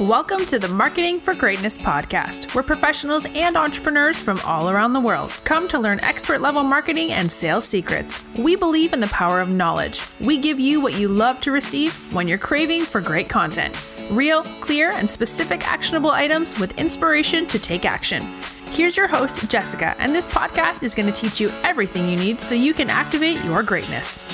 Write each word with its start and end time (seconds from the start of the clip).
Welcome 0.00 0.46
to 0.46 0.58
the 0.58 0.66
Marketing 0.66 1.20
for 1.20 1.34
Greatness 1.34 1.76
podcast, 1.76 2.54
where 2.54 2.64
professionals 2.64 3.26
and 3.34 3.54
entrepreneurs 3.54 4.18
from 4.18 4.40
all 4.46 4.70
around 4.70 4.94
the 4.94 5.00
world 5.00 5.38
come 5.44 5.68
to 5.68 5.78
learn 5.78 6.00
expert 6.00 6.40
level 6.40 6.62
marketing 6.62 7.12
and 7.12 7.30
sales 7.30 7.66
secrets. 7.66 8.18
We 8.34 8.56
believe 8.56 8.94
in 8.94 9.00
the 9.00 9.08
power 9.08 9.42
of 9.42 9.50
knowledge. 9.50 10.00
We 10.18 10.38
give 10.38 10.58
you 10.58 10.80
what 10.80 10.94
you 10.94 11.06
love 11.06 11.38
to 11.42 11.52
receive 11.52 11.92
when 12.14 12.28
you're 12.28 12.38
craving 12.38 12.86
for 12.86 13.02
great 13.02 13.28
content 13.28 13.78
real, 14.10 14.42
clear, 14.60 14.92
and 14.92 15.08
specific 15.08 15.70
actionable 15.70 16.12
items 16.12 16.58
with 16.58 16.78
inspiration 16.78 17.46
to 17.48 17.58
take 17.58 17.84
action. 17.84 18.22
Here's 18.70 18.96
your 18.96 19.06
host, 19.06 19.50
Jessica, 19.50 19.94
and 19.98 20.14
this 20.14 20.26
podcast 20.26 20.82
is 20.82 20.94
going 20.94 21.12
to 21.12 21.20
teach 21.20 21.40
you 21.40 21.50
everything 21.62 22.08
you 22.08 22.16
need 22.16 22.40
so 22.40 22.54
you 22.54 22.72
can 22.72 22.88
activate 22.88 23.44
your 23.44 23.62
greatness. 23.62 24.24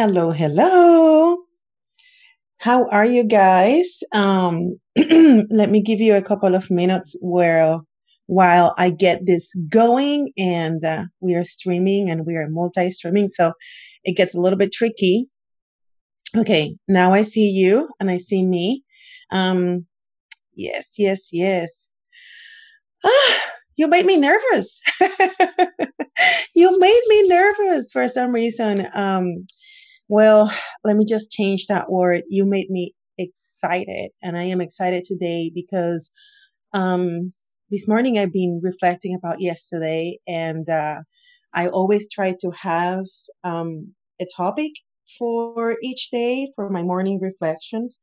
Hello, 0.00 0.30
hello. 0.30 1.38
How 2.58 2.88
are 2.90 3.04
you 3.04 3.24
guys? 3.24 3.98
Um, 4.12 4.78
let 5.50 5.70
me 5.70 5.82
give 5.82 5.98
you 5.98 6.14
a 6.14 6.22
couple 6.22 6.54
of 6.54 6.70
minutes 6.70 7.16
where 7.20 7.80
while 8.26 8.76
I 8.78 8.90
get 8.90 9.26
this 9.26 9.52
going 9.68 10.30
and 10.38 10.84
uh, 10.84 11.06
we 11.18 11.34
are 11.34 11.42
streaming 11.42 12.10
and 12.10 12.24
we 12.24 12.36
are 12.36 12.46
multi-streaming, 12.48 13.28
so 13.28 13.54
it 14.04 14.16
gets 14.16 14.36
a 14.36 14.40
little 14.40 14.56
bit 14.56 14.70
tricky. 14.70 15.26
Okay, 16.36 16.76
now 16.86 17.12
I 17.12 17.22
see 17.22 17.48
you 17.48 17.88
and 17.98 18.08
I 18.08 18.18
see 18.18 18.44
me. 18.44 18.84
Um, 19.32 19.84
yes, 20.54 20.94
yes, 20.96 21.30
yes. 21.32 21.90
Ah, 23.04 23.40
you 23.74 23.88
made 23.88 24.06
me 24.06 24.16
nervous. 24.16 24.80
you 26.54 26.78
made 26.78 27.02
me 27.08 27.28
nervous 27.28 27.90
for 27.90 28.06
some 28.06 28.30
reason. 28.30 28.86
Um, 28.94 29.44
well, 30.08 30.52
let 30.84 30.96
me 30.96 31.04
just 31.04 31.30
change 31.30 31.66
that 31.66 31.90
word. 31.90 32.22
You 32.28 32.44
made 32.44 32.70
me 32.70 32.94
excited, 33.18 34.10
and 34.22 34.36
I 34.36 34.44
am 34.44 34.60
excited 34.60 35.04
today 35.04 35.50
because 35.54 36.10
um, 36.72 37.32
this 37.70 37.86
morning 37.86 38.18
I've 38.18 38.32
been 38.32 38.60
reflecting 38.62 39.14
about 39.14 39.40
yesterday, 39.40 40.18
and 40.26 40.68
uh, 40.68 40.96
I 41.54 41.68
always 41.68 42.08
try 42.10 42.34
to 42.40 42.50
have 42.62 43.04
um, 43.44 43.94
a 44.20 44.26
topic 44.36 44.72
for 45.18 45.76
each 45.82 46.10
day 46.10 46.48
for 46.54 46.68
my 46.70 46.82
morning 46.82 47.18
reflections. 47.20 48.00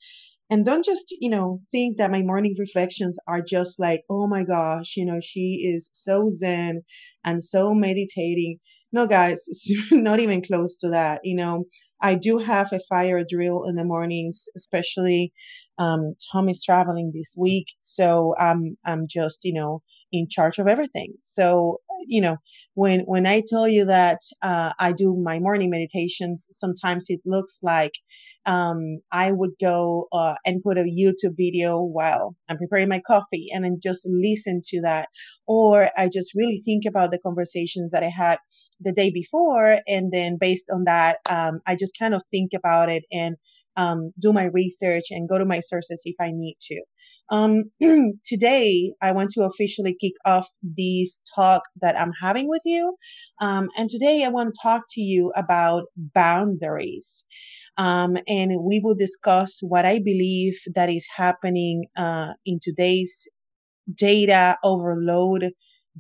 And 0.50 0.64
don't 0.64 0.86
just, 0.86 1.16
you 1.20 1.30
know, 1.30 1.62
think 1.72 1.98
that 1.98 2.12
my 2.12 2.22
morning 2.22 2.56
reflections 2.60 3.18
are 3.28 3.42
just 3.42 3.80
like, 3.80 4.02
oh 4.10 4.28
my 4.28 4.44
gosh, 4.44 4.96
you 4.96 5.06
know, 5.06 5.20
she 5.22 5.72
is 5.74 5.90
so 5.94 6.26
zen 6.30 6.82
and 7.24 7.42
so 7.42 7.74
meditating. 7.74 8.60
No, 8.92 9.08
guys, 9.08 9.44
it's 9.48 9.92
not 9.92 10.20
even 10.20 10.44
close 10.44 10.78
to 10.78 10.90
that. 10.90 11.22
You 11.24 11.36
know, 11.36 11.66
I 12.06 12.14
do 12.14 12.38
have 12.38 12.72
a 12.72 12.80
fire 12.80 13.24
drill 13.28 13.64
in 13.68 13.76
the 13.76 13.84
mornings, 13.84 14.46
especially 14.56 15.34
um, 15.78 16.16
Tom 16.32 16.50
is 16.50 16.64
traveling 16.64 17.12
this 17.14 17.36
week, 17.38 17.68
so 17.82 18.36
I'm 18.40 18.78
I'm 18.86 19.08
just 19.10 19.44
you 19.44 19.54
know 19.54 19.82
in 20.12 20.28
charge 20.30 20.60
of 20.60 20.68
everything. 20.68 21.14
So 21.22 21.80
you 22.08 22.22
know 22.22 22.38
when 22.74 23.02
when 23.02 23.26
I 23.28 23.42
tell 23.48 23.68
you 23.68 23.86
that 23.86 24.20
uh, 24.42 24.72
I 24.80 24.92
do 24.94 25.16
my 25.22 25.40
morning 25.40 25.70
meditations, 25.70 26.48
sometimes 26.52 27.06
it 27.10 27.22
looks 27.26 27.60
like 27.62 27.94
um, 28.46 29.00
I 29.12 29.32
would 29.32 29.52
go 29.60 30.08
uh, 30.14 30.36
and 30.46 30.64
put 30.64 30.78
a 30.78 30.84
YouTube 30.84 31.36
video 31.36 31.82
while 31.82 32.36
I'm 32.48 32.58
preparing 32.58 32.90
my 32.90 33.02
coffee 33.06 33.48
and 33.54 33.66
then 33.66 33.80
just 33.82 34.08
listen 34.10 34.62
to 34.70 34.82
that, 34.82 35.10
or 35.48 35.90
I 35.98 36.10
just 36.12 36.34
really 36.36 36.62
think 36.64 36.84
about 36.88 37.12
the 37.12 37.20
conversations 37.20 37.92
that 37.92 38.04
I 38.04 38.10
had 38.10 38.38
the 38.80 38.94
day 38.94 39.12
before, 39.12 39.80
and 39.88 40.12
then 40.12 40.38
based 40.40 40.70
on 40.72 40.86
that, 40.86 41.18
um, 41.30 41.60
I 41.68 41.76
just 41.76 41.98
kind 42.00 42.14
of 42.14 42.24
think 42.32 42.52
about 42.54 42.90
it 42.90 43.04
and 43.12 43.36
um, 43.76 44.12
do 44.20 44.34
my 44.34 44.46
research 44.46 45.06
and 45.12 45.30
go 45.30 45.38
to 45.38 45.46
my 45.46 45.60
sources 45.60 46.02
if 46.06 46.16
I 46.20 46.32
need 46.32 46.58
to. 46.62 46.82
Um, 47.30 47.64
today, 48.26 48.92
I 49.02 49.12
want 49.12 49.32
to 49.32 49.44
officially 49.44 49.96
kick 50.00 50.14
off 50.26 50.48
this 50.62 51.22
talk 51.36 51.64
that 51.82 52.00
I'm 52.00 52.12
having 52.22 52.48
with 52.48 52.62
you. 52.66 52.96
Um, 53.42 53.70
and 53.78 53.90
today, 53.90 54.24
I 54.24 54.30
want 54.30 54.54
to 54.54 54.60
talk 54.62 54.84
to 54.92 55.02
you 55.02 55.32
about 55.36 55.84
boundaries. 55.96 57.26
Um, 57.78 58.18
and 58.28 58.64
we 58.64 58.80
will 58.80 58.96
discuss 58.96 59.60
what 59.62 59.86
I 59.86 60.00
believe 60.00 60.58
that 60.76 60.90
is 60.90 61.08
happening 61.16 61.86
uh, 61.98 62.34
in 62.46 62.60
today's 62.62 63.28
data 63.94 64.58
overload 64.64 65.52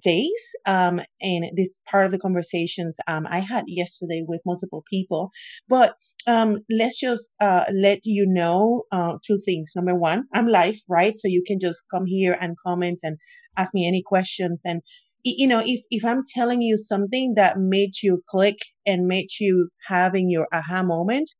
days. 0.01 0.31
Um, 0.65 0.99
and 1.21 1.45
this 1.55 1.79
part 1.89 2.05
of 2.05 2.11
the 2.11 2.19
conversations 2.19 2.97
um, 3.07 3.25
I 3.29 3.39
had 3.39 3.65
yesterday 3.67 4.23
with 4.27 4.41
multiple 4.45 4.83
people. 4.89 5.31
But 5.67 5.95
um, 6.27 6.59
let's 6.69 6.99
just 6.99 7.35
uh, 7.39 7.65
let 7.73 7.99
you 8.05 8.25
know 8.27 8.83
uh, 8.91 9.13
two 9.25 9.39
things. 9.43 9.73
Number 9.75 9.95
one, 9.95 10.25
I'm 10.33 10.47
live, 10.47 10.77
right? 10.89 11.17
So 11.17 11.27
you 11.27 11.43
can 11.45 11.59
just 11.59 11.83
come 11.91 12.05
here 12.05 12.37
and 12.39 12.55
comment 12.65 12.99
and 13.03 13.17
ask 13.57 13.73
me 13.73 13.87
any 13.87 14.03
questions. 14.05 14.61
And 14.65 14.81
you 15.23 15.47
know, 15.47 15.61
if 15.65 15.81
if 15.89 16.05
I'm 16.05 16.21
telling 16.35 16.61
you 16.61 16.77
something 16.77 17.33
that 17.35 17.57
made 17.57 17.93
you 18.03 18.21
click 18.29 18.57
and 18.85 19.07
made 19.07 19.29
you 19.39 19.69
having 19.87 20.29
your 20.29 20.47
aha 20.53 20.83
moment, 20.83 21.31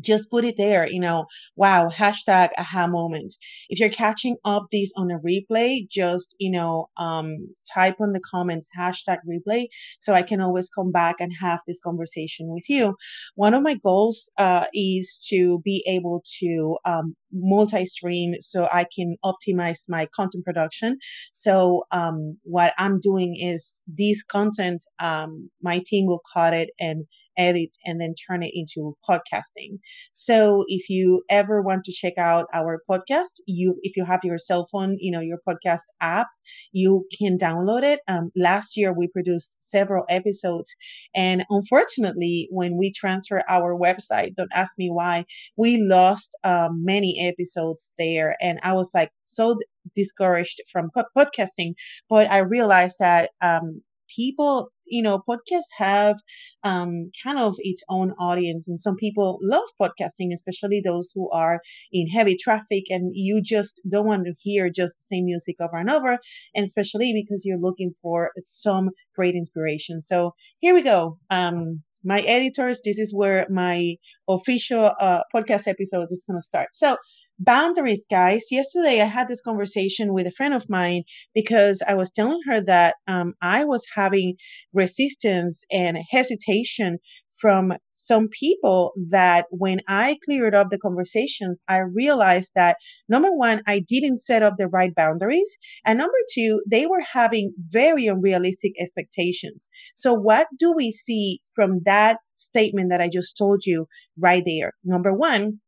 just 0.00 0.30
put 0.30 0.44
it 0.44 0.56
there, 0.56 0.88
you 0.88 1.00
know, 1.00 1.26
wow, 1.56 1.88
hashtag 1.88 2.50
aha 2.58 2.86
moment. 2.86 3.34
If 3.68 3.80
you're 3.80 3.88
catching 3.88 4.36
up 4.44 4.66
this 4.70 4.92
on 4.96 5.10
a 5.10 5.18
replay, 5.18 5.88
just, 5.88 6.36
you 6.38 6.50
know, 6.50 6.88
um, 6.96 7.54
type 7.72 7.96
on 8.00 8.12
the 8.12 8.20
comments 8.20 8.70
hashtag 8.78 9.18
replay 9.28 9.66
so 10.00 10.14
I 10.14 10.22
can 10.22 10.40
always 10.40 10.68
come 10.68 10.92
back 10.92 11.16
and 11.20 11.32
have 11.40 11.60
this 11.66 11.80
conversation 11.80 12.52
with 12.52 12.68
you. 12.68 12.96
One 13.34 13.54
of 13.54 13.62
my 13.62 13.74
goals 13.74 14.30
uh, 14.38 14.66
is 14.72 15.24
to 15.28 15.60
be 15.64 15.84
able 15.86 16.22
to 16.40 16.76
um, 16.84 17.16
multi-stream 17.32 18.34
so 18.40 18.68
I 18.72 18.86
can 18.94 19.16
optimize 19.24 19.84
my 19.88 20.06
content 20.14 20.44
production. 20.44 20.98
So 21.32 21.84
um, 21.90 22.38
what 22.42 22.72
I'm 22.78 23.00
doing 23.00 23.36
is 23.38 23.82
this 23.86 24.22
content, 24.22 24.84
um, 24.98 25.50
my 25.62 25.82
team 25.86 26.06
will 26.06 26.22
cut 26.34 26.54
it 26.54 26.70
and 26.78 27.06
edit 27.36 27.76
and 27.84 28.00
then 28.00 28.14
turn 28.28 28.42
it 28.42 28.52
into 28.54 28.96
podcasting. 29.08 29.78
So 30.12 30.64
if 30.68 30.88
you 30.90 31.22
ever 31.30 31.62
want 31.62 31.84
to 31.84 31.92
check 31.92 32.14
out 32.18 32.46
our 32.52 32.82
podcast, 32.90 33.40
you 33.46 33.76
if 33.82 33.96
you 33.96 34.04
have 34.04 34.20
your 34.24 34.38
cell 34.38 34.66
phone, 34.70 34.96
you 34.98 35.10
know 35.10 35.20
your 35.20 35.38
podcast 35.48 35.84
app, 36.00 36.28
you 36.72 37.06
can 37.18 37.38
download 37.38 37.82
it. 37.82 38.00
Um, 38.08 38.30
last 38.36 38.76
year 38.76 38.92
we 38.92 39.08
produced 39.08 39.56
several 39.60 40.04
episodes, 40.08 40.74
and 41.14 41.44
unfortunately, 41.50 42.48
when 42.50 42.76
we 42.76 42.92
transfer 42.92 43.42
our 43.48 43.74
website, 43.74 44.34
don't 44.34 44.52
ask 44.52 44.72
me 44.78 44.90
why, 44.90 45.24
we 45.56 45.80
lost 45.80 46.36
um, 46.44 46.82
many 46.84 47.19
episodes 47.20 47.92
there. 47.98 48.36
And 48.40 48.58
I 48.62 48.72
was 48.72 48.90
like 48.94 49.10
so 49.24 49.58
discouraged 49.94 50.60
from 50.72 50.90
podcasting, 51.16 51.74
but 52.08 52.30
I 52.30 52.38
realized 52.38 52.96
that 53.00 53.30
um, 53.40 53.82
people, 54.14 54.70
you 54.86 55.02
know, 55.02 55.22
podcasts 55.28 55.70
have 55.78 56.16
um, 56.64 57.10
kind 57.22 57.38
of 57.38 57.54
its 57.58 57.82
own 57.88 58.12
audience, 58.18 58.68
and 58.68 58.78
some 58.78 58.96
people 58.96 59.38
love 59.40 59.68
podcasting, 59.80 60.32
especially 60.34 60.80
those 60.84 61.12
who 61.14 61.30
are 61.30 61.60
in 61.92 62.08
heavy 62.08 62.36
traffic, 62.36 62.84
and 62.90 63.12
you 63.14 63.40
just 63.42 63.80
don't 63.88 64.06
want 64.06 64.24
to 64.26 64.34
hear 64.38 64.68
just 64.68 64.96
the 64.98 65.16
same 65.16 65.26
music 65.26 65.56
over 65.60 65.76
and 65.76 65.90
over, 65.90 66.18
and 66.54 66.64
especially 66.64 67.12
because 67.12 67.44
you're 67.44 67.58
looking 67.58 67.92
for 68.02 68.30
some 68.42 68.90
great 69.14 69.34
inspiration. 69.34 70.00
So 70.00 70.34
here 70.58 70.74
we 70.74 70.82
go. 70.82 71.18
Um, 71.30 71.82
my 72.04 72.20
editors, 72.20 72.82
this 72.84 72.98
is 72.98 73.14
where 73.14 73.46
my 73.50 73.96
official 74.28 74.92
uh, 75.00 75.22
podcast 75.34 75.66
episode 75.66 76.08
is 76.10 76.24
going 76.26 76.38
to 76.38 76.44
start. 76.44 76.68
So, 76.72 76.96
boundaries, 77.40 78.06
guys. 78.08 78.44
Yesterday, 78.50 79.00
I 79.00 79.06
had 79.06 79.26
this 79.26 79.40
conversation 79.40 80.12
with 80.12 80.26
a 80.26 80.30
friend 80.30 80.54
of 80.54 80.68
mine 80.68 81.04
because 81.34 81.82
I 81.88 81.94
was 81.94 82.12
telling 82.12 82.40
her 82.46 82.60
that 82.60 82.96
um, 83.08 83.32
I 83.42 83.64
was 83.64 83.82
having 83.94 84.36
resistance 84.72 85.64
and 85.72 85.98
hesitation 86.10 86.98
from 87.40 87.72
some 87.94 88.28
people 88.28 88.92
that 89.10 89.46
when 89.50 89.80
I 89.88 90.18
cleared 90.24 90.54
up 90.54 90.68
the 90.70 90.78
conversations, 90.78 91.62
I 91.68 91.78
realized 91.78 92.52
that 92.54 92.76
number 93.08 93.30
one, 93.30 93.62
I 93.66 93.80
didn't 93.80 94.18
set 94.18 94.42
up 94.42 94.54
the 94.58 94.68
right 94.68 94.94
boundaries. 94.94 95.56
And 95.86 95.98
number 95.98 96.12
two, 96.34 96.62
they 96.70 96.86
were 96.86 97.02
having 97.12 97.52
very 97.68 98.06
unrealistic 98.06 98.72
expectations. 98.78 99.70
So 99.96 100.12
what 100.12 100.48
do 100.58 100.72
we 100.72 100.92
see 100.92 101.40
from 101.54 101.80
that 101.84 102.18
statement 102.34 102.90
that 102.90 103.00
I 103.00 103.08
just 103.08 103.38
told 103.38 103.62
you 103.64 103.86
right 104.18 104.42
there? 104.44 104.72
Number 104.84 105.14
one, 105.14 105.60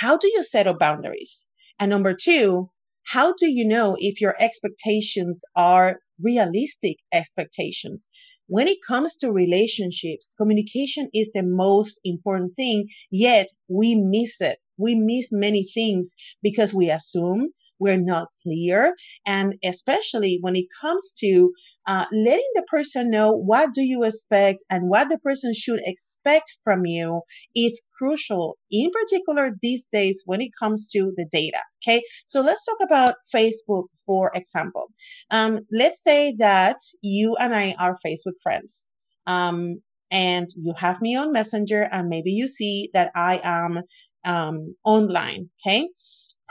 how 0.00 0.16
do 0.16 0.28
you 0.28 0.42
set 0.42 0.66
up 0.66 0.78
boundaries? 0.78 1.46
And 1.78 1.90
number 1.90 2.14
two, 2.14 2.70
how 3.06 3.34
do 3.34 3.50
you 3.50 3.66
know 3.66 3.96
if 3.98 4.20
your 4.20 4.36
expectations 4.38 5.42
are 5.56 6.00
realistic 6.20 6.98
expectations? 7.12 8.08
When 8.46 8.68
it 8.68 8.78
comes 8.86 9.16
to 9.16 9.32
relationships, 9.32 10.34
communication 10.36 11.08
is 11.14 11.30
the 11.32 11.42
most 11.42 12.00
important 12.04 12.54
thing, 12.54 12.88
yet 13.10 13.48
we 13.68 13.94
miss 13.94 14.40
it. 14.40 14.58
We 14.76 14.94
miss 14.94 15.30
many 15.32 15.64
things 15.64 16.14
because 16.42 16.74
we 16.74 16.90
assume, 16.90 17.50
we're 17.78 18.00
not 18.00 18.28
clear. 18.42 18.94
And 19.26 19.54
especially 19.64 20.38
when 20.40 20.56
it 20.56 20.66
comes 20.80 21.12
to 21.18 21.52
uh, 21.86 22.06
letting 22.12 22.50
the 22.54 22.64
person 22.68 23.10
know 23.10 23.32
what 23.32 23.74
do 23.74 23.82
you 23.82 24.04
expect 24.04 24.62
and 24.70 24.88
what 24.88 25.08
the 25.08 25.18
person 25.18 25.52
should 25.54 25.80
expect 25.84 26.58
from 26.62 26.86
you, 26.86 27.22
it's 27.54 27.84
crucial, 27.98 28.56
in 28.70 28.90
particular 28.90 29.50
these 29.62 29.86
days 29.86 30.22
when 30.26 30.40
it 30.40 30.50
comes 30.58 30.88
to 30.90 31.12
the 31.16 31.26
data. 31.30 31.58
Okay. 31.82 32.02
So 32.26 32.40
let's 32.40 32.64
talk 32.64 32.78
about 32.82 33.16
Facebook, 33.34 33.86
for 34.06 34.30
example. 34.34 34.86
Um, 35.30 35.60
let's 35.72 36.02
say 36.02 36.34
that 36.38 36.76
you 37.00 37.36
and 37.38 37.54
I 37.54 37.74
are 37.78 37.96
Facebook 38.04 38.34
friends. 38.42 38.86
Um, 39.26 39.82
and 40.10 40.48
you 40.56 40.74
have 40.76 41.00
me 41.00 41.16
on 41.16 41.32
Messenger, 41.32 41.88
and 41.90 42.08
maybe 42.08 42.32
you 42.32 42.46
see 42.46 42.90
that 42.92 43.10
I 43.14 43.40
am 43.42 43.80
um, 44.24 44.76
online. 44.84 45.48
Okay. 45.66 45.88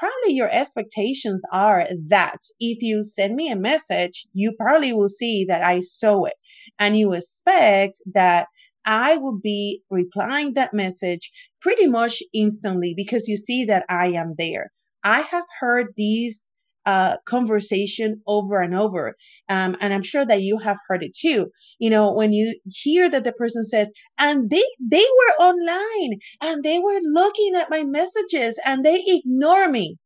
Probably 0.01 0.33
your 0.33 0.49
expectations 0.51 1.43
are 1.51 1.87
that 2.09 2.39
if 2.59 2.81
you 2.81 3.03
send 3.03 3.35
me 3.35 3.51
a 3.51 3.55
message, 3.55 4.25
you 4.33 4.51
probably 4.59 4.93
will 4.93 5.09
see 5.09 5.45
that 5.47 5.63
I 5.63 5.81
saw 5.81 6.23
it 6.23 6.33
and 6.79 6.97
you 6.97 7.13
expect 7.13 7.97
that 8.11 8.47
I 8.83 9.17
will 9.17 9.37
be 9.37 9.83
replying 9.91 10.53
that 10.53 10.73
message 10.73 11.29
pretty 11.61 11.85
much 11.85 12.23
instantly 12.33 12.95
because 12.97 13.27
you 13.27 13.37
see 13.37 13.63
that 13.65 13.85
I 13.89 14.07
am 14.07 14.33
there. 14.39 14.71
I 15.03 15.21
have 15.21 15.45
heard 15.59 15.89
these 15.95 16.47
uh, 16.85 17.17
conversation 17.25 18.21
over 18.27 18.61
and 18.61 18.75
over. 18.75 19.15
Um, 19.49 19.75
and 19.79 19.93
I'm 19.93 20.03
sure 20.03 20.25
that 20.25 20.41
you 20.41 20.57
have 20.57 20.77
heard 20.87 21.03
it 21.03 21.15
too. 21.15 21.47
You 21.79 21.89
know, 21.89 22.11
when 22.11 22.33
you 22.33 22.59
hear 22.65 23.09
that 23.09 23.23
the 23.23 23.31
person 23.31 23.63
says, 23.63 23.89
and 24.17 24.49
they, 24.49 24.63
they 24.79 25.05
were 25.05 25.45
online 25.45 26.19
and 26.41 26.63
they 26.63 26.79
were 26.79 26.99
looking 27.03 27.53
at 27.55 27.69
my 27.69 27.83
messages 27.83 28.59
and 28.65 28.85
they 28.85 29.03
ignore 29.05 29.69
me. 29.69 29.97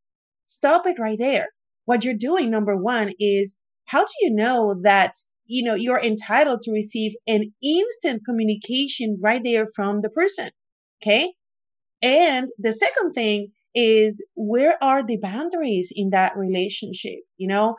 Stop 0.45 0.85
it 0.85 0.99
right 0.99 1.17
there. 1.17 1.47
What 1.85 2.03
you're 2.03 2.13
doing, 2.13 2.49
number 2.49 2.75
one, 2.75 3.11
is 3.19 3.59
how 3.85 4.03
do 4.03 4.11
you 4.21 4.33
know 4.33 4.75
that 4.81 5.13
you 5.45 5.63
know 5.63 5.75
you're 5.75 6.01
entitled 6.01 6.61
to 6.63 6.71
receive 6.71 7.13
an 7.27 7.53
instant 7.63 8.23
communication 8.25 9.19
right 9.21 9.43
there 9.43 9.67
from 9.75 10.01
the 10.01 10.09
person 10.09 10.49
okay 11.01 11.33
and 12.01 12.49
the 12.57 12.73
second 12.73 13.13
thing 13.13 13.51
is 13.75 14.25
where 14.35 14.81
are 14.83 15.03
the 15.03 15.17
boundaries 15.17 15.91
in 15.95 16.09
that 16.11 16.35
relationship? 16.37 17.19
You 17.37 17.47
know, 17.47 17.75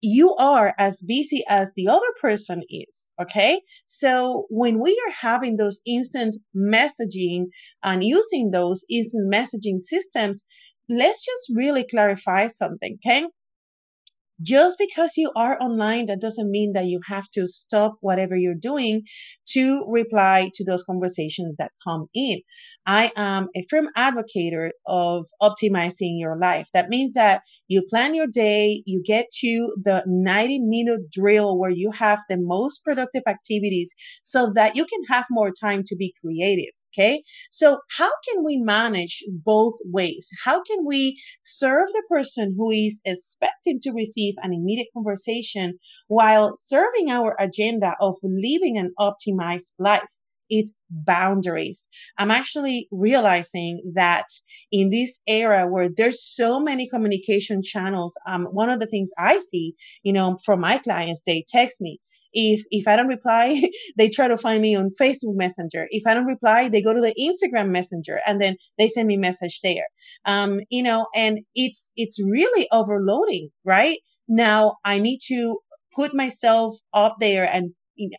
you 0.00 0.34
are 0.36 0.74
as 0.78 1.02
busy 1.02 1.44
as 1.48 1.72
the 1.74 1.88
other 1.88 2.06
person 2.20 2.62
is. 2.70 3.10
Okay. 3.20 3.60
So 3.86 4.46
when 4.50 4.80
we 4.80 4.92
are 5.06 5.12
having 5.12 5.56
those 5.56 5.80
instant 5.86 6.36
messaging 6.56 7.46
and 7.82 8.04
using 8.04 8.50
those 8.50 8.84
instant 8.90 9.32
messaging 9.32 9.80
systems, 9.80 10.46
let's 10.88 11.24
just 11.24 11.52
really 11.54 11.84
clarify 11.84 12.48
something. 12.48 12.98
Okay 13.06 13.26
just 14.42 14.78
because 14.78 15.12
you 15.16 15.32
are 15.36 15.60
online, 15.60 16.06
that 16.06 16.20
doesn't 16.20 16.50
mean 16.50 16.72
that 16.74 16.86
you 16.86 17.00
have 17.08 17.28
to 17.30 17.46
stop 17.46 17.96
whatever 18.00 18.36
you're 18.36 18.54
doing 18.54 19.02
to 19.50 19.84
reply 19.88 20.50
to 20.54 20.64
those 20.64 20.84
conversations 20.84 21.56
that 21.58 21.72
come 21.82 22.06
in. 22.14 22.40
I 22.86 23.12
am 23.16 23.48
a 23.56 23.64
firm 23.68 23.88
advocate 23.96 24.54
of 24.86 25.26
optimizing 25.42 26.18
your 26.18 26.38
life. 26.38 26.68
That 26.72 26.88
means 26.88 27.14
that 27.14 27.42
you 27.66 27.82
plan 27.82 28.14
your 28.14 28.26
day, 28.26 28.82
you 28.86 29.02
get 29.04 29.26
to 29.40 29.70
the 29.82 30.04
90 30.06 30.58
minute 30.60 31.10
drill 31.10 31.58
where 31.58 31.70
you 31.70 31.90
have 31.92 32.20
the 32.28 32.36
most 32.38 32.84
productive 32.84 33.22
activities 33.26 33.94
so 34.22 34.50
that 34.54 34.76
you 34.76 34.84
can 34.84 35.02
have 35.08 35.26
more 35.30 35.50
time 35.50 35.82
to 35.86 35.96
be 35.96 36.14
creative. 36.20 36.72
Okay. 36.94 37.22
So 37.50 37.80
how 37.96 38.10
can 38.26 38.44
we 38.44 38.56
manage 38.56 39.22
both 39.44 39.74
ways? 39.84 40.30
How 40.44 40.62
can 40.62 40.86
we 40.86 41.20
serve 41.42 41.88
the 41.88 42.02
person 42.08 42.54
who 42.56 42.70
is 42.70 43.00
expecting 43.04 43.78
to 43.82 43.92
receive 43.92 44.34
an 44.42 44.52
immediate 44.54 44.88
conversation 44.94 45.78
while 46.08 46.56
serving 46.56 47.10
our 47.10 47.36
agenda 47.38 47.94
of 48.00 48.16
living 48.22 48.78
an 48.78 48.94
optimized 48.98 49.72
life? 49.78 50.08
It's 50.50 50.78
boundaries. 50.88 51.90
I'm 52.16 52.30
actually 52.30 52.88
realizing 52.90 53.82
that 53.94 54.24
in 54.72 54.88
this 54.88 55.20
era 55.26 55.70
where 55.70 55.90
there's 55.94 56.24
so 56.24 56.58
many 56.58 56.88
communication 56.88 57.62
channels, 57.62 58.16
um, 58.26 58.46
one 58.46 58.70
of 58.70 58.80
the 58.80 58.86
things 58.86 59.10
I 59.18 59.40
see, 59.40 59.74
you 60.02 60.12
know, 60.14 60.38
from 60.46 60.60
my 60.60 60.78
clients, 60.78 61.22
they 61.26 61.44
text 61.46 61.82
me, 61.82 62.00
if 62.32 62.64
if 62.70 62.86
I 62.86 62.96
don't 62.96 63.08
reply, 63.08 63.62
they 63.96 64.08
try 64.08 64.28
to 64.28 64.36
find 64.36 64.62
me 64.62 64.74
on 64.74 64.90
Facebook 65.00 65.34
Messenger. 65.36 65.88
If 65.90 66.06
I 66.06 66.14
don't 66.14 66.26
reply, 66.26 66.68
they 66.68 66.82
go 66.82 66.94
to 66.94 67.00
the 67.00 67.14
Instagram 67.18 67.70
Messenger 67.70 68.20
and 68.26 68.40
then 68.40 68.56
they 68.78 68.88
send 68.88 69.08
me 69.08 69.16
message 69.16 69.60
there. 69.62 69.86
Um, 70.24 70.60
you 70.70 70.82
know, 70.82 71.06
and 71.14 71.40
it's 71.54 71.92
it's 71.96 72.22
really 72.22 72.68
overloading, 72.72 73.50
right? 73.64 73.98
Now 74.28 74.76
I 74.84 74.98
need 74.98 75.20
to 75.28 75.58
put 75.94 76.14
myself 76.14 76.74
up 76.94 77.16
there 77.20 77.44
and 77.44 77.72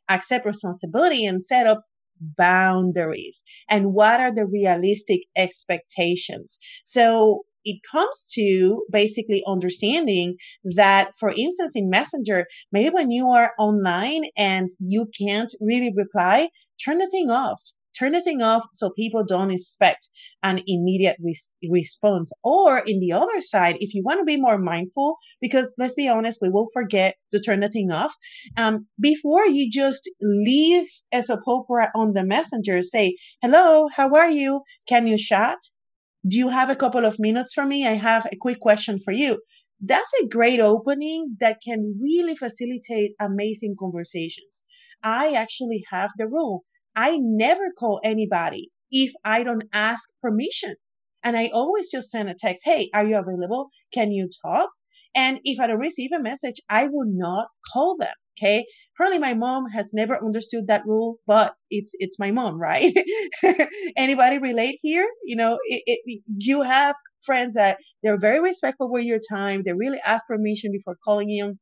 accept 0.10 0.46
responsibility 0.46 1.26
and 1.26 1.42
set 1.42 1.68
up 1.68 1.84
boundaries 2.20 3.44
and 3.70 3.94
what 3.94 4.20
are 4.20 4.34
the 4.34 4.46
realistic 4.46 5.22
expectations. 5.38 6.60
So 6.84 7.44
it 7.70 7.80
comes 7.92 8.28
to 8.34 8.84
basically 8.92 9.44
understanding 9.48 10.36
that, 10.76 11.12
for 11.20 11.32
instance, 11.32 11.74
in 11.76 11.90
Messenger, 11.90 12.46
maybe 12.72 12.90
when 12.90 13.12
you 13.12 13.28
are 13.30 13.52
online 13.60 14.24
and 14.36 14.70
you 14.80 15.08
can't 15.20 15.54
really 15.62 15.92
reply, 15.96 16.50
turn 16.84 16.98
the 17.00 17.10
thing 17.10 17.30
off. 17.30 17.62
Turn 17.98 18.14
the 18.14 18.22
thing 18.22 18.42
off 18.42 18.66
so 18.72 18.92
people 18.92 19.26
don't 19.26 19.52
expect 19.52 20.10
an 20.42 20.62
immediate 20.68 21.18
res- 21.22 21.52
response. 21.70 22.32
Or 22.44 22.80
in 22.86 23.00
the 23.00 23.12
other 23.12 23.42
side, 23.42 23.76
if 23.80 23.94
you 23.94 24.04
want 24.06 24.20
to 24.22 24.26
be 24.26 24.38
more 24.38 24.58
mindful, 24.58 25.18
because 25.42 25.76
let's 25.78 25.96
be 25.96 26.08
honest, 26.08 26.40
we 26.42 26.50
will 26.50 26.68
forget 26.72 27.16
to 27.32 27.40
turn 27.40 27.60
the 27.60 27.68
thing 27.68 27.92
off. 27.92 28.14
Um, 28.56 28.88
before 29.02 29.46
you 29.46 29.70
just 29.70 30.10
leave 30.22 30.88
as 31.12 31.30
a 31.30 31.40
opera 31.46 31.92
on 31.94 32.14
the 32.14 32.24
messenger, 32.24 32.82
say, 32.82 33.18
hello, 33.42 33.90
how 33.94 34.14
are 34.16 34.30
you? 34.30 34.62
Can 34.88 35.08
you 35.08 35.18
chat? 35.18 35.58
Do 36.28 36.38
you 36.38 36.50
have 36.50 36.70
a 36.70 36.76
couple 36.76 37.06
of 37.06 37.20
minutes 37.20 37.54
for 37.54 37.66
me? 37.66 37.88
I 37.88 37.94
have 37.94 38.26
a 38.32 38.36
quick 38.36 38.60
question 38.60 39.00
for 39.00 39.12
you. 39.12 39.42
That's 39.82 40.12
a 40.22 40.28
great 40.28 40.60
opening 40.60 41.38
that 41.40 41.62
can 41.64 41.98
really 42.02 42.36
facilitate 42.36 43.12
amazing 43.20 43.76
conversations. 43.80 44.66
I 45.02 45.34
actually 45.34 45.84
have 45.92 46.12
the 46.18 46.28
rule. 46.28 46.66
I 46.96 47.18
never 47.22 47.72
call 47.78 48.02
anybody 48.04 48.70
if 48.92 49.14
I 49.24 49.44
don't 49.44 49.64
ask 49.72 50.10
permission. 50.22 50.76
And 51.24 51.38
I 51.38 51.48
always 51.48 51.90
just 51.90 52.10
send 52.10 52.30
a 52.30 52.34
text, 52.34 52.64
Hey, 52.66 52.90
are 52.94 53.06
you 53.06 53.18
available? 53.18 53.70
Can 53.94 54.12
you 54.12 54.30
talk? 54.46 54.70
And 55.16 55.40
if 55.44 55.60
I 55.60 55.68
don't 55.68 55.80
receive 55.80 56.12
a 56.16 56.22
message, 56.22 56.56
I 56.70 56.86
will 56.86 57.08
not 57.08 57.48
call 57.74 57.98
them. 57.98 58.14
Okay. 58.40 58.66
Apparently 58.96 59.20
my 59.20 59.34
mom 59.34 59.66
has 59.70 59.92
never 59.94 60.18
understood 60.24 60.68
that 60.68 60.86
rule, 60.86 61.18
but 61.28 61.56
it's, 61.70 61.92
it's 62.00 62.18
my 62.18 62.32
mom, 62.32 62.60
right? 62.60 62.94
Anybody 63.98 64.38
relate 64.38 64.80
here? 64.82 65.06
You 65.24 65.36
know, 65.36 65.60
it, 65.68 65.84
it, 65.86 66.22
you 66.38 66.62
have 66.62 66.96
friends 67.26 67.56
that 67.56 67.80
they're 68.02 68.20
very 68.20 68.40
respectful 68.40 68.90
with 68.90 69.04
your 69.04 69.20
time. 69.30 69.64
They 69.66 69.74
really 69.74 70.00
ask 70.06 70.26
permission 70.26 70.72
before 70.72 70.96
calling 71.04 71.30
you. 71.30 71.58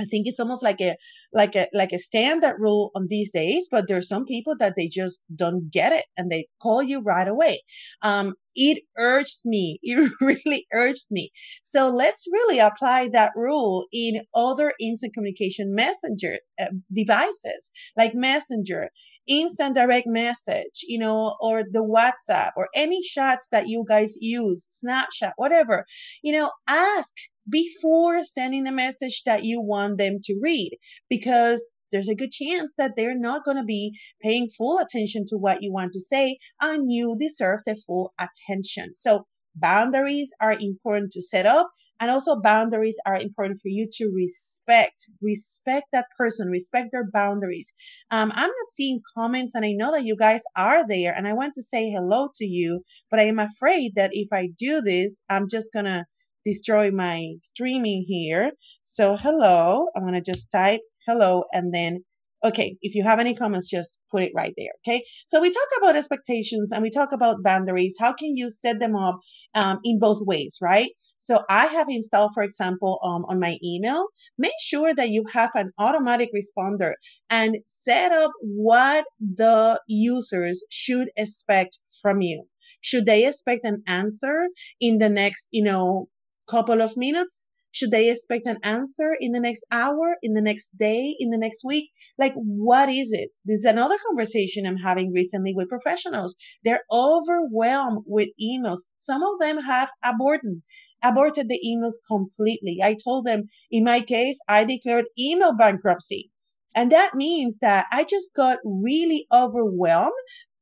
I 0.00 0.04
think 0.04 0.28
it's 0.28 0.38
almost 0.38 0.62
like 0.62 0.80
a 0.80 0.94
like 1.32 1.56
a 1.56 1.66
like 1.72 1.90
a 1.92 1.98
standard 1.98 2.56
rule 2.60 2.92
on 2.94 3.06
these 3.08 3.32
days, 3.32 3.66
but 3.68 3.88
there's 3.88 4.08
some 4.08 4.24
people 4.24 4.54
that 4.60 4.74
they 4.76 4.86
just 4.86 5.24
don't 5.34 5.70
get 5.72 5.92
it 5.92 6.04
and 6.16 6.30
they 6.30 6.46
call 6.62 6.82
you 6.84 7.00
right 7.00 7.26
away. 7.26 7.62
Um, 8.02 8.34
it 8.58 8.82
urged 8.98 9.42
me. 9.44 9.78
It 9.82 10.10
really 10.20 10.66
urged 10.72 11.08
me. 11.10 11.30
So 11.62 11.88
let's 11.90 12.26
really 12.32 12.58
apply 12.58 13.08
that 13.08 13.32
rule 13.36 13.86
in 13.92 14.22
other 14.34 14.72
instant 14.80 15.14
communication 15.14 15.74
messenger 15.74 16.38
uh, 16.60 16.66
devices 16.92 17.70
like 17.96 18.12
Messenger, 18.14 18.90
instant 19.28 19.74
direct 19.74 20.06
message, 20.06 20.84
you 20.86 20.98
know, 20.98 21.36
or 21.40 21.62
the 21.70 21.84
WhatsApp 21.84 22.52
or 22.56 22.68
any 22.74 23.00
chats 23.02 23.48
that 23.52 23.68
you 23.68 23.84
guys 23.88 24.16
use, 24.20 24.66
Snapchat, 24.84 25.32
whatever. 25.36 25.84
You 26.22 26.32
know, 26.32 26.50
ask 26.68 27.14
before 27.48 28.24
sending 28.24 28.64
the 28.64 28.72
message 28.72 29.22
that 29.24 29.44
you 29.44 29.60
want 29.60 29.98
them 29.98 30.18
to 30.24 30.38
read 30.42 30.78
because 31.08 31.70
there's 31.92 32.08
a 32.08 32.14
good 32.14 32.30
chance 32.30 32.74
that 32.76 32.92
they're 32.96 33.18
not 33.18 33.44
going 33.44 33.56
to 33.56 33.64
be 33.64 33.92
paying 34.22 34.48
full 34.48 34.78
attention 34.78 35.24
to 35.28 35.36
what 35.36 35.62
you 35.62 35.72
want 35.72 35.92
to 35.92 36.00
say 36.00 36.38
and 36.60 36.92
you 36.92 37.16
deserve 37.18 37.60
the 37.66 37.76
full 37.86 38.12
attention. 38.18 38.92
So 38.94 39.26
boundaries 39.54 40.30
are 40.40 40.52
important 40.52 41.10
to 41.12 41.22
set 41.22 41.46
up 41.46 41.70
and 41.98 42.10
also 42.10 42.40
boundaries 42.40 42.96
are 43.06 43.16
important 43.16 43.58
for 43.60 43.68
you 43.68 43.88
to 43.90 44.12
respect 44.14 45.10
respect 45.20 45.86
that 45.90 46.06
person 46.16 46.48
respect 46.48 46.90
their 46.92 47.08
boundaries 47.12 47.72
um, 48.10 48.30
i'm 48.36 48.46
not 48.46 48.70
seeing 48.70 49.00
comments 49.16 49.54
and 49.54 49.64
i 49.64 49.72
know 49.72 49.90
that 49.90 50.04
you 50.04 50.14
guys 50.14 50.42
are 50.56 50.86
there 50.86 51.12
and 51.12 51.26
i 51.26 51.32
want 51.32 51.54
to 51.54 51.62
say 51.62 51.90
hello 51.90 52.28
to 52.32 52.44
you 52.44 52.84
but 53.10 53.18
i 53.18 53.24
am 53.24 53.40
afraid 53.40 53.92
that 53.96 54.10
if 54.12 54.28
i 54.32 54.48
do 54.58 54.80
this 54.80 55.22
i'm 55.28 55.48
just 55.48 55.72
gonna 55.72 56.04
destroy 56.48 56.90
my 56.90 57.34
streaming 57.40 58.04
here. 58.08 58.52
So 58.82 59.16
hello, 59.16 59.88
I'm 59.94 60.12
to 60.12 60.20
just 60.20 60.50
type 60.50 60.80
hello 61.08 61.44
and 61.52 61.74
then 61.74 62.04
Okay, 62.44 62.76
if 62.82 62.94
you 62.94 63.02
have 63.02 63.18
any 63.18 63.34
comments, 63.34 63.68
just 63.68 63.98
put 64.12 64.22
it 64.22 64.30
right 64.32 64.54
there. 64.56 64.70
Okay, 64.86 65.02
so 65.26 65.40
we 65.40 65.50
talk 65.50 65.66
about 65.78 65.96
expectations 65.96 66.70
and 66.70 66.82
we 66.82 66.90
talk 66.90 67.10
about 67.12 67.42
boundaries. 67.42 67.96
How 67.98 68.12
can 68.12 68.36
you 68.36 68.48
set 68.48 68.78
them 68.78 68.94
up 68.94 69.18
um, 69.56 69.80
in 69.82 69.98
both 69.98 70.20
ways, 70.24 70.56
right? 70.62 70.90
So 71.18 71.40
I 71.50 71.66
have 71.66 71.88
installed, 71.88 72.30
for 72.34 72.44
example, 72.44 73.00
um, 73.02 73.24
on 73.28 73.40
my 73.40 73.58
email, 73.64 74.06
make 74.38 74.52
sure 74.60 74.94
that 74.94 75.08
you 75.10 75.24
have 75.32 75.50
an 75.54 75.72
automatic 75.78 76.30
responder 76.32 76.92
and 77.28 77.56
set 77.66 78.12
up 78.12 78.30
what 78.40 79.06
the 79.18 79.80
users 79.88 80.64
should 80.70 81.10
expect 81.16 81.78
from 82.00 82.20
you. 82.20 82.44
Should 82.80 83.06
they 83.06 83.26
expect 83.26 83.64
an 83.64 83.82
answer 83.88 84.46
in 84.80 84.98
the 84.98 85.08
next, 85.08 85.48
you 85.50 85.64
know, 85.64 86.08
couple 86.48 86.82
of 86.82 86.96
minutes? 86.96 87.47
Should 87.70 87.90
they 87.90 88.10
expect 88.10 88.46
an 88.46 88.58
answer 88.62 89.14
in 89.20 89.32
the 89.32 89.40
next 89.40 89.64
hour, 89.70 90.16
in 90.22 90.34
the 90.34 90.40
next 90.40 90.78
day, 90.78 91.14
in 91.18 91.30
the 91.30 91.38
next 91.38 91.62
week? 91.64 91.90
Like, 92.18 92.32
what 92.34 92.88
is 92.88 93.12
it? 93.12 93.36
This 93.44 93.60
is 93.60 93.64
another 93.64 93.96
conversation 94.08 94.66
I'm 94.66 94.78
having 94.78 95.12
recently 95.12 95.52
with 95.54 95.68
professionals. 95.68 96.34
They're 96.64 96.84
overwhelmed 96.90 98.04
with 98.06 98.28
emails. 98.42 98.80
Some 98.96 99.22
of 99.22 99.38
them 99.38 99.58
have 99.58 99.90
aborted, 100.02 100.62
aborted 101.02 101.48
the 101.48 101.60
emails 101.66 101.94
completely. 102.06 102.78
I 102.82 102.96
told 103.02 103.26
them, 103.26 103.44
in 103.70 103.84
my 103.84 104.00
case, 104.00 104.38
I 104.48 104.64
declared 104.64 105.06
email 105.18 105.54
bankruptcy. 105.54 106.30
And 106.74 106.90
that 106.92 107.14
means 107.14 107.58
that 107.60 107.86
I 107.92 108.04
just 108.04 108.34
got 108.34 108.58
really 108.64 109.26
overwhelmed 109.32 110.12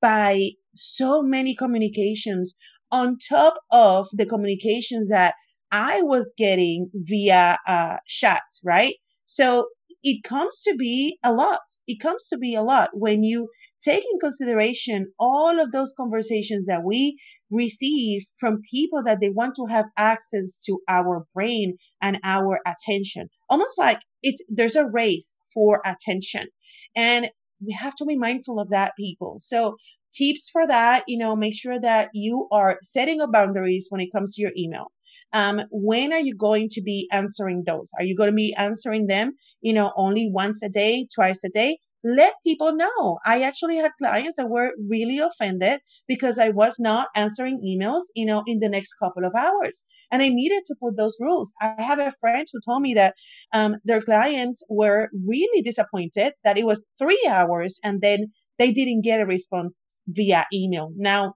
by 0.01 0.51
so 0.75 1.23
many 1.23 1.55
communications 1.55 2.57
on 2.91 3.19
top 3.19 3.55
of 3.71 4.09
the 4.13 4.27
communications 4.27 5.09
that 5.09 5.35
I 5.71 6.03
was 6.03 6.33
getting 6.37 6.91
via 6.95 7.59
uh, 7.67 7.97
chat, 8.07 8.43
right? 8.65 8.95
So 9.25 9.67
it 10.03 10.23
comes 10.23 10.61
to 10.61 10.75
be 10.77 11.19
a 11.25 11.33
lot. 11.33 11.61
It 11.87 12.01
comes 12.01 12.29
to 12.29 12.39
be 12.39 12.55
a 12.55 12.63
lot 12.63 12.91
when 12.93 13.25
you 13.25 13.49
take 13.83 14.05
in 14.05 14.19
consideration 14.21 15.13
all 15.19 15.61
of 15.61 15.73
those 15.73 15.93
conversations 15.97 16.67
that 16.67 16.85
we 16.85 17.19
receive 17.51 18.23
from 18.39 18.61
people 18.71 19.03
that 19.03 19.21
they 19.21 19.31
want 19.31 19.55
to 19.57 19.67
have 19.67 19.87
access 19.97 20.59
to 20.67 20.79
our 20.89 21.25
brain 21.35 21.77
and 22.01 22.19
our 22.25 22.61
attention. 22.67 23.29
Almost 23.49 23.79
like 23.79 24.01
it's 24.23 24.45
there's 24.49 24.77
a 24.77 24.87
race 24.87 25.35
for 25.53 25.83
attention. 25.85 26.49
And 26.95 27.31
we 27.65 27.73
have 27.73 27.95
to 27.97 28.05
be 28.05 28.17
mindful 28.17 28.61
of 28.61 28.69
that, 28.69 28.93
people. 28.99 29.37
So 29.39 29.77
tips 30.17 30.49
for 30.51 30.67
that, 30.67 31.05
you 31.07 31.19
know, 31.19 31.37
make 31.37 31.55
sure 31.55 31.81
that 31.81 32.11
you 32.13 32.49
are 32.51 32.79
setting 32.83 33.21
up 33.21 33.33
boundaries 33.33 33.87
when 33.91 34.01
it 34.01 34.13
comes 34.13 34.35
to 34.35 34.43
your 34.43 34.53
email. 34.57 34.91
Um, 35.33 35.63
when 35.71 36.13
are 36.13 36.21
you 36.21 36.35
going 36.35 36.69
to 36.71 36.83
be 36.83 37.09
answering 37.13 37.65
those? 37.67 37.91
Are 37.99 38.05
you 38.05 38.17
going 38.17 38.31
to 38.31 38.37
be 38.37 38.55
answering 38.55 39.07
them, 39.07 39.33
you 39.61 39.73
know, 39.73 39.93
only 39.97 40.31
once 40.33 40.63
a 40.63 40.69
day, 40.69 41.07
twice 41.15 41.43
a 41.45 41.49
day? 41.49 41.79
Let 42.05 42.35
people 42.45 42.73
know. 42.73 43.19
I 43.25 43.43
actually 43.43 43.77
had 43.77 43.91
clients 43.99 44.37
that 44.37 44.49
were 44.49 44.71
really 44.89 45.19
offended 45.19 45.81
because 46.07 46.39
I 46.39 46.51
was 46.51 46.77
not 46.79 47.09
answering 47.17 47.61
emails, 47.67 48.03
you 48.15 48.25
know, 48.25 48.45
in 48.47 48.61
the 48.61 48.69
next 48.69 48.95
couple 48.95 49.25
of 49.25 49.35
hours. 49.35 49.85
And 50.13 50.23
I 50.23 50.29
needed 50.29 50.63
to 50.67 50.77
put 50.81 50.97
those 50.97 51.17
rules. 51.19 51.53
I 51.61 51.75
have 51.83 51.99
a 51.99 52.13
friend 52.21 52.47
who 52.53 52.61
told 52.65 52.83
me 52.83 52.95
that 52.95 53.15
um, 53.53 53.77
their 53.85 54.01
clients 54.01 54.63
were 54.71 55.09
really 55.27 55.63
disappointed 55.63 56.35
that 56.45 56.57
it 56.57 56.65
was 56.65 56.85
three 56.97 57.27
hours 57.29 57.81
and 57.83 58.01
then 58.01 58.27
they 58.59 58.71
didn't 58.71 59.03
get 59.03 59.21
a 59.21 59.27
response 59.27 59.75
via 60.07 60.47
email. 60.53 60.93
Now, 60.97 61.35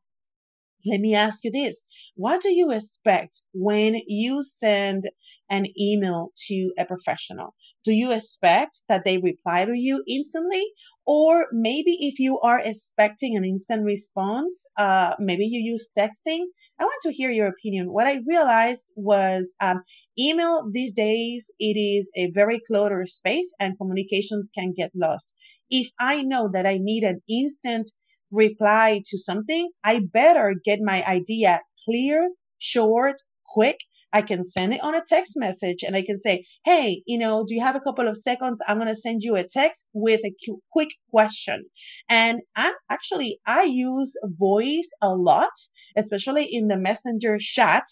let 0.86 1.00
me 1.00 1.14
ask 1.14 1.44
you 1.44 1.50
this. 1.50 1.86
What 2.14 2.40
do 2.40 2.52
you 2.52 2.70
expect 2.70 3.42
when 3.52 4.00
you 4.06 4.42
send 4.42 5.10
an 5.50 5.66
email 5.78 6.30
to 6.48 6.72
a 6.78 6.84
professional? 6.84 7.54
Do 7.84 7.92
you 7.92 8.12
expect 8.12 8.82
that 8.88 9.04
they 9.04 9.18
reply 9.18 9.64
to 9.64 9.76
you 9.76 10.02
instantly? 10.08 10.64
Or 11.06 11.46
maybe 11.52 11.98
if 12.00 12.18
you 12.18 12.38
are 12.40 12.60
expecting 12.60 13.36
an 13.36 13.44
instant 13.44 13.84
response, 13.84 14.66
uh, 14.78 15.16
maybe 15.18 15.44
you 15.44 15.60
use 15.60 15.90
texting. 15.96 16.44
I 16.78 16.84
want 16.84 17.02
to 17.02 17.12
hear 17.12 17.30
your 17.30 17.48
opinion. 17.48 17.92
What 17.92 18.06
I 18.06 18.20
realized 18.26 18.92
was 18.96 19.54
um, 19.60 19.82
email 20.18 20.64
these 20.70 20.94
days, 20.94 21.52
it 21.58 21.78
is 21.78 22.10
a 22.16 22.30
very 22.30 22.60
cluttered 22.66 23.08
space 23.08 23.52
and 23.60 23.76
communications 23.76 24.50
can 24.54 24.72
get 24.74 24.92
lost. 24.94 25.34
If 25.68 25.90
I 26.00 26.22
know 26.22 26.48
that 26.52 26.64
I 26.64 26.78
need 26.80 27.02
an 27.02 27.20
instant 27.28 27.90
reply 28.30 29.02
to 29.06 29.18
something, 29.18 29.70
I 29.84 30.00
better 30.12 30.54
get 30.64 30.80
my 30.82 31.04
idea 31.04 31.62
clear, 31.84 32.30
short, 32.58 33.16
quick. 33.46 33.78
I 34.12 34.22
can 34.22 34.42
send 34.42 34.74
it 34.74 34.82
on 34.82 34.94
a 34.94 35.04
text 35.06 35.34
message 35.36 35.84
and 35.84 35.94
I 35.94 36.02
can 36.02 36.18
say, 36.18 36.44
Hey, 36.64 37.02
you 37.06 37.16
know, 37.16 37.44
do 37.46 37.54
you 37.54 37.60
have 37.60 37.76
a 37.76 37.80
couple 37.80 38.08
of 38.08 38.16
seconds? 38.16 38.60
I'm 38.66 38.78
going 38.78 38.88
to 38.88 38.94
send 38.94 39.22
you 39.22 39.36
a 39.36 39.46
text 39.46 39.86
with 39.92 40.20
a 40.24 40.34
quick 40.72 40.90
question. 41.10 41.66
And 42.08 42.40
I'm 42.56 42.74
actually, 42.90 43.38
I 43.46 43.62
use 43.62 44.14
voice 44.24 44.90
a 45.00 45.10
lot, 45.10 45.52
especially 45.96 46.48
in 46.50 46.66
the 46.66 46.76
messenger 46.76 47.38
chat 47.38 47.84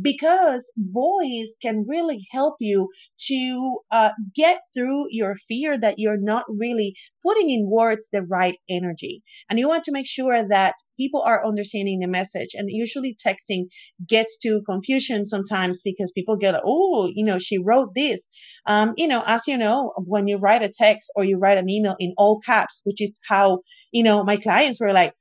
because 0.00 0.72
voice 0.76 1.56
can 1.60 1.84
really 1.88 2.26
help 2.30 2.56
you 2.60 2.88
to 3.26 3.78
uh, 3.90 4.10
get 4.34 4.58
through 4.74 5.06
your 5.10 5.34
fear 5.48 5.78
that 5.78 5.98
you're 5.98 6.20
not 6.20 6.44
really 6.48 6.94
putting 7.24 7.50
in 7.50 7.68
words 7.68 8.08
the 8.12 8.22
right 8.22 8.56
energy. 8.68 9.22
And 9.50 9.58
you 9.58 9.68
want 9.68 9.84
to 9.84 9.92
make 9.92 10.06
sure 10.06 10.46
that 10.46 10.74
people 10.98 11.22
are 11.22 11.46
understanding 11.46 12.00
the 12.00 12.08
message. 12.08 12.50
And 12.54 12.68
usually 12.70 13.16
texting 13.24 13.64
gets 14.06 14.38
to 14.38 14.60
confusion 14.66 15.24
sometimes 15.24 15.82
because 15.82 16.12
people 16.12 16.36
get, 16.36 16.54
oh, 16.64 17.10
you 17.12 17.24
know, 17.24 17.38
she 17.38 17.58
wrote 17.58 17.94
this. 17.94 18.28
Um, 18.66 18.94
you 18.96 19.06
know, 19.06 19.22
as 19.26 19.46
you 19.46 19.58
know, 19.58 19.92
when 19.96 20.28
you 20.28 20.36
write 20.38 20.62
a 20.62 20.72
text 20.72 21.10
or 21.16 21.24
you 21.24 21.38
write 21.38 21.58
an 21.58 21.68
email 21.68 21.96
in 21.98 22.14
all 22.16 22.40
caps, 22.40 22.80
which 22.84 23.00
is 23.02 23.18
how, 23.28 23.60
you 23.92 24.02
know, 24.02 24.24
my 24.24 24.36
clients 24.36 24.80
were 24.80 24.92
like, 24.92 25.12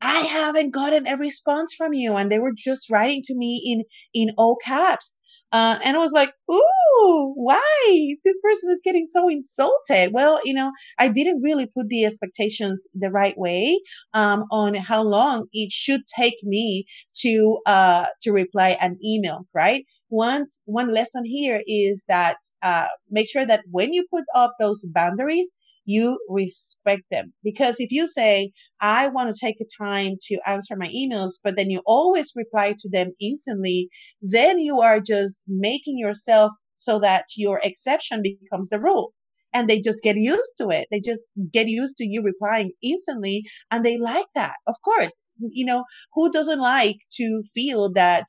I 0.00 0.20
haven't 0.20 0.70
gotten 0.70 1.06
a 1.06 1.16
response 1.16 1.74
from 1.74 1.92
you. 1.92 2.14
And 2.14 2.30
they 2.30 2.38
were 2.38 2.52
just 2.56 2.90
writing 2.90 3.22
to 3.24 3.34
me 3.34 3.62
in, 3.64 3.84
in 4.28 4.34
all 4.36 4.56
caps. 4.56 5.18
Uh, 5.52 5.78
and 5.82 5.96
I 5.96 6.00
was 6.00 6.12
like, 6.12 6.32
ooh, 6.50 7.32
why? 7.34 8.14
This 8.24 8.38
person 8.40 8.70
is 8.70 8.80
getting 8.84 9.04
so 9.04 9.28
insulted. 9.28 10.12
Well, 10.12 10.40
you 10.44 10.54
know, 10.54 10.70
I 10.96 11.08
didn't 11.08 11.42
really 11.42 11.66
put 11.66 11.88
the 11.88 12.04
expectations 12.04 12.86
the 12.94 13.10
right 13.10 13.36
way, 13.36 13.80
um, 14.14 14.44
on 14.52 14.74
how 14.74 15.02
long 15.02 15.48
it 15.52 15.72
should 15.72 16.02
take 16.16 16.36
me 16.44 16.86
to, 17.22 17.58
uh, 17.66 18.06
to 18.22 18.30
reply 18.30 18.78
an 18.80 18.96
email, 19.04 19.40
right? 19.52 19.84
One, 20.08 20.46
one 20.66 20.94
lesson 20.94 21.24
here 21.24 21.62
is 21.66 22.04
that, 22.06 22.36
uh, 22.62 22.86
make 23.10 23.28
sure 23.28 23.44
that 23.44 23.64
when 23.72 23.92
you 23.92 24.06
put 24.08 24.24
up 24.36 24.54
those 24.60 24.86
boundaries, 24.94 25.50
you 25.94 26.18
respect 26.28 27.04
them. 27.10 27.32
Because 27.42 27.76
if 27.78 27.90
you 27.90 28.06
say, 28.06 28.52
I 28.80 29.08
want 29.08 29.30
to 29.30 29.40
take 29.40 29.58
a 29.60 29.84
time 29.84 30.14
to 30.28 30.38
answer 30.46 30.76
my 30.76 30.88
emails, 30.88 31.32
but 31.42 31.56
then 31.56 31.70
you 31.70 31.82
always 31.86 32.32
reply 32.36 32.74
to 32.78 32.88
them 32.90 33.08
instantly, 33.20 33.88
then 34.22 34.58
you 34.58 34.80
are 34.80 35.00
just 35.00 35.44
making 35.48 35.98
yourself 35.98 36.52
so 36.76 36.98
that 37.00 37.24
your 37.36 37.60
exception 37.62 38.22
becomes 38.22 38.68
the 38.70 38.80
rule. 38.80 39.12
And 39.52 39.68
they 39.68 39.80
just 39.80 40.04
get 40.04 40.16
used 40.16 40.54
to 40.58 40.68
it. 40.68 40.86
They 40.92 41.00
just 41.00 41.24
get 41.52 41.66
used 41.66 41.96
to 41.96 42.06
you 42.06 42.22
replying 42.22 42.70
instantly 42.82 43.42
and 43.70 43.84
they 43.84 43.98
like 43.98 44.30
that. 44.36 44.54
Of 44.68 44.76
course, 44.84 45.20
you 45.40 45.66
know, 45.66 45.82
who 46.14 46.30
doesn't 46.30 46.60
like 46.60 46.98
to 47.16 47.42
feel 47.52 47.92
that 47.94 48.26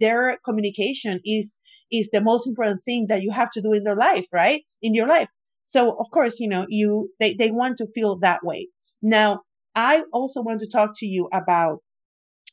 their 0.00 0.38
communication 0.44 1.20
is, 1.24 1.60
is 1.92 2.10
the 2.10 2.20
most 2.20 2.48
important 2.48 2.80
thing 2.84 3.06
that 3.08 3.22
you 3.22 3.30
have 3.30 3.50
to 3.52 3.62
do 3.62 3.72
in 3.72 3.84
their 3.84 3.94
life, 3.94 4.26
right? 4.32 4.62
In 4.82 4.92
your 4.92 5.06
life. 5.06 5.28
So 5.66 5.96
of 5.98 6.10
course, 6.12 6.38
you 6.40 6.48
know, 6.48 6.64
you, 6.68 7.10
they, 7.20 7.34
they 7.34 7.50
want 7.50 7.76
to 7.78 7.86
feel 7.94 8.18
that 8.20 8.44
way. 8.44 8.68
Now, 9.02 9.40
I 9.74 10.04
also 10.12 10.40
want 10.40 10.60
to 10.60 10.68
talk 10.68 10.92
to 10.96 11.06
you 11.06 11.28
about 11.32 11.80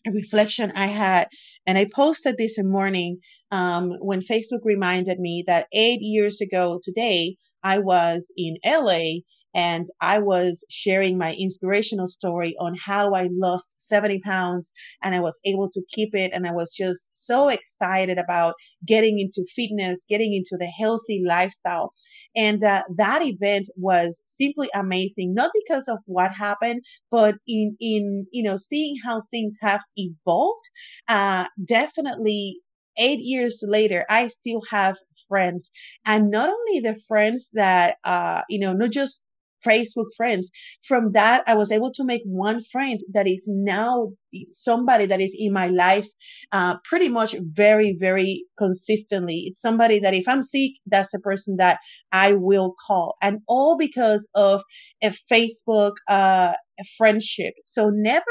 a 0.05 0.11
reflection 0.11 0.73
I 0.75 0.87
had, 0.87 1.29
and 1.65 1.77
I 1.77 1.85
posted 1.95 2.37
this 2.37 2.57
in 2.57 2.69
morning 2.69 3.19
um, 3.51 3.91
when 4.01 4.19
Facebook 4.19 4.59
reminded 4.65 5.19
me 5.19 5.43
that 5.47 5.67
eight 5.71 6.01
years 6.01 6.41
ago 6.41 6.81
today, 6.83 7.37
I 7.63 7.77
was 7.77 8.33
in 8.35 8.57
LA 8.65 9.21
and 9.53 9.87
I 10.01 10.19
was 10.19 10.65
sharing 10.69 11.17
my 11.17 11.35
inspirational 11.37 12.07
story 12.07 12.55
on 12.59 12.75
how 12.75 13.13
I 13.13 13.29
lost 13.31 13.75
70 13.77 14.19
pounds 14.21 14.71
and 15.01 15.13
I 15.13 15.19
was 15.19 15.39
able 15.45 15.69
to 15.71 15.81
keep 15.89 16.15
it. 16.15 16.31
And 16.33 16.47
I 16.47 16.51
was 16.51 16.73
just 16.73 17.09
so 17.13 17.49
excited 17.49 18.17
about 18.17 18.55
getting 18.85 19.19
into 19.19 19.45
fitness, 19.55 20.05
getting 20.07 20.33
into 20.33 20.57
the 20.57 20.65
healthy 20.65 21.23
lifestyle. 21.25 21.93
And 22.35 22.63
uh, 22.63 22.83
that 22.97 23.21
event 23.21 23.67
was 23.77 24.23
simply 24.25 24.69
amazing, 24.73 25.33
not 25.33 25.51
because 25.53 25.87
of 25.87 25.99
what 26.05 26.31
happened, 26.31 26.81
but 27.11 27.35
in, 27.47 27.75
in, 27.79 28.25
you 28.31 28.43
know, 28.43 28.57
seeing 28.57 28.95
how 29.03 29.21
things 29.29 29.57
have 29.61 29.81
evolved, 29.95 30.63
uh, 31.07 31.45
definitely 31.63 32.59
eight 32.97 33.19
years 33.21 33.63
later, 33.65 34.05
I 34.09 34.27
still 34.27 34.61
have 34.69 34.97
friends 35.27 35.71
and 36.05 36.29
not 36.29 36.49
only 36.49 36.79
the 36.79 36.99
friends 37.07 37.49
that, 37.53 37.97
uh, 38.03 38.41
you 38.49 38.59
know, 38.59 38.73
not 38.73 38.91
just 38.91 39.23
Facebook 39.65 40.07
friends. 40.15 40.51
From 40.87 41.11
that, 41.13 41.43
I 41.47 41.55
was 41.55 41.71
able 41.71 41.91
to 41.93 42.03
make 42.03 42.21
one 42.25 42.61
friend 42.71 42.99
that 43.13 43.27
is 43.27 43.47
now 43.51 44.09
somebody 44.51 45.05
that 45.05 45.21
is 45.21 45.35
in 45.37 45.53
my 45.53 45.67
life 45.67 46.07
uh, 46.51 46.75
pretty 46.83 47.09
much 47.09 47.35
very, 47.53 47.95
very 47.99 48.45
consistently. 48.57 49.43
It's 49.47 49.61
somebody 49.61 49.99
that 49.99 50.13
if 50.13 50.27
I'm 50.27 50.43
sick, 50.43 50.71
that's 50.87 51.13
a 51.13 51.19
person 51.19 51.57
that 51.57 51.77
I 52.11 52.33
will 52.33 52.73
call. 52.87 53.15
And 53.21 53.39
all 53.47 53.77
because 53.77 54.29
of 54.35 54.63
a 55.01 55.13
Facebook 55.31 55.93
uh, 56.09 56.53
a 56.79 56.83
friendship. 56.97 57.53
So 57.65 57.89
never, 57.93 58.23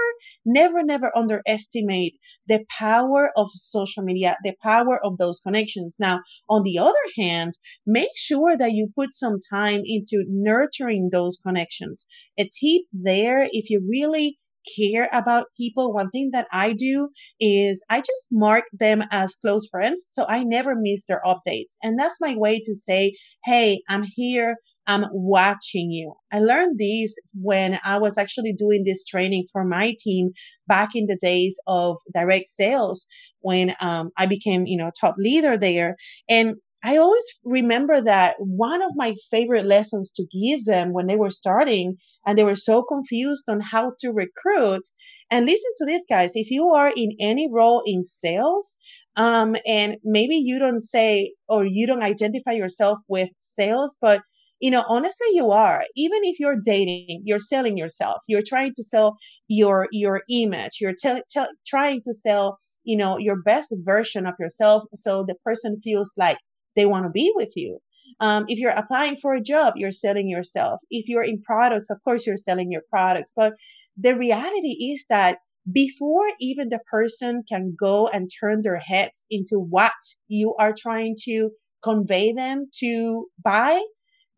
never, 0.44 0.82
never 0.82 1.10
underestimate 1.16 2.16
the 2.46 2.64
power 2.78 3.30
of 3.36 3.48
social 3.52 4.02
media, 4.02 4.36
the 4.42 4.54
power 4.62 4.98
of 5.04 5.18
those 5.18 5.40
connections. 5.40 5.96
Now, 5.98 6.20
on 6.48 6.62
the 6.62 6.78
other 6.78 6.92
hand, 7.18 7.52
make 7.86 8.10
sure 8.16 8.56
that 8.56 8.72
you 8.72 8.88
put 8.94 9.14
some 9.14 9.36
time 9.52 9.80
into 9.84 10.24
nurturing 10.28 11.10
those 11.12 11.38
connections. 11.44 12.06
A 12.38 12.44
tip 12.44 12.82
there, 12.92 13.48
if 13.50 13.70
you 13.70 13.86
really 13.88 14.38
care 14.76 15.08
about 15.12 15.46
people, 15.56 15.92
one 15.92 16.10
thing 16.10 16.30
that 16.32 16.46
I 16.52 16.72
do 16.72 17.08
is 17.40 17.84
I 17.90 18.00
just 18.00 18.28
mark 18.30 18.64
them 18.72 19.04
as 19.10 19.36
close 19.36 19.68
friends. 19.70 20.06
So 20.10 20.24
I 20.28 20.42
never 20.44 20.74
miss 20.76 21.04
their 21.06 21.22
updates. 21.24 21.76
And 21.82 21.98
that's 21.98 22.20
my 22.20 22.34
way 22.36 22.60
to 22.64 22.74
say, 22.74 23.14
Hey, 23.44 23.82
I'm 23.88 24.04
here. 24.04 24.56
I'm 24.86 25.04
watching 25.12 25.90
you. 25.90 26.14
I 26.32 26.40
learned 26.40 26.78
this 26.78 27.16
when 27.34 27.78
I 27.84 27.98
was 27.98 28.18
actually 28.18 28.52
doing 28.52 28.82
this 28.84 29.04
training 29.04 29.46
for 29.52 29.64
my 29.64 29.94
team 29.98 30.30
back 30.66 30.90
in 30.94 31.06
the 31.06 31.16
days 31.20 31.56
of 31.66 31.98
direct 32.12 32.48
sales 32.48 33.06
when 33.40 33.74
um, 33.80 34.10
I 34.16 34.26
became, 34.26 34.66
you 34.66 34.76
know, 34.76 34.90
top 35.00 35.14
leader 35.18 35.56
there. 35.56 35.96
And 36.28 36.56
I 36.84 36.96
always 36.96 37.24
remember 37.44 38.00
that 38.00 38.34
one 38.38 38.82
of 38.82 38.90
my 38.96 39.14
favorite 39.30 39.66
lessons 39.66 40.10
to 40.12 40.24
give 40.24 40.64
them 40.64 40.92
when 40.92 41.06
they 41.06 41.16
were 41.16 41.30
starting 41.30 41.96
and 42.26 42.36
they 42.36 42.44
were 42.44 42.56
so 42.56 42.82
confused 42.82 43.48
on 43.48 43.60
how 43.60 43.92
to 44.00 44.10
recruit. 44.10 44.82
And 45.30 45.46
listen 45.46 45.70
to 45.76 45.84
this, 45.86 46.04
guys. 46.08 46.32
If 46.34 46.50
you 46.50 46.70
are 46.70 46.92
in 46.94 47.10
any 47.20 47.48
role 47.50 47.82
in 47.86 48.02
sales, 48.02 48.78
um, 49.16 49.54
and 49.66 49.96
maybe 50.04 50.36
you 50.36 50.58
don't 50.58 50.80
say 50.80 51.34
or 51.48 51.64
you 51.64 51.86
don't 51.86 52.02
identify 52.02 52.52
yourself 52.52 53.00
with 53.08 53.30
sales, 53.40 53.96
but 54.00 54.22
you 54.60 54.70
know, 54.70 54.84
honestly, 54.86 55.26
you 55.32 55.50
are. 55.50 55.82
Even 55.96 56.20
if 56.22 56.38
you're 56.38 56.60
dating, 56.64 57.22
you're 57.24 57.40
selling 57.40 57.76
yourself. 57.76 58.18
You're 58.28 58.44
trying 58.46 58.72
to 58.76 58.82
sell 58.84 59.16
your 59.48 59.88
your 59.90 60.22
image. 60.30 60.78
You're 60.80 60.94
te- 60.94 61.22
te- 61.28 61.54
trying 61.66 62.00
to 62.04 62.12
sell, 62.14 62.58
you 62.84 62.96
know, 62.96 63.18
your 63.18 63.42
best 63.42 63.74
version 63.82 64.24
of 64.24 64.34
yourself, 64.38 64.84
so 64.94 65.24
the 65.26 65.34
person 65.44 65.76
feels 65.82 66.12
like 66.16 66.38
they 66.76 66.86
want 66.86 67.04
to 67.04 67.10
be 67.10 67.32
with 67.34 67.52
you. 67.56 67.78
Um, 68.20 68.44
if 68.48 68.58
you're 68.58 68.70
applying 68.70 69.16
for 69.16 69.34
a 69.34 69.42
job, 69.42 69.74
you're 69.76 69.90
selling 69.90 70.28
yourself. 70.28 70.80
If 70.90 71.08
you're 71.08 71.22
in 71.22 71.40
products, 71.40 71.90
of 71.90 71.98
course, 72.04 72.26
you're 72.26 72.36
selling 72.36 72.70
your 72.70 72.82
products. 72.90 73.32
But 73.34 73.54
the 73.96 74.16
reality 74.16 74.92
is 74.92 75.06
that 75.08 75.38
before 75.70 76.26
even 76.40 76.68
the 76.68 76.80
person 76.90 77.42
can 77.48 77.74
go 77.78 78.08
and 78.08 78.30
turn 78.40 78.62
their 78.62 78.78
heads 78.78 79.26
into 79.30 79.56
what 79.56 79.92
you 80.28 80.54
are 80.58 80.74
trying 80.76 81.14
to 81.24 81.50
convey 81.82 82.32
them 82.32 82.66
to 82.80 83.26
buy, 83.42 83.82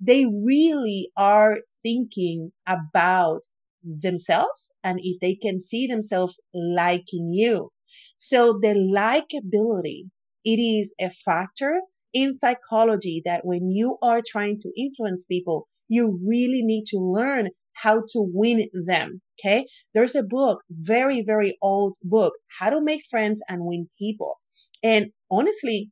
they 0.00 0.26
really 0.26 1.10
are 1.16 1.58
thinking 1.82 2.52
about 2.66 3.40
themselves 3.82 4.74
and 4.82 4.98
if 5.02 5.20
they 5.20 5.34
can 5.34 5.60
see 5.60 5.86
themselves 5.86 6.40
liking 6.54 7.32
you. 7.32 7.70
So 8.16 8.58
the 8.60 8.74
likability, 8.74 10.10
it 10.44 10.60
is 10.60 10.94
a 11.00 11.10
factor 11.10 11.80
in 12.14 12.32
psychology 12.32 13.20
that 13.24 13.44
when 13.44 13.70
you 13.70 13.98
are 14.02 14.22
trying 14.26 14.58
to 14.60 14.72
influence 14.76 15.26
people, 15.26 15.68
you 15.88 16.18
really 16.26 16.62
need 16.62 16.84
to 16.86 16.98
learn 16.98 17.50
how 17.74 17.96
to 17.96 18.14
win 18.32 18.68
them. 18.86 19.20
Okay. 19.38 19.66
There's 19.92 20.14
a 20.14 20.22
book, 20.22 20.62
very, 20.70 21.22
very 21.26 21.58
old 21.60 21.96
book, 22.02 22.34
How 22.58 22.70
to 22.70 22.80
Make 22.80 23.02
Friends 23.10 23.42
and 23.48 23.64
Win 23.64 23.88
People. 23.98 24.36
And 24.82 25.06
honestly, 25.30 25.90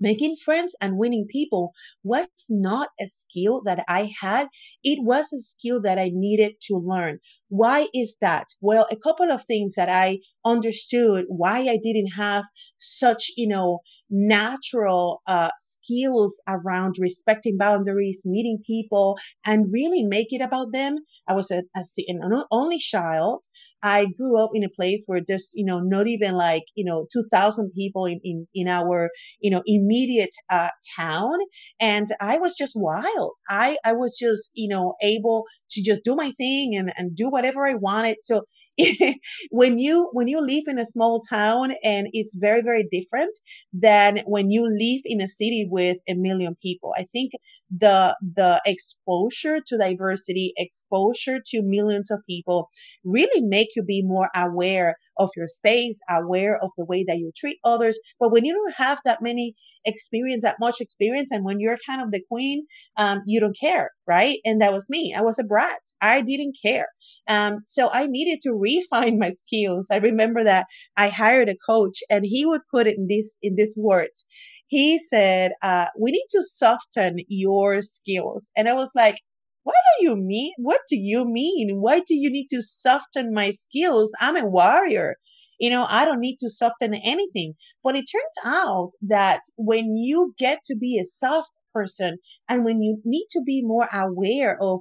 making 0.00 0.36
friends 0.44 0.74
and 0.80 0.98
winning 0.98 1.26
people 1.30 1.72
was 2.02 2.28
not 2.48 2.88
a 3.00 3.06
skill 3.06 3.62
that 3.64 3.84
I 3.88 4.10
had. 4.20 4.48
It 4.82 4.98
was 5.02 5.32
a 5.32 5.40
skill 5.40 5.80
that 5.82 5.98
I 5.98 6.10
needed 6.12 6.54
to 6.62 6.76
learn. 6.76 7.18
Why 7.48 7.88
is 7.94 8.18
that? 8.20 8.46
Well, 8.60 8.86
a 8.90 8.96
couple 8.96 9.30
of 9.30 9.44
things 9.44 9.74
that 9.74 9.88
I 9.88 10.18
understood 10.44 11.24
why 11.28 11.60
I 11.60 11.78
didn't 11.82 12.12
have 12.16 12.44
such, 12.78 13.30
you 13.36 13.48
know, 13.48 13.80
natural 14.10 15.22
uh, 15.26 15.50
skills 15.58 16.40
around 16.48 16.96
respecting 16.98 17.56
boundaries, 17.58 18.22
meeting 18.24 18.58
people, 18.66 19.18
and 19.44 19.72
really 19.72 20.02
make 20.02 20.28
it 20.30 20.40
about 20.42 20.72
them. 20.72 20.98
I 21.28 21.34
was 21.34 21.50
a, 21.50 21.62
a, 21.76 21.84
an 22.08 22.44
only 22.50 22.78
child. 22.78 23.44
I 23.82 24.06
grew 24.06 24.42
up 24.42 24.50
in 24.54 24.64
a 24.64 24.68
place 24.68 25.04
where 25.06 25.20
just, 25.20 25.50
you 25.54 25.64
know, 25.64 25.78
not 25.80 26.08
even 26.08 26.34
like, 26.34 26.64
you 26.74 26.84
know, 26.84 27.06
2000 27.12 27.70
people 27.76 28.06
in, 28.06 28.20
in, 28.24 28.46
in 28.54 28.66
our, 28.68 29.10
you 29.40 29.50
know, 29.50 29.62
immediate 29.66 30.34
uh, 30.50 30.70
town. 30.96 31.34
And 31.78 32.08
I 32.20 32.38
was 32.38 32.56
just 32.56 32.72
wild. 32.74 33.32
I, 33.48 33.76
I 33.84 33.92
was 33.92 34.16
just, 34.18 34.50
you 34.54 34.68
know, 34.68 34.94
able 35.02 35.44
to 35.70 35.82
just 35.82 36.02
do 36.04 36.16
my 36.16 36.32
thing 36.32 36.74
and, 36.76 36.92
and 36.96 37.14
do 37.14 37.30
whatever 37.38 37.66
I 37.66 37.74
wanted. 37.74 38.16
So 38.20 38.42
when 39.50 39.78
you 39.78 40.08
when 40.12 40.28
you 40.28 40.40
live 40.40 40.64
in 40.66 40.78
a 40.78 40.84
small 40.84 41.20
town 41.28 41.74
and 41.82 42.08
it's 42.12 42.36
very 42.36 42.62
very 42.62 42.86
different 42.92 43.36
than 43.72 44.20
when 44.26 44.50
you 44.50 44.62
live 44.62 45.00
in 45.04 45.20
a 45.20 45.26
city 45.26 45.66
with 45.68 45.98
a 46.08 46.14
million 46.14 46.56
people 46.62 46.94
i 46.96 47.02
think 47.02 47.32
the 47.76 48.16
the 48.22 48.62
exposure 48.64 49.58
to 49.66 49.76
diversity 49.76 50.52
exposure 50.56 51.38
to 51.44 51.60
millions 51.60 52.08
of 52.10 52.20
people 52.28 52.68
really 53.04 53.42
make 53.42 53.68
you 53.74 53.82
be 53.82 54.02
more 54.02 54.30
aware 54.36 54.94
of 55.16 55.28
your 55.36 55.48
space 55.48 56.00
aware 56.08 56.56
of 56.62 56.70
the 56.76 56.84
way 56.84 57.04
that 57.04 57.18
you 57.18 57.32
treat 57.36 57.58
others 57.64 57.98
but 58.20 58.30
when 58.30 58.44
you 58.44 58.52
don't 58.52 58.74
have 58.74 59.00
that 59.04 59.20
many 59.20 59.54
experience 59.84 60.44
that 60.44 60.60
much 60.60 60.80
experience 60.80 61.32
and 61.32 61.44
when 61.44 61.58
you're 61.58 61.78
kind 61.84 62.00
of 62.00 62.12
the 62.12 62.22
queen 62.30 62.64
um, 62.96 63.22
you 63.26 63.40
don't 63.40 63.58
care 63.58 63.90
right 64.08 64.38
and 64.44 64.60
that 64.60 64.72
was 64.72 64.88
me 64.88 65.14
i 65.16 65.20
was 65.20 65.38
a 65.38 65.44
brat 65.44 65.80
i 66.00 66.20
didn't 66.20 66.56
care 66.64 66.86
um, 67.28 67.60
so 67.64 67.90
i 67.90 68.06
needed 68.06 68.40
to 68.42 68.52
refine 68.52 69.18
my 69.18 69.30
skills. 69.30 69.86
I 69.90 69.96
remember 69.96 70.44
that 70.44 70.66
I 70.96 71.08
hired 71.08 71.48
a 71.48 71.56
coach 71.66 71.98
and 72.10 72.24
he 72.24 72.44
would 72.46 72.62
put 72.70 72.86
it 72.86 72.96
in 72.96 73.06
this, 73.08 73.38
in 73.42 73.54
these 73.56 73.76
words. 73.78 74.26
He 74.66 74.98
said, 74.98 75.52
uh, 75.62 75.86
we 75.98 76.10
need 76.10 76.26
to 76.30 76.42
soften 76.42 77.16
your 77.28 77.80
skills. 77.82 78.50
And 78.56 78.68
I 78.68 78.74
was 78.74 78.90
like, 78.94 79.16
what 79.62 79.74
do 79.98 80.06
you 80.06 80.16
mean? 80.16 80.52
What 80.58 80.80
do 80.88 80.96
you 80.96 81.24
mean? 81.24 81.78
Why 81.80 82.00
do 82.00 82.14
you 82.14 82.30
need 82.30 82.48
to 82.50 82.62
soften 82.62 83.32
my 83.32 83.50
skills? 83.50 84.12
I'm 84.20 84.36
a 84.36 84.46
warrior. 84.46 85.16
You 85.58 85.70
know, 85.70 85.86
I 85.88 86.04
don't 86.04 86.20
need 86.20 86.36
to 86.38 86.50
soften 86.50 86.94
anything. 86.94 87.54
But 87.82 87.96
it 87.96 88.06
turns 88.10 88.34
out 88.44 88.90
that 89.02 89.40
when 89.56 89.96
you 89.96 90.34
get 90.38 90.62
to 90.64 90.76
be 90.76 90.98
a 90.98 91.04
soft 91.04 91.58
person 91.72 92.18
and 92.48 92.64
when 92.64 92.82
you 92.82 93.00
need 93.04 93.26
to 93.30 93.42
be 93.44 93.62
more 93.62 93.88
aware 93.92 94.60
of 94.60 94.80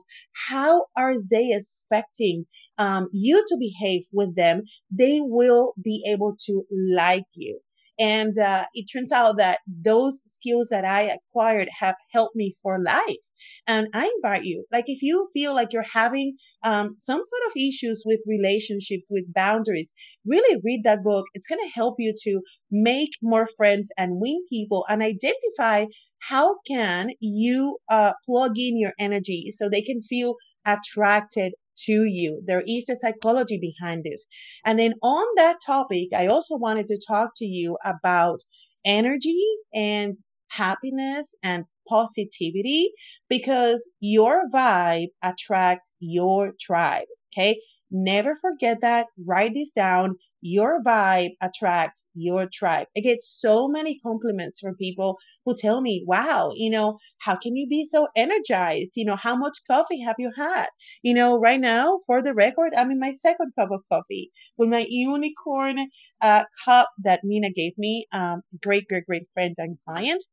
how 0.50 0.86
are 0.96 1.16
they 1.20 1.52
expecting 1.52 2.46
um, 2.78 3.10
you 3.12 3.44
to 3.48 3.58
behave 3.60 4.04
with 4.14 4.36
them, 4.36 4.64
they 4.92 5.20
will 5.22 5.74
be 5.84 6.04
able 6.08 6.36
to 6.46 6.66
like 6.72 7.26
you. 7.34 7.60
And 8.00 8.38
uh, 8.38 8.66
it 8.74 8.86
turns 8.92 9.12
out 9.12 9.38
that 9.38 9.60
those 9.68 10.22
skills 10.26 10.70
that 10.70 10.86
I 10.86 11.02
acquired 11.04 11.70
have 11.80 11.96
helped 12.12 12.36
me 12.36 12.54
for 12.62 12.78
life. 12.84 13.26
And 13.66 13.88
I 13.94 14.12
invite 14.18 14.46
you, 14.46 14.66
like, 14.72 14.86
if 14.88 15.02
you 15.02 15.28
feel 15.34 15.56
like 15.56 15.74
you're 15.74 15.84
having 15.94 16.38
um, 16.64 16.96
some 16.98 17.22
sort 17.24 17.42
of 17.48 17.54
issues 17.56 18.04
with 18.06 18.22
relationships, 18.28 19.08
with 19.10 19.34
boundaries, 19.34 19.94
really 20.26 20.62
read 20.64 20.84
that 20.84 21.04
book. 21.04 21.26
It's 21.34 21.48
going 21.48 21.62
to 21.62 21.74
help 21.74 21.96
you 22.00 22.14
to 22.24 22.42
make 22.72 23.12
more 23.22 23.48
friends 23.58 23.90
and 23.98 24.20
win 24.22 24.44
people 24.50 24.86
and 24.90 25.02
identify 25.02 25.86
how 26.20 26.58
can 26.68 27.10
you 27.20 27.78
uh, 27.90 28.14
plug 28.26 28.58
in 28.58 28.78
your 28.80 28.94
energy 29.00 29.52
so 29.52 29.70
they 29.70 29.82
can 29.82 30.02
feel 30.02 30.36
attracted 30.66 31.54
to 31.86 32.06
you. 32.06 32.42
There 32.46 32.64
is 32.68 32.90
a 32.90 32.96
psychology 32.96 33.60
behind 33.60 34.04
this. 34.04 34.28
And 34.66 34.78
then 34.80 34.94
on 35.02 35.26
that 35.36 35.58
topic, 35.66 36.10
I 36.16 36.28
also 36.28 36.58
wanted 36.58 36.88
to 36.88 37.02
talk 37.08 37.32
to 37.38 37.46
you 37.46 37.78
about 37.84 38.40
energy 38.86 39.44
and 39.74 40.16
happiness 40.50 41.36
and 41.44 41.66
positivity 41.88 42.92
because 43.30 43.90
your 44.00 44.44
vibe 44.54 45.08
attracts 45.24 45.92
your 46.00 46.54
tribe. 46.60 47.08
Okay. 47.34 47.60
Never 47.90 48.36
forget 48.36 48.82
that. 48.82 49.08
Write 49.26 49.54
this 49.54 49.72
down 49.72 50.16
your 50.42 50.82
vibe 50.84 51.32
attracts 51.42 52.08
your 52.14 52.48
tribe. 52.52 52.88
I 52.96 53.02
get 53.02 53.22
so 53.22 53.68
many 53.68 54.00
compliments 54.00 54.60
from 54.60 54.76
people 54.76 55.18
who 55.46 55.56
tell 55.56 55.82
me, 55.82 56.04
wow, 56.08 56.52
you 56.56 56.70
know, 56.70 56.98
how 57.20 57.36
can 57.36 57.56
you 57.56 57.68
be 57.68 57.86
so 57.86 58.08
energized? 58.16 58.94
You 58.96 59.06
know, 59.06 59.16
how 59.16 59.36
much 59.36 59.60
coffee 59.70 60.02
have 60.02 60.16
you 60.20 60.32
had? 60.36 60.68
You 61.02 61.14
know, 61.14 61.40
right 61.40 61.60
now, 61.60 62.00
for 62.06 62.22
the 62.22 62.34
record, 62.34 62.74
I'm 62.76 62.92
in 62.92 63.00
my 63.00 63.14
second 63.14 63.54
cup 63.58 63.70
of 63.72 63.82
coffee 63.92 64.32
with 64.58 64.70
my 64.70 64.86
unicorn 64.90 65.88
uh, 66.22 66.44
cup 66.66 66.90
that 67.04 67.22
Mina 67.24 67.52
gave 67.52 67.78
me, 67.78 68.06
um, 68.12 68.42
great, 68.64 68.88
great, 68.88 69.06
great 69.06 69.28
friend 69.34 69.56
and 69.58 69.78
client. 69.88 70.24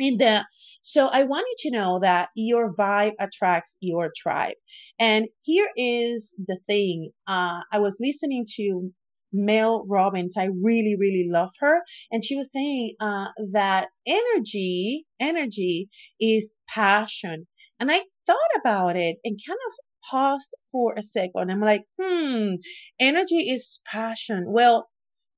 In 0.00 0.16
the 0.18 0.44
so 0.82 1.08
i 1.08 1.22
want 1.22 1.46
you 1.50 1.70
to 1.70 1.76
know 1.76 1.98
that 2.00 2.30
your 2.34 2.74
vibe 2.74 3.12
attracts 3.20 3.76
your 3.80 4.10
tribe 4.16 4.54
and 4.98 5.26
here 5.42 5.68
is 5.76 6.34
the 6.46 6.58
thing 6.66 7.10
uh 7.26 7.60
i 7.72 7.78
was 7.78 7.98
listening 8.00 8.44
to 8.56 8.90
Mel 9.32 9.86
Robbins. 9.88 10.34
I 10.36 10.48
really, 10.60 10.96
really 10.98 11.28
love 11.30 11.50
her. 11.60 11.82
And 12.10 12.24
she 12.24 12.36
was 12.36 12.50
saying 12.52 12.96
uh, 13.00 13.26
that 13.52 13.88
energy, 14.06 15.06
energy 15.20 15.88
is 16.20 16.54
passion. 16.68 17.46
And 17.78 17.90
I 17.90 18.00
thought 18.26 18.38
about 18.58 18.96
it 18.96 19.18
and 19.24 19.38
kind 19.46 19.58
of 19.66 19.72
paused 20.10 20.54
for 20.70 20.94
a 20.96 21.02
second. 21.02 21.50
I'm 21.50 21.60
like, 21.60 21.84
hmm, 22.00 22.54
energy 22.98 23.50
is 23.50 23.80
passion. 23.86 24.46
Well, 24.48 24.88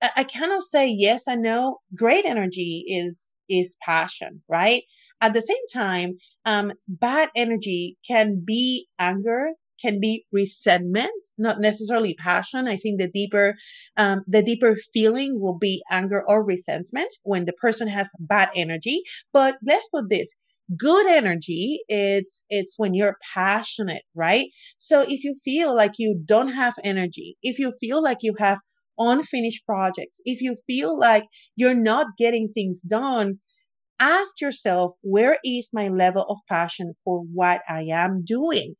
I, 0.03 0.11
I 0.19 0.25
cannot 0.25 0.63
say 0.63 0.89
yes 0.89 1.29
I 1.29 1.35
know 1.35 1.79
Great 1.97 2.25
energy 2.25 2.85
is 2.87 3.29
is 3.53 3.77
passion, 3.85 4.43
right? 4.49 4.83
At 5.21 5.35
the 5.35 5.43
same 5.43 5.67
time, 5.73 6.19
um, 6.45 6.73
bad 6.89 7.31
energy 7.37 7.97
can 8.07 8.43
be 8.45 8.89
anger, 8.99 9.51
can 9.81 10.01
be 10.01 10.25
resentment, 10.33 11.29
not 11.39 11.61
necessarily 11.61 12.15
passion. 12.15 12.69
I 12.69 12.77
think 12.77 12.99
the 12.99 13.09
deeper, 13.09 13.55
um, 13.97 14.23
the 14.27 14.43
deeper 14.43 14.77
feeling 14.93 15.41
will 15.41 15.59
be 15.59 15.83
anger 15.91 16.23
or 16.27 16.45
resentment 16.45 17.13
when 17.25 17.45
the 17.45 17.53
person 17.53 17.89
has 17.89 18.11
bad 18.19 18.51
energy. 18.55 19.03
But 19.33 19.57
let's 19.65 19.89
put 19.89 20.09
this 20.09 20.37
good 20.79 21.07
energy 21.07 21.81
it's 21.89 22.45
it's 22.49 22.75
when 22.79 22.95
you're 22.95 23.17
passionate 23.35 24.05
right 24.15 24.47
so 24.79 25.03
if 25.03 25.25
you 25.25 25.35
feel 25.45 25.75
like 25.75 25.93
you 25.99 26.19
don't 26.25 26.53
have 26.53 26.75
energy 26.85 27.37
if 27.43 27.59
you 27.59 27.73
feel 27.81 28.03
like 28.03 28.19
you 28.23 28.33
have 28.39 28.59
unfinished 28.99 29.65
projects, 29.67 30.21
if 30.25 30.41
you 30.41 30.55
feel 30.67 30.99
like 30.99 31.25
you're 31.57 31.75
not 31.75 32.09
getting 32.19 32.49
things 32.49 32.83
done, 32.83 33.39
ask 34.03 34.41
yourself, 34.41 34.95
where 35.03 35.39
is 35.45 35.71
my 35.73 35.87
level 35.87 36.25
of 36.29 36.39
passion 36.49 36.95
for 37.05 37.21
what 37.21 37.61
I 37.69 37.85
am 37.93 38.25
doing? 38.25 38.75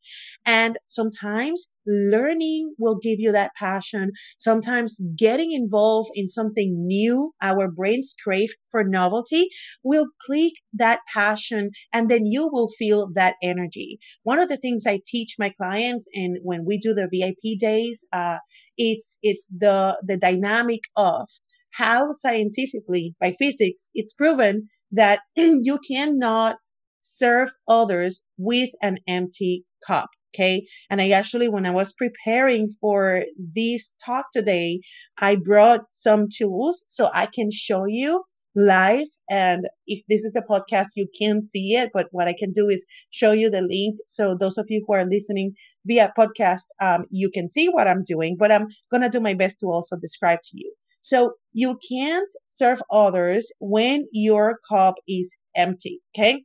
And 0.45 0.77
sometimes 0.89 1.71
learning 1.87 2.75
will 2.77 2.99
give 3.01 3.21
you 3.21 3.31
that 3.31 3.53
passion. 3.57 4.11
Sometimes 4.39 5.01
getting 5.17 5.53
involved 5.53 6.11
in 6.15 6.27
something 6.29 6.75
new, 6.87 7.33
our 7.41 7.71
brains 7.71 8.17
crave 8.23 8.51
for 8.69 8.83
novelty, 8.83 9.49
will 9.85 10.07
click 10.27 10.55
that 10.73 11.01
passion 11.13 11.71
and 11.93 12.09
then 12.09 12.27
you 12.27 12.49
will 12.51 12.69
feel 12.77 13.09
that 13.15 13.35
energy. 13.43 14.01
One 14.25 14.41
of 14.41 14.49
the 14.49 14.57
things 14.57 14.87
I 14.87 15.01
teach 15.07 15.37
my 15.39 15.51
clients 15.51 16.09
and 16.15 16.39
when 16.43 16.65
we 16.65 16.79
do 16.79 16.95
the 16.95 17.09
VIP 17.13 17.61
days, 17.61 18.05
uh, 18.13 18.39
it's, 18.77 19.19
it's 19.23 19.47
the, 19.57 20.03
the 20.05 20.17
dynamic 20.17 20.81
of 20.97 21.29
how 21.75 22.13
scientifically 22.13 23.15
by 23.19 23.33
physics 23.39 23.89
it's 23.95 24.13
proven 24.13 24.69
that 24.93 25.21
you 25.37 25.79
cannot 25.87 26.57
serve 27.01 27.51
others 27.69 28.25
with 28.39 28.71
an 28.81 28.99
empty 29.09 29.65
cup. 29.87 30.09
Okay. 30.35 30.67
And 30.89 31.01
I 31.01 31.11
actually, 31.11 31.49
when 31.49 31.67
I 31.67 31.71
was 31.71 31.93
preparing 31.93 32.71
for 32.81 33.25
this 33.37 33.95
talk 34.05 34.27
today, 34.33 34.81
I 35.19 35.37
brought 35.37 35.83
some 35.93 36.27
tools 36.35 36.85
so 36.89 37.11
I 37.13 37.27
can 37.27 37.51
show 37.53 37.85
you 37.85 38.25
live. 38.55 39.07
And 39.29 39.67
if 39.87 40.03
this 40.09 40.25
is 40.25 40.33
the 40.33 40.43
podcast, 40.43 40.89
you 40.97 41.07
can 41.19 41.43
see 41.43 41.75
it. 41.75 41.91
But 41.93 42.07
what 42.13 42.29
I 42.29 42.35
can 42.39 42.53
do 42.53 42.69
is 42.69 42.87
show 43.11 43.33
you 43.33 43.51
the 43.51 43.63
link. 43.63 43.99
So 44.07 44.35
those 44.35 44.57
of 44.57 44.67
you 44.69 44.85
who 44.87 44.95
are 44.95 45.05
listening 45.05 45.53
via 45.85 46.13
podcast, 46.19 46.65
um, 46.81 47.05
you 47.11 47.31
can 47.31 47.49
see 47.49 47.69
what 47.69 47.87
I'm 47.87 48.03
doing, 48.03 48.37
but 48.39 48.53
I'm 48.53 48.69
going 48.91 49.03
to 49.03 49.11
do 49.11 49.21
my 49.21 49.35
best 49.35 49.61
to 49.61 49.67
also 49.67 49.97
describe 49.97 50.41
to 50.43 50.51
you. 50.55 50.73
So 51.03 51.35
you 51.53 51.79
can't 51.87 52.33
serve 52.47 52.81
others 52.91 53.53
when 53.61 54.07
your 54.13 54.59
cup 54.69 54.95
is 55.07 55.37
empty. 55.55 56.01
Okay. 56.17 56.45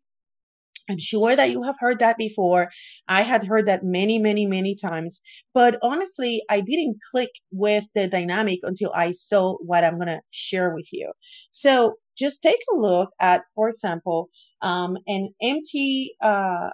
I'm 0.89 0.99
sure 0.99 1.35
that 1.35 1.51
you 1.51 1.63
have 1.63 1.75
heard 1.79 1.99
that 1.99 2.17
before. 2.17 2.69
I 3.09 3.23
had 3.23 3.45
heard 3.45 3.65
that 3.65 3.83
many, 3.83 4.19
many, 4.19 4.45
many 4.45 4.73
times. 4.73 5.21
But 5.53 5.77
honestly, 5.81 6.41
I 6.49 6.61
didn't 6.61 6.97
click 7.11 7.29
with 7.51 7.85
the 7.93 8.07
dynamic 8.07 8.59
until 8.63 8.91
I 8.95 9.11
saw 9.11 9.57
what 9.57 9.83
I'm 9.83 9.95
going 9.95 10.07
to 10.07 10.21
share 10.31 10.73
with 10.73 10.87
you. 10.93 11.11
So 11.51 11.95
just 12.17 12.41
take 12.41 12.61
a 12.73 12.77
look 12.77 13.09
at, 13.19 13.41
for 13.53 13.67
example, 13.67 14.29
um, 14.61 14.97
an 15.07 15.33
empty, 15.41 16.13
uh, 16.21 16.69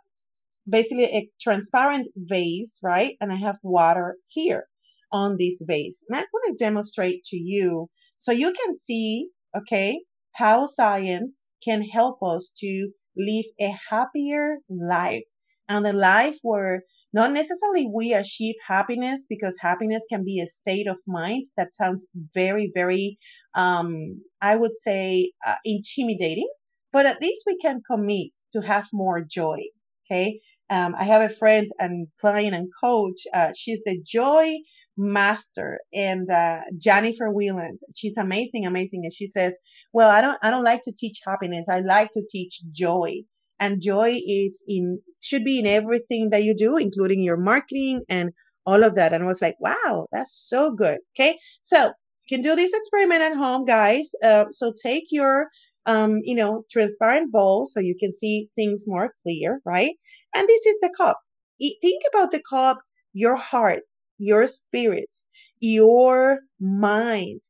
basically 0.70 1.06
a 1.06 1.28
transparent 1.42 2.08
vase, 2.16 2.80
right? 2.84 3.16
And 3.20 3.32
I 3.32 3.36
have 3.38 3.58
water 3.64 4.18
here 4.28 4.68
on 5.14 5.38
this 5.40 5.64
vase. 5.66 6.04
And 6.10 6.18
I'm 6.18 6.26
going 6.34 6.54
to 6.54 6.64
demonstrate 6.64 7.24
to 7.26 7.38
you 7.38 7.88
so 8.18 8.32
you 8.32 8.52
can 8.52 8.76
see, 8.76 9.30
okay, 9.56 10.02
how 10.34 10.66
science 10.66 11.50
can 11.64 11.84
help 11.84 12.18
us 12.22 12.54
to 12.60 12.90
live 13.16 13.46
a 13.62 13.74
happier 13.90 14.58
life 14.70 15.24
and 15.70 15.86
a 15.88 15.94
life 15.94 16.40
where 16.42 16.84
not 17.14 17.32
necessarily 17.32 17.88
we 17.94 18.12
achieve 18.12 18.56
happiness 18.68 19.26
because 19.30 19.58
happiness 19.60 20.04
can 20.10 20.24
be 20.24 20.40
a 20.40 20.48
state 20.48 20.88
of 20.88 20.98
mind 21.08 21.46
that 21.56 21.74
sounds 21.74 22.08
very, 22.34 22.72
very, 22.74 23.20
um, 23.54 24.22
I 24.42 24.56
would 24.56 24.76
say, 24.76 25.32
uh, 25.46 25.56
intimidating, 25.64 26.50
but 26.92 27.06
at 27.06 27.22
least 27.22 27.44
we 27.46 27.58
can 27.58 27.82
commit 27.90 28.32
to 28.54 28.62
have 28.62 28.88
more 28.92 29.22
joy. 29.22 29.60
Okay. 30.06 30.40
Um, 30.70 30.96
I 30.98 31.04
have 31.04 31.22
a 31.22 31.34
friend 31.34 31.68
and 31.80 32.08
client 32.20 32.56
and 32.56 32.70
coach. 32.82 33.22
Uh, 33.34 33.52
she's 33.56 33.84
the 33.84 34.02
joy 34.04 34.58
master 34.98 35.80
and 35.94 36.30
uh, 36.30 36.60
Jennifer 36.78 37.30
Wheeland. 37.30 37.78
She's 37.96 38.18
amazing, 38.18 38.66
amazing. 38.66 39.02
And 39.04 39.14
she 39.14 39.26
says, 39.26 39.58
"Well, 39.94 40.10
I 40.10 40.22
don't, 40.22 40.38
I 40.42 40.52
don't 40.52 40.64
like 40.64 40.82
to 40.84 40.94
teach 40.96 41.20
happiness. 41.26 41.68
I 41.70 41.80
like 41.80 42.12
to 42.14 42.24
teach 42.30 42.62
joy." 42.72 43.24
And 43.60 43.82
joy 43.82 44.20
is 44.26 44.64
in 44.68 45.00
should 45.22 45.44
be 45.44 45.60
in 45.60 45.68
everything 45.68 46.30
that 46.32 46.44
you 46.44 46.56
do, 46.56 46.78
including 46.78 47.24
your 47.24 47.38
marketing 47.38 48.02
and 48.10 48.32
all 48.66 48.84
of 48.84 48.96
that. 48.96 49.14
And 49.14 49.24
I 49.24 49.28
was 49.28 49.42
like, 49.42 49.56
"Wow, 49.60 50.08
that's 50.12 50.34
so 50.50 50.72
good." 50.72 51.00
Okay, 51.16 51.38
so 51.62 51.92
you 52.28 52.38
can 52.38 52.42
do 52.42 52.56
this 52.56 52.74
experiment 52.74 53.22
at 53.22 53.36
home, 53.36 53.66
guys. 53.66 54.12
Uh, 54.24 54.46
so 54.52 54.74
take 54.82 55.06
your 55.12 55.48
um, 55.86 56.20
you 56.24 56.36
know, 56.36 56.64
transparent 56.72 57.32
bowl 57.32 57.66
so 57.66 57.80
you 57.80 57.96
can 58.00 58.12
see 58.12 58.50
things 58.56 58.86
more 58.88 59.14
clear, 59.22 59.60
right? 59.66 59.96
And 60.34 60.48
this 60.48 60.66
is 60.66 60.80
the 60.80 60.94
cup. 60.96 61.20
Think 61.60 62.04
about 62.14 62.32
the 62.32 62.42
cup, 62.50 62.80
your 63.14 63.36
heart, 63.36 63.84
your 64.18 64.48
spirit, 64.48 65.16
your 65.60 66.40
mind, 66.60 67.42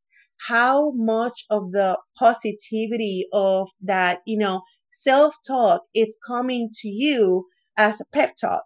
how 0.47 0.91
much 0.95 1.45
of 1.49 1.71
the 1.71 1.97
positivity 2.17 3.25
of 3.33 3.69
that, 3.81 4.19
you 4.25 4.37
know, 4.37 4.61
self 4.89 5.35
talk 5.47 5.81
it's 5.93 6.17
coming 6.27 6.69
to 6.81 6.87
you 6.87 7.45
as 7.77 8.01
a 8.01 8.05
pep 8.13 8.35
talk 8.39 8.63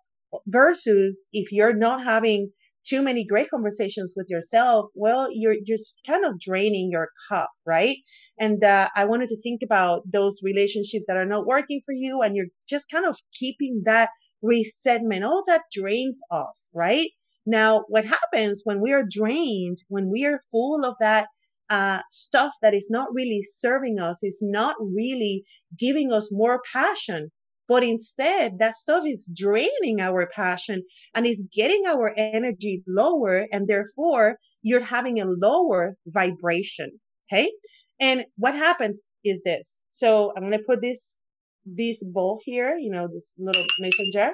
versus 0.47 1.27
if 1.31 1.51
you're 1.51 1.75
not 1.75 2.03
having 2.03 2.51
too 2.87 3.01
many 3.01 3.25
great 3.25 3.49
conversations 3.49 4.13
with 4.15 4.27
yourself, 4.29 4.85
well, 4.95 5.27
you're 5.31 5.55
just 5.65 5.99
kind 6.07 6.23
of 6.25 6.39
draining 6.39 6.89
your 6.91 7.09
cup, 7.29 7.49
right? 7.65 7.97
And 8.39 8.63
uh, 8.63 8.89
I 8.95 9.03
wanted 9.05 9.29
to 9.29 9.41
think 9.41 9.61
about 9.63 10.03
those 10.09 10.39
relationships 10.41 11.05
that 11.07 11.17
are 11.17 11.25
not 11.25 11.45
working 11.45 11.81
for 11.85 11.93
you, 11.93 12.21
and 12.21 12.35
you're 12.35 12.45
just 12.69 12.89
kind 12.89 13.05
of 13.05 13.17
keeping 13.33 13.81
that 13.85 14.09
resentment. 14.41 15.25
All 15.25 15.43
that 15.47 15.63
drains 15.73 16.21
us, 16.31 16.69
right? 16.73 17.09
Now, 17.47 17.85
what 17.87 18.05
happens 18.05 18.61
when 18.65 18.81
we 18.81 18.91
are 18.91 19.05
drained, 19.09 19.77
when 19.87 20.11
we 20.11 20.25
are 20.25 20.41
full 20.51 20.83
of 20.83 20.95
that 20.99 21.27
uh, 21.69 22.01
stuff 22.09 22.53
that 22.61 22.73
is 22.73 22.89
not 22.89 23.07
really 23.13 23.41
serving 23.41 23.99
us, 23.99 24.21
is 24.21 24.39
not 24.41 24.75
really 24.79 25.45
giving 25.79 26.11
us 26.11 26.29
more 26.29 26.61
passion, 26.73 27.31
but 27.67 27.83
instead, 27.83 28.59
that 28.59 28.75
stuff 28.75 29.05
is 29.05 29.31
draining 29.33 30.01
our 30.01 30.27
passion 30.27 30.83
and 31.15 31.25
is 31.25 31.47
getting 31.53 31.83
our 31.85 32.13
energy 32.17 32.83
lower. 32.87 33.47
And 33.51 33.67
therefore, 33.67 34.37
you're 34.61 34.83
having 34.83 35.19
a 35.19 35.25
lower 35.25 35.95
vibration. 36.05 36.99
Okay. 37.31 37.51
And 37.99 38.25
what 38.37 38.55
happens 38.55 39.07
is 39.23 39.41
this. 39.43 39.81
So 39.89 40.31
I'm 40.35 40.43
going 40.43 40.57
to 40.57 40.63
put 40.65 40.81
this, 40.81 41.17
this 41.65 42.03
bowl 42.05 42.39
here, 42.43 42.77
you 42.77 42.91
know, 42.91 43.07
this 43.11 43.33
little 43.37 43.65
mason 43.79 44.11
jar. 44.13 44.31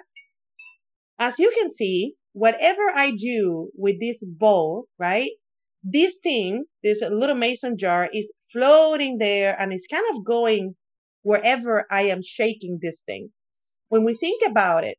As 1.18 1.40
you 1.40 1.52
can 1.58 1.70
see, 1.70 2.14
whatever 2.34 2.82
I 2.94 3.12
do 3.12 3.70
with 3.76 4.00
this 4.00 4.26
bowl, 4.26 4.88
right? 5.00 5.32
This 5.84 6.20
thing, 6.22 6.66
this 6.84 7.02
little 7.02 7.36
mason 7.36 7.78
jar 7.78 8.10
is 8.12 8.34
floating 8.52 9.18
there 9.20 9.60
and 9.60 9.72
it's 9.72 9.88
kind 9.88 10.06
of 10.14 10.26
going 10.26 10.76
wherever 11.22 11.86
I 11.90 12.04
am 12.04 12.22
shaking 12.24 12.80
this 12.82 13.02
thing. 13.06 13.30
When 13.90 14.04
we 14.04 14.16
think 14.16 14.42
about 14.46 14.84
it, 14.84 14.98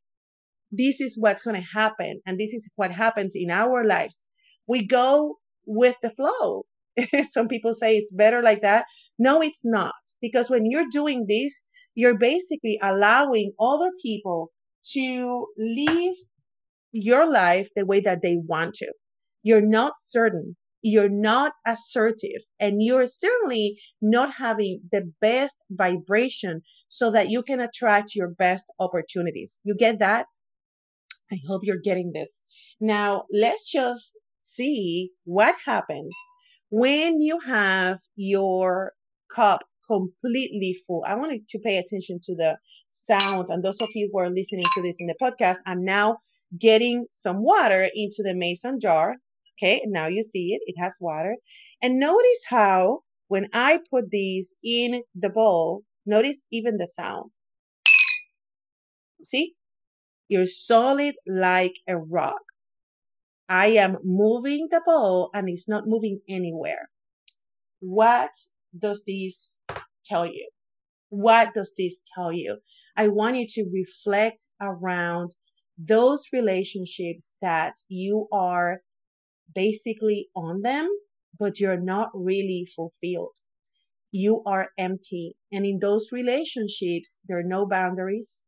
this 0.71 1.01
is 1.01 1.17
what's 1.19 1.43
going 1.43 1.61
to 1.61 1.69
happen. 1.75 2.21
And 2.27 2.39
this 2.39 2.53
is 2.53 2.71
what 2.77 2.91
happens 2.91 3.35
in 3.35 3.51
our 3.51 3.85
lives. 3.85 4.25
We 4.67 4.87
go 4.87 5.37
with 5.67 5.97
the 6.03 6.11
flow. 6.11 6.65
Some 7.31 7.49
people 7.49 7.75
say 7.75 7.97
it's 7.97 8.15
better 8.15 8.43
like 8.43 8.63
that. 8.63 8.87
No, 9.19 9.43
it's 9.43 9.63
not. 9.65 9.95
Because 10.21 10.51
when 10.51 10.71
you're 10.71 10.89
doing 10.91 11.27
this, 11.29 11.63
you're 11.95 12.19
basically 12.19 12.79
allowing 12.83 13.53
other 13.61 13.91
people 14.03 14.51
to 14.93 15.47
live 15.59 16.15
your 16.95 17.31
life 17.31 17.69
the 17.77 17.85
way 17.85 18.01
that 18.01 18.23
they 18.23 18.37
want 18.37 18.75
to. 18.77 18.93
You're 19.43 19.61
not 19.61 19.95
certain 19.99 20.57
you're 20.85 21.09
not 21.09 21.53
assertive 21.67 22.43
and 22.61 22.83
you're 22.83 23.07
certainly 23.07 23.81
not 24.03 24.35
having 24.35 24.83
the 24.93 25.11
best 25.19 25.59
vibration 25.71 26.61
so 26.89 27.11
that 27.11 27.31
you 27.31 27.43
can 27.43 27.59
attract 27.59 28.15
your 28.15 28.29
best 28.29 28.71
opportunities. 28.79 29.61
You 29.65 29.75
get 29.75 29.99
that? 30.01 30.27
I 31.33 31.39
hope 31.49 31.63
you're 31.65 31.81
getting 31.83 32.13
this. 32.13 32.45
Now, 32.83 33.23
let's 33.33 33.73
just 33.73 34.19
see 34.41 35.11
what 35.25 35.55
happens 35.65 36.15
when 36.69 37.19
you 37.19 37.39
have 37.47 38.01
your 38.15 38.93
cup 39.35 39.63
completely 39.89 40.77
full. 40.87 41.03
I 41.07 41.15
wanted 41.15 41.49
to 41.49 41.59
pay 41.61 41.79
attention 41.79 42.21
to 42.25 42.37
the 42.37 42.59
sound. 42.93 43.49
And 43.49 43.65
those 43.65 43.81
of 43.81 43.89
you 43.95 44.11
who 44.13 44.19
are 44.19 44.29
listening 44.29 44.67
to 44.75 44.83
this 44.83 44.99
in 45.01 45.07
the 45.07 45.15
podcast, 45.21 45.59
I'm 45.65 45.83
now 45.83 46.19
getting 46.59 47.07
some 47.11 47.43
water 47.43 47.89
into 47.95 48.23
the 48.23 48.35
mason 48.35 48.79
jar. 48.81 49.17
Okay, 49.57 49.83
now 49.87 50.09
you 50.09 50.23
see 50.23 50.53
it, 50.53 50.63
it 50.67 50.81
has 50.81 50.99
water. 51.01 51.37
And 51.81 52.01
notice 52.01 52.45
how 52.49 53.01
when 53.29 53.49
I 53.53 53.81
put 53.91 54.11
these 54.11 54.55
in 54.63 55.03
the 55.15 55.31
bowl, 55.31 55.83
notice 56.05 56.45
even 56.51 56.77
the 56.77 56.87
sound. 56.87 57.33
See, 59.23 59.55
you're 60.29 60.47
solid 60.47 61.15
like 61.27 61.75
a 61.89 61.97
rock. 61.97 62.43
I 63.49 63.69
am 63.69 63.99
moving 64.03 64.69
the 64.71 64.83
bowl 64.85 65.31
and 65.35 65.49
it's 65.49 65.69
not 65.69 65.85
moving 65.87 66.21
anywhere. 66.29 66.89
What 67.81 68.31
does 68.77 69.05
this 69.07 69.57
tell 70.05 70.27
you? 70.27 70.49
What 71.11 71.55
does 71.55 71.75
this 71.77 72.03
tell 72.15 72.33
you? 72.33 72.59
I 72.97 73.09
want 73.09 73.37
you 73.37 73.47
to 73.49 73.71
reflect 73.73 74.47
around 74.61 75.35
those 75.77 76.27
relationships 76.33 77.35
that 77.41 77.75
you 77.89 78.29
are 78.33 78.81
basically 79.55 80.29
on 80.35 80.63
them, 80.63 80.89
but 81.39 81.59
you're 81.59 81.81
not 81.81 82.11
really 82.15 82.67
fulfilled. 82.75 83.37
You 84.13 84.43
are 84.47 84.69
empty. 84.79 85.37
And 85.53 85.67
in 85.67 85.81
those 85.81 86.11
relationships, 86.13 87.21
there 87.27 87.39
are 87.39 87.45
no 87.45 87.67
boundaries. 87.67 88.43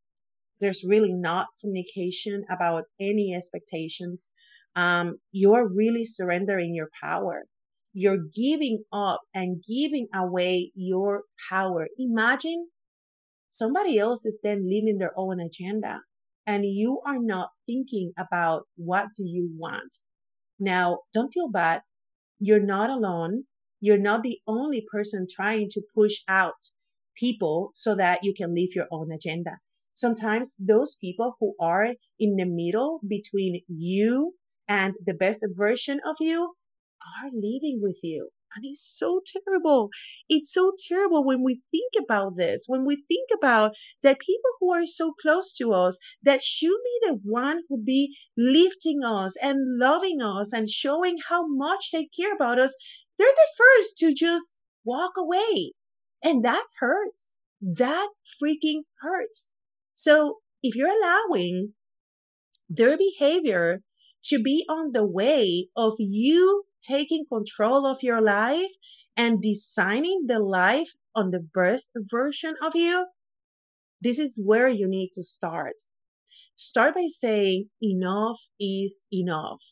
There's 0.60 0.84
really 0.86 1.12
not 1.12 1.48
communication 1.60 2.44
about 2.48 2.84
any 3.00 3.34
expectations. 3.34 4.30
Um, 4.76 5.18
you're 5.32 5.68
really 5.68 6.04
surrendering 6.04 6.74
your 6.74 6.88
power. 7.02 7.46
You're 7.92 8.24
giving 8.34 8.84
up 8.92 9.22
and 9.34 9.62
giving 9.66 10.06
away 10.14 10.70
your 10.74 11.22
power. 11.50 11.88
Imagine 11.98 12.68
somebody 13.48 13.98
else 13.98 14.24
is 14.24 14.38
then 14.42 14.68
living 14.70 14.98
their 14.98 15.12
own 15.16 15.40
agenda 15.40 16.02
and 16.46 16.64
you 16.64 17.00
are 17.06 17.18
not 17.18 17.50
thinking 17.66 18.12
about 18.18 18.62
what 18.76 19.08
do 19.16 19.24
you 19.24 19.50
want. 19.56 19.96
Now, 20.58 21.00
don't 21.12 21.32
feel 21.32 21.50
bad. 21.50 21.82
You're 22.38 22.64
not 22.64 22.90
alone. 22.90 23.44
You're 23.80 23.98
not 23.98 24.22
the 24.22 24.38
only 24.46 24.86
person 24.90 25.26
trying 25.30 25.68
to 25.72 25.82
push 25.94 26.18
out 26.28 26.54
people 27.16 27.70
so 27.74 27.94
that 27.94 28.20
you 28.22 28.34
can 28.34 28.54
live 28.54 28.70
your 28.74 28.86
own 28.90 29.10
agenda. 29.12 29.58
Sometimes 29.94 30.56
those 30.58 30.96
people 31.00 31.36
who 31.40 31.54
are 31.60 31.94
in 32.18 32.36
the 32.36 32.44
middle 32.44 33.00
between 33.06 33.62
you 33.66 34.34
and 34.68 34.94
the 35.04 35.14
best 35.14 35.44
version 35.56 36.00
of 36.08 36.16
you 36.20 36.54
are 37.00 37.30
living 37.32 37.80
with 37.82 37.98
you. 38.02 38.30
And 38.54 38.64
it's 38.64 38.80
so 38.96 39.20
terrible. 39.26 39.90
It's 40.28 40.52
so 40.52 40.72
terrible 40.88 41.24
when 41.24 41.42
we 41.44 41.62
think 41.70 41.92
about 42.02 42.36
this, 42.36 42.64
when 42.66 42.86
we 42.86 42.96
think 42.96 43.28
about 43.36 43.72
that 44.02 44.20
people 44.20 44.50
who 44.60 44.72
are 44.72 44.86
so 44.86 45.12
close 45.20 45.52
to 45.54 45.72
us 45.72 45.98
that 46.22 46.42
should 46.42 46.68
be 46.84 47.08
the 47.08 47.18
one 47.22 47.62
who 47.68 47.82
be 47.82 48.16
lifting 48.36 49.02
us 49.04 49.34
and 49.42 49.78
loving 49.78 50.22
us 50.22 50.52
and 50.52 50.70
showing 50.70 51.18
how 51.28 51.46
much 51.46 51.90
they 51.92 52.08
care 52.18 52.34
about 52.34 52.58
us. 52.58 52.74
They're 53.18 53.28
the 53.28 53.48
first 53.58 53.98
to 53.98 54.14
just 54.14 54.58
walk 54.84 55.12
away. 55.18 55.72
And 56.22 56.44
that 56.44 56.64
hurts. 56.80 57.34
That 57.60 58.08
freaking 58.42 58.82
hurts. 59.00 59.50
So 59.94 60.38
if 60.62 60.74
you're 60.74 60.88
allowing 60.88 61.72
their 62.68 62.96
behavior 62.96 63.82
to 64.24 64.42
be 64.42 64.64
on 64.68 64.92
the 64.92 65.06
way 65.06 65.68
of 65.76 65.94
you 65.98 66.64
taking 66.86 67.24
control 67.30 67.86
of 67.86 68.02
your 68.02 68.20
life 68.20 68.72
and 69.16 69.42
designing 69.42 70.24
the 70.26 70.38
life 70.38 70.90
on 71.14 71.30
the 71.30 71.40
best 71.40 71.92
version 71.96 72.54
of 72.62 72.74
you, 72.74 73.06
this 74.00 74.18
is 74.18 74.40
where 74.44 74.68
you 74.68 74.86
need 74.88 75.10
to 75.14 75.22
start. 75.22 75.74
Start 76.54 76.94
by 76.94 77.06
saying 77.08 77.68
enough 77.82 78.40
is 78.60 79.04
enough. 79.12 79.62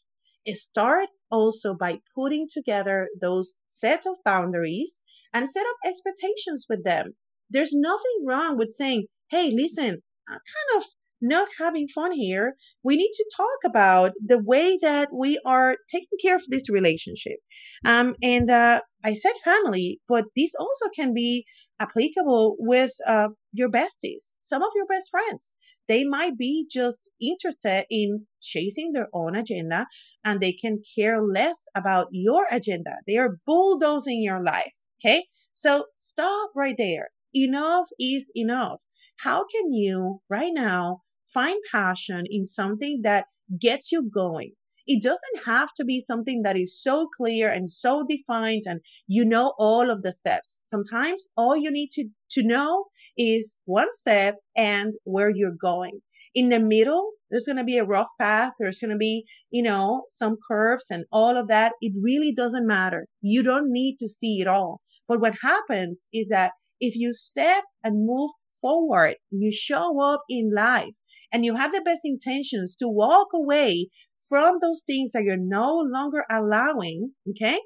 Start 0.46 1.08
also 1.30 1.74
by 1.74 2.00
putting 2.14 2.46
together 2.52 3.08
those 3.20 3.58
set 3.66 4.04
of 4.06 4.18
boundaries 4.24 5.02
and 5.32 5.50
set 5.50 5.66
up 5.66 5.76
expectations 5.84 6.66
with 6.68 6.84
them. 6.84 7.14
There's 7.50 7.72
nothing 7.72 8.24
wrong 8.26 8.56
with 8.56 8.72
saying, 8.72 9.06
Hey, 9.30 9.50
listen, 9.50 10.02
I'm 10.28 10.38
kind 10.38 10.76
of 10.76 10.84
not 11.24 11.48
having 11.58 11.88
fun 11.88 12.12
here. 12.12 12.54
We 12.82 12.96
need 12.96 13.12
to 13.14 13.30
talk 13.34 13.58
about 13.64 14.12
the 14.24 14.38
way 14.38 14.78
that 14.82 15.08
we 15.12 15.40
are 15.46 15.76
taking 15.90 16.18
care 16.22 16.36
of 16.36 16.42
this 16.48 16.68
relationship. 16.68 17.38
Um, 17.84 18.14
and 18.22 18.50
uh, 18.50 18.82
I 19.02 19.14
said 19.14 19.32
family, 19.42 20.00
but 20.06 20.24
this 20.36 20.54
also 20.54 20.90
can 20.94 21.14
be 21.14 21.46
applicable 21.80 22.56
with 22.58 22.92
uh, 23.06 23.28
your 23.52 23.70
besties, 23.70 24.36
some 24.40 24.62
of 24.62 24.70
your 24.74 24.86
best 24.86 25.10
friends. 25.10 25.54
They 25.88 26.04
might 26.04 26.36
be 26.36 26.66
just 26.70 27.10
interested 27.20 27.86
in 27.90 28.26
chasing 28.42 28.92
their 28.92 29.08
own 29.14 29.34
agenda 29.34 29.86
and 30.24 30.40
they 30.40 30.52
can 30.52 30.82
care 30.96 31.22
less 31.22 31.64
about 31.74 32.08
your 32.10 32.46
agenda. 32.50 32.96
They 33.06 33.16
are 33.16 33.38
bulldozing 33.46 34.22
your 34.22 34.42
life. 34.42 34.74
Okay. 35.00 35.26
So 35.54 35.86
stop 35.96 36.50
right 36.54 36.76
there. 36.76 37.08
Enough 37.34 37.88
is 37.98 38.30
enough. 38.34 38.82
How 39.20 39.44
can 39.46 39.72
you 39.72 40.20
right 40.28 40.52
now 40.52 41.02
find 41.32 41.58
passion 41.70 42.24
in 42.28 42.46
something 42.46 43.00
that 43.02 43.26
gets 43.60 43.92
you 43.92 44.08
going. 44.08 44.52
It 44.86 45.02
doesn't 45.02 45.46
have 45.46 45.72
to 45.76 45.84
be 45.84 46.00
something 46.00 46.42
that 46.42 46.58
is 46.58 46.80
so 46.80 47.08
clear 47.16 47.48
and 47.48 47.70
so 47.70 48.04
defined 48.06 48.64
and 48.66 48.80
you 49.06 49.24
know 49.24 49.54
all 49.58 49.90
of 49.90 50.02
the 50.02 50.12
steps. 50.12 50.60
Sometimes 50.66 51.28
all 51.36 51.56
you 51.56 51.70
need 51.70 51.90
to, 51.92 52.08
to 52.32 52.42
know 52.42 52.84
is 53.16 53.58
one 53.64 53.90
step 53.90 54.36
and 54.54 54.92
where 55.04 55.30
you're 55.30 55.56
going. 55.58 56.00
In 56.34 56.48
the 56.50 56.60
middle, 56.60 57.12
there's 57.30 57.46
going 57.46 57.56
to 57.56 57.64
be 57.64 57.78
a 57.78 57.84
rough 57.84 58.10
path. 58.20 58.52
There's 58.58 58.78
going 58.78 58.90
to 58.90 58.96
be, 58.96 59.24
you 59.50 59.62
know, 59.62 60.02
some 60.08 60.36
curves 60.46 60.86
and 60.90 61.04
all 61.10 61.38
of 61.38 61.48
that. 61.48 61.72
It 61.80 61.94
really 62.02 62.32
doesn't 62.32 62.66
matter. 62.66 63.06
You 63.22 63.42
don't 63.42 63.72
need 63.72 63.96
to 64.00 64.08
see 64.08 64.40
it 64.40 64.48
all. 64.48 64.80
But 65.08 65.20
what 65.20 65.34
happens 65.42 66.06
is 66.12 66.28
that 66.28 66.52
if 66.80 66.96
you 66.96 67.12
step 67.12 67.64
and 67.82 68.06
move 68.06 68.30
forward, 68.64 69.16
you 69.30 69.52
show 69.52 70.00
up 70.00 70.22
in 70.30 70.50
life 70.54 70.96
and 71.30 71.44
you 71.44 71.54
have 71.54 71.72
the 71.72 71.82
best 71.82 72.00
intentions 72.04 72.74
to 72.76 72.88
walk 72.88 73.28
away 73.34 73.88
from 74.26 74.56
those 74.62 74.82
things 74.86 75.12
that 75.12 75.22
you're 75.22 75.36
no 75.36 75.82
longer 75.84 76.24
allowing, 76.30 77.12
okay? 77.28 77.60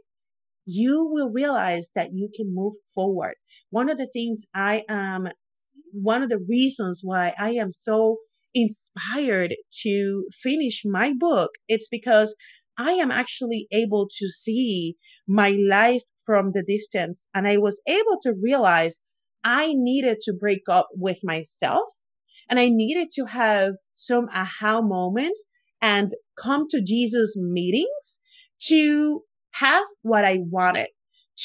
You 0.67 1.09
will 1.09 1.31
realize 1.31 1.93
that 1.95 2.11
you 2.13 2.29
can 2.35 2.53
move 2.53 2.75
forward. 2.93 3.35
One 3.71 3.89
of 3.89 3.97
the 3.97 4.09
things 4.13 4.45
I 4.53 4.83
am, 4.89 5.29
one 5.93 6.25
of 6.25 6.31
the 6.31 6.45
reasons 6.49 7.01
why 7.05 7.33
I 7.39 7.51
am 7.51 7.71
so 7.71 8.17
inspired 8.53 9.55
to 9.83 10.25
finish 10.33 10.83
my 10.85 11.13
book, 11.17 11.53
it's 11.69 11.89
because 11.89 12.35
I 12.77 12.93
am 12.93 13.13
actually 13.13 13.69
able 13.71 14.09
to 14.19 14.29
see 14.31 14.97
my 15.29 15.57
life 15.71 16.03
from 16.27 16.51
the 16.53 16.65
distance 16.65 17.29
and 17.33 17.47
I 17.47 17.57
was 17.57 17.81
able 17.87 18.19
to 18.23 18.35
realize 18.41 19.01
I 19.45 19.73
needed 19.75 20.21
to 20.23 20.33
break 20.33 20.63
up 20.69 20.89
with 20.95 21.21
myself 21.23 21.91
and 22.49 22.59
I 22.59 22.69
needed 22.69 23.11
to 23.13 23.27
have 23.27 23.75
some 23.93 24.29
aha 24.33 24.81
moments 24.81 25.49
and 25.81 26.13
come 26.37 26.67
to 26.71 26.83
Jesus 26.83 27.37
meetings 27.37 28.21
to 28.67 29.23
have 29.53 29.87
what 30.03 30.25
I 30.25 30.39
wanted, 30.41 30.89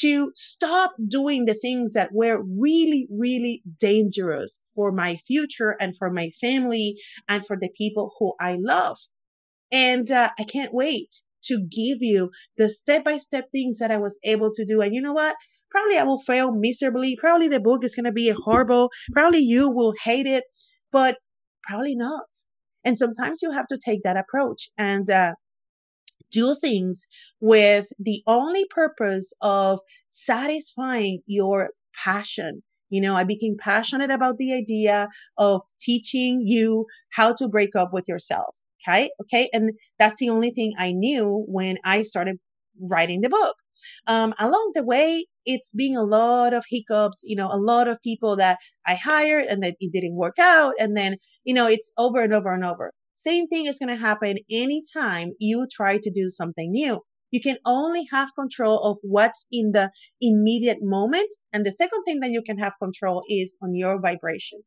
to 0.00 0.32
stop 0.34 0.94
doing 1.06 1.44
the 1.44 1.54
things 1.54 1.92
that 1.92 2.10
were 2.12 2.42
really, 2.42 3.06
really 3.10 3.62
dangerous 3.78 4.60
for 4.74 4.90
my 4.90 5.16
future 5.16 5.76
and 5.80 5.96
for 5.96 6.10
my 6.10 6.30
family 6.40 6.96
and 7.28 7.46
for 7.46 7.56
the 7.56 7.70
people 7.76 8.12
who 8.18 8.34
I 8.40 8.56
love. 8.58 8.98
And 9.70 10.10
uh, 10.10 10.30
I 10.38 10.44
can't 10.44 10.74
wait 10.74 11.22
to 11.46 11.58
give 11.60 11.98
you 12.00 12.30
the 12.56 12.68
step 12.68 13.04
by 13.04 13.18
step 13.18 13.46
things 13.52 13.78
that 13.78 13.90
I 13.90 13.96
was 13.96 14.18
able 14.24 14.50
to 14.54 14.64
do. 14.64 14.80
And 14.80 14.94
you 14.94 15.00
know 15.00 15.12
what? 15.12 15.36
Probably 15.70 15.98
I 15.98 16.04
will 16.04 16.18
fail 16.18 16.52
miserably. 16.52 17.16
Probably 17.20 17.48
the 17.48 17.60
book 17.60 17.84
is 17.84 17.94
going 17.94 18.04
to 18.04 18.12
be 18.12 18.32
horrible. 18.44 18.90
Probably 19.12 19.40
you 19.40 19.68
will 19.68 19.94
hate 20.04 20.26
it, 20.26 20.44
but 20.92 21.16
probably 21.68 21.96
not. 21.96 22.26
And 22.84 22.96
sometimes 22.98 23.40
you 23.42 23.50
have 23.50 23.66
to 23.68 23.78
take 23.82 24.02
that 24.04 24.16
approach 24.16 24.70
and, 24.76 25.08
uh, 25.10 25.34
do 26.30 26.56
things 26.60 27.06
with 27.40 27.86
the 27.98 28.22
only 28.26 28.64
purpose 28.68 29.32
of 29.40 29.80
satisfying 30.10 31.20
your 31.26 31.70
passion. 32.04 32.62
You 32.90 33.00
know, 33.00 33.16
I 33.16 33.24
became 33.24 33.56
passionate 33.58 34.10
about 34.10 34.36
the 34.36 34.52
idea 34.52 35.08
of 35.38 35.62
teaching 35.80 36.42
you 36.44 36.86
how 37.12 37.32
to 37.34 37.48
break 37.48 37.74
up 37.76 37.90
with 37.92 38.08
yourself. 38.08 38.56
Okay. 38.86 39.10
Okay. 39.22 39.48
And 39.52 39.72
that's 39.98 40.18
the 40.18 40.28
only 40.30 40.50
thing 40.50 40.74
I 40.78 40.92
knew 40.92 41.44
when 41.48 41.78
I 41.84 42.02
started 42.02 42.36
writing 42.90 43.20
the 43.20 43.28
book. 43.28 43.56
Um, 44.06 44.34
along 44.38 44.72
the 44.74 44.84
way, 44.84 45.26
it's 45.46 45.72
been 45.72 45.94
a 45.96 46.02
lot 46.02 46.52
of 46.54 46.64
hiccups, 46.68 47.22
you 47.24 47.36
know, 47.36 47.48
a 47.50 47.56
lot 47.58 47.88
of 47.88 48.00
people 48.02 48.36
that 48.36 48.58
I 48.86 48.94
hired 48.94 49.46
and 49.46 49.62
that 49.62 49.74
it 49.80 49.92
didn't 49.92 50.16
work 50.16 50.38
out. 50.38 50.74
And 50.78 50.96
then, 50.96 51.16
you 51.44 51.54
know, 51.54 51.66
it's 51.66 51.92
over 51.98 52.20
and 52.22 52.32
over 52.34 52.52
and 52.52 52.64
over. 52.64 52.92
Same 53.14 53.46
thing 53.46 53.66
is 53.66 53.78
going 53.78 53.88
to 53.90 53.96
happen 54.00 54.38
anytime 54.50 55.32
you 55.38 55.66
try 55.70 55.98
to 55.98 56.10
do 56.10 56.28
something 56.28 56.70
new. 56.72 57.00
You 57.34 57.40
can 57.40 57.56
only 57.66 58.06
have 58.12 58.28
control 58.38 58.78
of 58.88 58.96
what's 59.02 59.46
in 59.50 59.72
the 59.72 59.90
immediate 60.20 60.78
moment. 60.82 61.30
And 61.52 61.66
the 61.66 61.72
second 61.72 62.04
thing 62.04 62.20
that 62.20 62.30
you 62.30 62.42
can 62.46 62.58
have 62.58 62.74
control 62.80 63.24
is 63.28 63.56
on 63.60 63.74
your 63.74 64.00
vibration. 64.00 64.60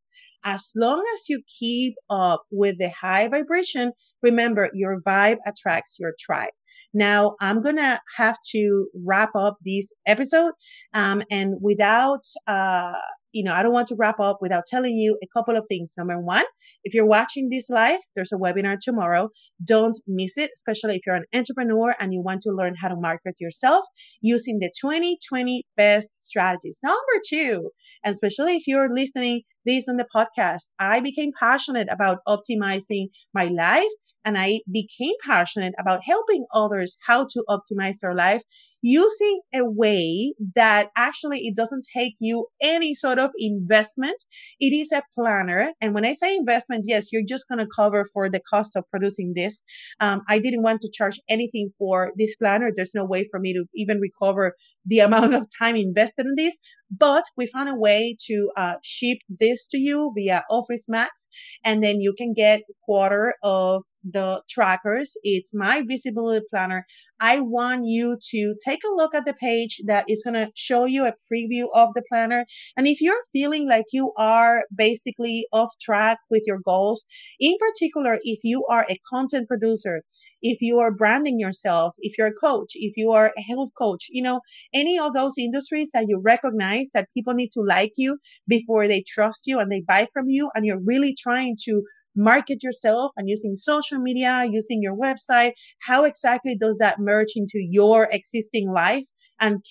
As 0.43 0.73
long 0.75 1.01
as 1.13 1.30
you 1.30 1.43
keep 1.60 1.93
up 2.10 2.43
with 2.51 2.77
the 2.77 2.89
high 2.89 3.30
vibration, 3.30 3.93
remember 4.21 4.69
your 4.73 5.01
vibe 5.01 5.38
attracts 5.45 5.95
your 5.97 6.13
tribe. 6.19 6.51
Now 6.93 7.38
I'm 7.39 7.62
gonna 7.62 8.01
have 8.17 8.38
to 8.51 8.88
wrap 9.06 9.32
up 9.34 9.56
this 9.63 9.93
episode, 10.06 10.51
um, 10.93 11.23
and 11.32 11.56
without 11.62 12.23
uh, 12.47 12.99
you 13.38 13.43
know, 13.43 13.54
I 13.54 13.62
don't 13.62 13.71
want 13.71 13.88
to 13.89 13.95
wrap 13.97 14.19
up 14.19 14.39
without 14.41 14.63
telling 14.65 14.95
you 14.95 15.15
a 15.23 15.28
couple 15.32 15.56
of 15.56 15.65
things. 15.69 15.93
Number 15.95 16.19
one, 16.19 16.45
if 16.84 16.95
you're 16.95 17.06
watching 17.06 17.50
this 17.52 17.69
live, 17.69 18.00
there's 18.15 18.32
a 18.32 18.36
webinar 18.36 18.78
tomorrow. 18.82 19.30
Don't 19.63 19.95
miss 20.08 20.38
it, 20.38 20.50
especially 20.56 20.95
if 20.95 21.02
you're 21.06 21.15
an 21.15 21.26
entrepreneur 21.34 21.95
and 22.00 22.13
you 22.13 22.21
want 22.23 22.41
to 22.41 22.52
learn 22.52 22.73
how 22.82 22.88
to 22.88 22.95
market 22.95 23.36
yourself 23.39 23.86
using 24.21 24.58
the 24.58 24.71
2020 24.82 25.65
best 25.76 26.17
strategies. 26.19 26.80
Number 26.84 26.97
two, 27.30 27.69
and 28.04 28.13
especially 28.13 28.56
if 28.56 28.65
you're 28.65 28.89
listening 28.91 29.43
this 29.67 29.88
on 29.88 29.97
the 29.97 30.08
podcast, 30.15 30.69
I 30.80 30.99
became 30.99 31.32
passionate 31.39 31.88
about 31.91 32.19
optimizing 32.27 33.10
my 33.34 33.45
life 33.45 33.91
and 34.27 34.38
I 34.38 34.60
became 34.69 35.13
passionate 35.25 35.73
about 35.80 36.01
helping 36.03 36.45
others 36.53 36.97
how 37.08 37.25
to 37.30 37.45
optimize 37.49 37.99
their 38.01 38.13
life 38.13 38.41
using 38.82 39.39
a 39.53 39.62
way 39.63 40.34
that 40.53 40.89
actually 40.97 41.39
it 41.47 41.56
doesn't 41.56 41.86
take 41.95 42.15
you 42.19 42.47
any 42.62 42.93
sort 42.93 43.19
of 43.19 43.32
investment. 43.39 44.17
It 44.60 44.73
is 44.73 44.91
a 44.91 45.01
planner. 45.15 45.71
And 45.80 45.93
when 45.93 46.06
I 46.06 46.12
say 46.12 46.36
investment, 46.36 46.84
yes, 46.86 47.13
you're 47.13 47.23
just 47.25 47.47
going 47.47 47.60
to 47.60 47.71
cover 47.73 48.06
for 48.13 48.30
the 48.30 48.41
cost 48.41 48.75
of 48.75 48.84
producing 48.91 49.32
this. 49.34 49.63
Um, 50.01 50.21
I 50.27 50.39
didn't 50.39 50.62
want 50.62 50.82
to 50.82 50.91
charge 50.93 51.21
anything 51.30 51.71
for 51.80 52.12
this 52.17 52.36
planner. 52.36 52.69
There's 52.75 52.95
no 52.95 53.06
way 53.06 53.25
for 53.32 53.39
me 53.39 53.53
to 53.53 53.63
even 53.75 54.01
recover 54.01 54.56
the 54.86 54.99
amount 55.08 55.36
of 55.36 55.47
time 55.58 55.77
invested 55.77 56.25
in 56.25 56.36
this. 56.36 56.60
But 56.91 57.23
we 57.38 57.47
found 57.47 57.69
a 57.69 57.75
way 57.75 58.17
to 58.27 58.49
uh, 58.58 58.73
ship 58.84 59.19
this 59.30 59.57
to 59.67 59.78
you 59.78 60.12
via 60.15 60.43
Office 60.50 60.88
Max, 60.88 61.28
and 61.63 61.84
then 61.84 62.02
you 62.02 62.13
can 62.17 62.34
get 62.34 62.60
a 62.60 62.74
quarter 62.86 63.36
of 63.41 63.84
the 64.04 64.42
trackers. 64.50 65.14
It's 65.24 65.54
my 65.54 65.82
visibility 65.88 66.46
planner. 66.50 66.86
I 67.20 67.40
want 67.40 67.86
you 67.86 68.18
to 68.30 68.56
take 68.64 68.82
a 68.84 68.94
look 68.96 69.16
at 69.16 69.26
the 69.26 69.34
page 69.34 69.82
that 69.86 70.06
is 70.08 70.24
going 70.24 70.36
to 70.36 70.52
show 70.56 70.86
you 70.86 71.06
a 71.06 71.14
preview 71.32 71.66
of 71.74 71.90
the 71.96 72.04
planner. 72.12 72.46
And 72.76 72.88
if 72.88 73.02
you're 73.02 73.24
feeling 73.34 73.68
like 73.68 73.86
you 73.92 74.14
are 74.18 74.64
basically 74.76 75.48
off 75.52 75.74
track 75.82 76.20
with 76.30 76.44
your 76.46 76.60
goals, 76.64 77.06
in 77.40 77.56
particular, 77.60 78.20
if 78.22 78.40
you 78.44 78.66
are 78.70 78.86
a 78.90 79.00
content 79.10 79.48
producer, 79.48 80.04
if 80.42 80.62
you 80.62 80.80
are 80.80 80.92
branding 80.92 81.40
yourself, 81.40 81.96
if 82.00 82.18
you're 82.18 82.28
a 82.28 82.34
coach, 82.34 82.72
if 82.76 82.96
you 82.98 83.12
are 83.12 83.34
a 83.38 83.42
health 83.42 83.70
coach, 83.78 84.08
you 84.10 84.22
know, 84.22 84.42
any 84.74 84.98
of 85.00 85.14
those 85.14 85.34
industries 85.38 85.90
that 85.94 86.06
you 86.08 86.20
recognize 86.24 86.90
that 86.94 87.10
people 87.14 87.34
need 87.34 87.52
to 87.52 87.62
like 87.62 87.94
you 87.98 88.18
before 88.48 88.88
they 88.88 89.04
trust 89.08 89.44
you 89.46 89.60
and 89.60 89.72
they 89.72 89.82
buy 89.82 90.08
from 90.14 90.30
you, 90.30 90.50
and 90.56 90.66
you're 90.66 90.80
really 90.84 91.16
trying 91.18 91.56
to 91.66 91.82
market 92.17 92.63
yourself 92.63 93.12
and 93.15 93.30
using 93.30 93.56
social 93.56 93.99
media, 93.99 94.45
using 94.49 94.82
your 94.82 94.95
website. 94.95 95.51
How 95.82 96.03
exactly 96.03 96.58
does 96.60 96.77
that 96.80 96.99
merge 96.99 97.34
into 97.36 97.60
your 97.60 98.08
existing 98.12 98.71
life 98.73 99.06
and 99.39 99.63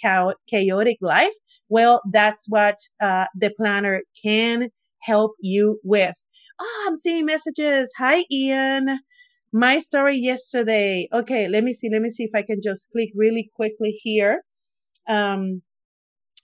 chaotic 0.49 0.99
life? 1.01 1.35
Well, 1.69 2.01
that's 2.13 2.47
what 2.49 2.77
uh, 3.01 3.27
the 3.35 3.51
planner 3.51 4.03
can 4.23 4.69
help 5.03 5.33
you 5.41 5.81
with. 5.85 6.25
Oh, 6.59 6.85
I'm 6.87 6.97
seeing 6.97 7.27
messages. 7.27 7.93
Hi, 7.99 8.25
Ian. 8.31 9.01
My 9.53 9.79
story 9.79 10.17
yesterday. 10.17 11.09
Okay, 11.13 11.49
let 11.49 11.65
me 11.65 11.73
see. 11.73 11.89
Let 11.91 12.03
me 12.03 12.11
see 12.11 12.25
if 12.25 12.35
I 12.35 12.43
can 12.43 12.61
just 12.63 12.91
click 12.91 13.11
really 13.15 13.51
quickly 13.55 13.91
here. 13.91 14.43
Um, 15.09 15.63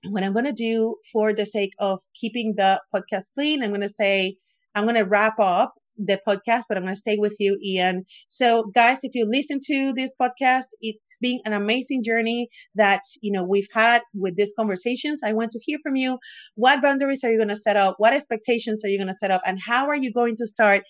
what 0.08 0.22
I'm 0.22 0.32
going 0.32 0.44
to 0.44 0.52
do 0.52 0.96
for 1.12 1.32
the 1.32 1.46
sake 1.46 1.72
of 1.78 2.00
keeping 2.14 2.54
the 2.56 2.80
podcast 2.94 3.34
clean, 3.34 3.62
I'm 3.62 3.70
going 3.70 3.82
to 3.82 3.88
say, 3.88 4.36
I'm 4.74 4.84
going 4.84 4.96
to 4.96 5.02
wrap 5.02 5.38
up 5.38 5.74
the 5.96 6.18
podcast, 6.26 6.64
but 6.68 6.76
I'm 6.76 6.82
going 6.84 6.94
to 6.94 7.00
stay 7.00 7.16
with 7.18 7.36
you, 7.38 7.58
Ian. 7.64 8.04
So, 8.28 8.70
guys, 8.74 8.98
if 9.02 9.14
you 9.14 9.26
listen 9.30 9.58
to 9.66 9.92
this 9.96 10.14
podcast, 10.20 10.66
it's 10.80 11.18
been 11.20 11.40
an 11.44 11.52
amazing 11.52 12.02
journey 12.04 12.48
that 12.74 13.00
you 13.20 13.32
know 13.32 13.44
we've 13.44 13.68
had 13.72 14.02
with 14.14 14.36
these 14.36 14.52
conversations. 14.58 15.20
I 15.24 15.32
want 15.32 15.50
to 15.52 15.60
hear 15.62 15.78
from 15.82 15.96
you. 15.96 16.18
What 16.54 16.82
boundaries 16.82 17.22
are 17.24 17.30
you 17.30 17.36
going 17.38 17.48
to 17.48 17.56
set 17.56 17.76
up? 17.76 17.94
What 17.98 18.14
expectations 18.14 18.82
are 18.84 18.88
you 18.88 18.98
going 18.98 19.08
to 19.08 19.14
set 19.14 19.30
up? 19.30 19.42
And 19.44 19.58
how 19.64 19.86
are 19.88 19.96
you 19.96 20.12
going 20.12 20.36
to 20.36 20.46
start 20.46 20.82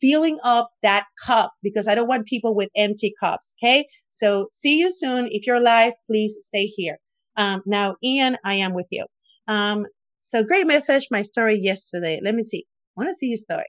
filling 0.00 0.38
up 0.44 0.70
that 0.82 1.04
cup? 1.24 1.52
Because 1.62 1.88
I 1.88 1.94
don't 1.94 2.08
want 2.08 2.26
people 2.26 2.54
with 2.54 2.68
empty 2.76 3.12
cups. 3.20 3.54
Okay. 3.62 3.86
So, 4.10 4.46
see 4.52 4.78
you 4.78 4.90
soon. 4.92 5.28
If 5.30 5.46
you're 5.46 5.60
live, 5.60 5.94
please 6.10 6.36
stay 6.40 6.64
here. 6.66 6.98
Um, 7.36 7.62
now, 7.66 7.96
Ian, 8.02 8.36
I 8.44 8.54
am 8.54 8.74
with 8.74 8.88
you. 8.90 9.06
Um, 9.46 9.86
so 10.20 10.42
great 10.42 10.66
message. 10.66 11.06
My 11.10 11.22
story 11.22 11.58
yesterday. 11.58 12.20
Let 12.22 12.34
me 12.34 12.42
see. 12.42 12.66
I 12.96 13.00
want 13.02 13.10
to 13.10 13.14
see 13.14 13.26
your 13.28 13.36
story. 13.38 13.64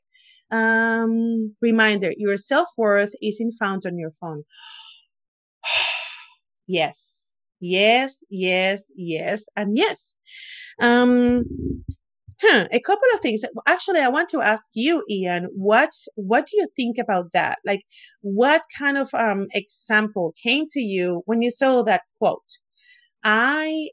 Um, 0.51 1.55
reminder, 1.61 2.11
your 2.17 2.37
self-worth 2.37 3.13
isn't 3.21 3.53
found 3.59 3.83
on 3.85 3.97
your 3.97 4.11
phone. 4.11 4.43
yes, 6.67 7.33
yes, 7.59 8.23
yes, 8.29 8.91
yes, 8.95 9.45
and 9.55 9.77
yes. 9.77 10.17
Um, 10.81 11.45
huh, 12.41 12.67
a 12.71 12.79
couple 12.79 13.07
of 13.13 13.21
things. 13.21 13.43
Actually, 13.67 14.01
I 14.01 14.09
want 14.09 14.29
to 14.29 14.41
ask 14.41 14.71
you, 14.73 15.03
Ian, 15.09 15.49
what 15.53 15.91
what 16.15 16.47
do 16.47 16.57
you 16.57 16.67
think 16.75 16.97
about 16.97 17.31
that? 17.33 17.59
Like, 17.65 17.83
what 18.21 18.63
kind 18.77 18.97
of 18.97 19.09
um 19.13 19.47
example 19.53 20.33
came 20.43 20.65
to 20.71 20.79
you 20.81 21.23
when 21.25 21.41
you 21.41 21.51
saw 21.51 21.83
that 21.83 22.03
quote? 22.19 22.59
I 23.23 23.89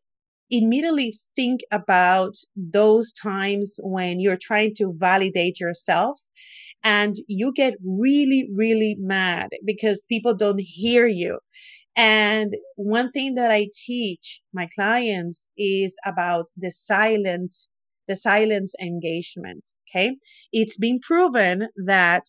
immediately 0.51 1.15
think 1.35 1.61
about 1.71 2.35
those 2.55 3.13
times 3.13 3.79
when 3.83 4.21
you're 4.21 4.39
trying 4.41 4.75
to 4.77 4.95
validate 4.97 5.61
yourself 5.61 6.21
and 6.85 7.15
you 7.27 7.53
get 7.53 7.75
really, 7.85 8.49
really 8.55 8.97
mad 8.99 9.49
because 9.65 10.05
people 10.09 10.35
don't 10.35 10.61
hear 10.61 11.07
you. 11.07 11.41
And 11.97 12.55
one 12.77 13.11
thing 13.11 13.35
that 13.35 13.51
I 13.51 13.69
teach 13.87 14.41
my 14.53 14.69
clients 14.75 15.49
is 15.57 15.97
about 16.05 16.47
the 16.57 16.71
silent, 16.71 17.55
the 18.07 18.17
silence 18.17 18.75
engagement. 18.81 19.71
Okay. 19.89 20.17
It's 20.53 20.77
been 20.77 21.01
proven 21.01 21.69
that 21.87 22.25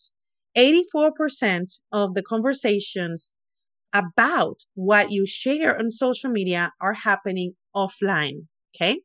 84% 0.56 1.80
of 1.92 2.14
the 2.14 2.22
conversations 2.22 3.34
about 3.92 4.60
what 4.74 5.10
you 5.10 5.26
share 5.26 5.78
on 5.78 5.90
social 5.90 6.30
media 6.30 6.72
are 6.80 6.94
happening 6.94 7.54
offline. 7.74 8.46
Okay. 8.74 9.00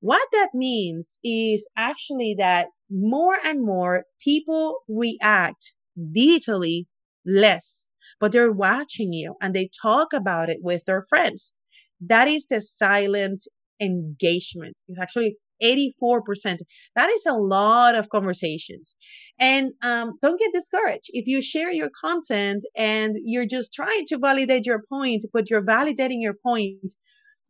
What 0.00 0.28
that 0.32 0.50
means 0.54 1.18
is 1.24 1.68
actually 1.76 2.34
that 2.38 2.68
more 2.90 3.36
and 3.44 3.64
more 3.64 4.04
people 4.22 4.80
react 4.88 5.74
digitally 5.98 6.86
less, 7.24 7.88
but 8.20 8.32
they're 8.32 8.52
watching 8.52 9.12
you 9.12 9.34
and 9.40 9.54
they 9.54 9.70
talk 9.82 10.12
about 10.12 10.48
it 10.48 10.58
with 10.60 10.84
their 10.86 11.02
friends. 11.08 11.54
That 12.00 12.28
is 12.28 12.46
the 12.46 12.60
silent 12.60 13.42
engagement. 13.80 14.76
It's 14.86 14.98
actually 14.98 15.36
84%. 15.62 16.58
That 16.94 17.10
is 17.10 17.26
a 17.26 17.34
lot 17.34 17.94
of 17.94 18.08
conversations. 18.08 18.96
And 19.38 19.72
um, 19.82 20.18
don't 20.22 20.38
get 20.38 20.52
discouraged. 20.52 21.08
If 21.10 21.26
you 21.26 21.42
share 21.42 21.72
your 21.72 21.90
content 22.00 22.64
and 22.76 23.16
you're 23.24 23.46
just 23.46 23.72
trying 23.72 24.04
to 24.06 24.18
validate 24.18 24.66
your 24.66 24.82
point, 24.88 25.24
but 25.32 25.50
you're 25.50 25.64
validating 25.64 26.20
your 26.20 26.34
point 26.34 26.94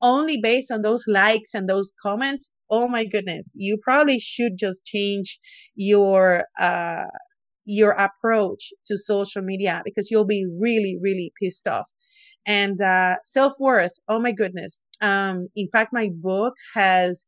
only 0.03 0.38
based 0.40 0.71
on 0.71 0.83
those 0.83 1.05
likes 1.09 1.55
and 1.55 1.69
those 1.69 1.95
comments, 2.03 2.53
oh 2.71 2.88
my 2.88 3.05
goodness, 3.05 3.53
you 3.57 3.79
probably 3.83 4.19
should 4.19 4.59
just 4.59 4.85
change 4.85 5.38
your 5.75 6.45
uh 6.61 7.05
your 7.66 7.90
approach 7.92 8.73
to 8.87 8.97
social 8.97 9.42
media 9.42 9.83
because 9.85 10.09
you'll 10.11 10.25
be 10.25 10.47
really 10.61 10.97
really 11.03 11.33
pissed 11.42 11.66
off 11.66 11.90
and 12.47 12.81
uh 12.81 13.16
self-worth 13.25 13.95
oh 14.09 14.21
my 14.21 14.31
goodness 14.31 14.83
um 15.01 15.49
in 15.57 15.69
fact 15.73 15.92
my 15.92 16.09
book 16.14 16.55
has 16.75 17.27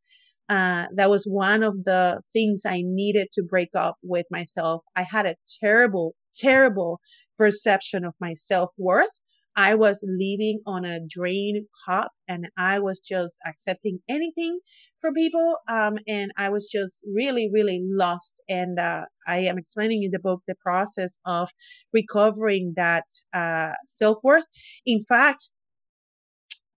uh, 0.48 0.86
that 0.94 1.10
was 1.10 1.24
one 1.24 1.62
of 1.62 1.84
the 1.84 2.22
things 2.32 2.62
I 2.64 2.80
needed 2.82 3.28
to 3.32 3.42
break 3.42 3.70
up 3.74 3.96
with 4.02 4.26
myself. 4.30 4.82
I 4.96 5.02
had 5.02 5.26
a 5.26 5.36
terrible, 5.60 6.14
terrible 6.34 7.00
perception 7.36 8.04
of 8.04 8.14
my 8.20 8.34
self 8.34 8.70
worth. 8.78 9.20
I 9.58 9.74
was 9.74 10.04
living 10.06 10.60
on 10.66 10.84
a 10.84 11.00
drain 11.00 11.66
cup 11.84 12.12
and 12.28 12.46
I 12.56 12.78
was 12.78 13.00
just 13.00 13.40
accepting 13.44 13.98
anything 14.08 14.60
from 15.00 15.14
people. 15.14 15.56
Um, 15.68 15.98
and 16.06 16.30
I 16.38 16.48
was 16.48 16.68
just 16.72 17.02
really, 17.12 17.50
really 17.52 17.82
lost. 17.84 18.40
And 18.48 18.78
uh, 18.78 19.06
I 19.26 19.40
am 19.40 19.58
explaining 19.58 20.04
in 20.04 20.12
the 20.12 20.20
book 20.20 20.42
the 20.46 20.54
process 20.62 21.18
of 21.26 21.50
recovering 21.92 22.74
that 22.76 23.06
uh, 23.34 23.72
self 23.88 24.18
worth. 24.22 24.46
In 24.86 25.00
fact, 25.00 25.50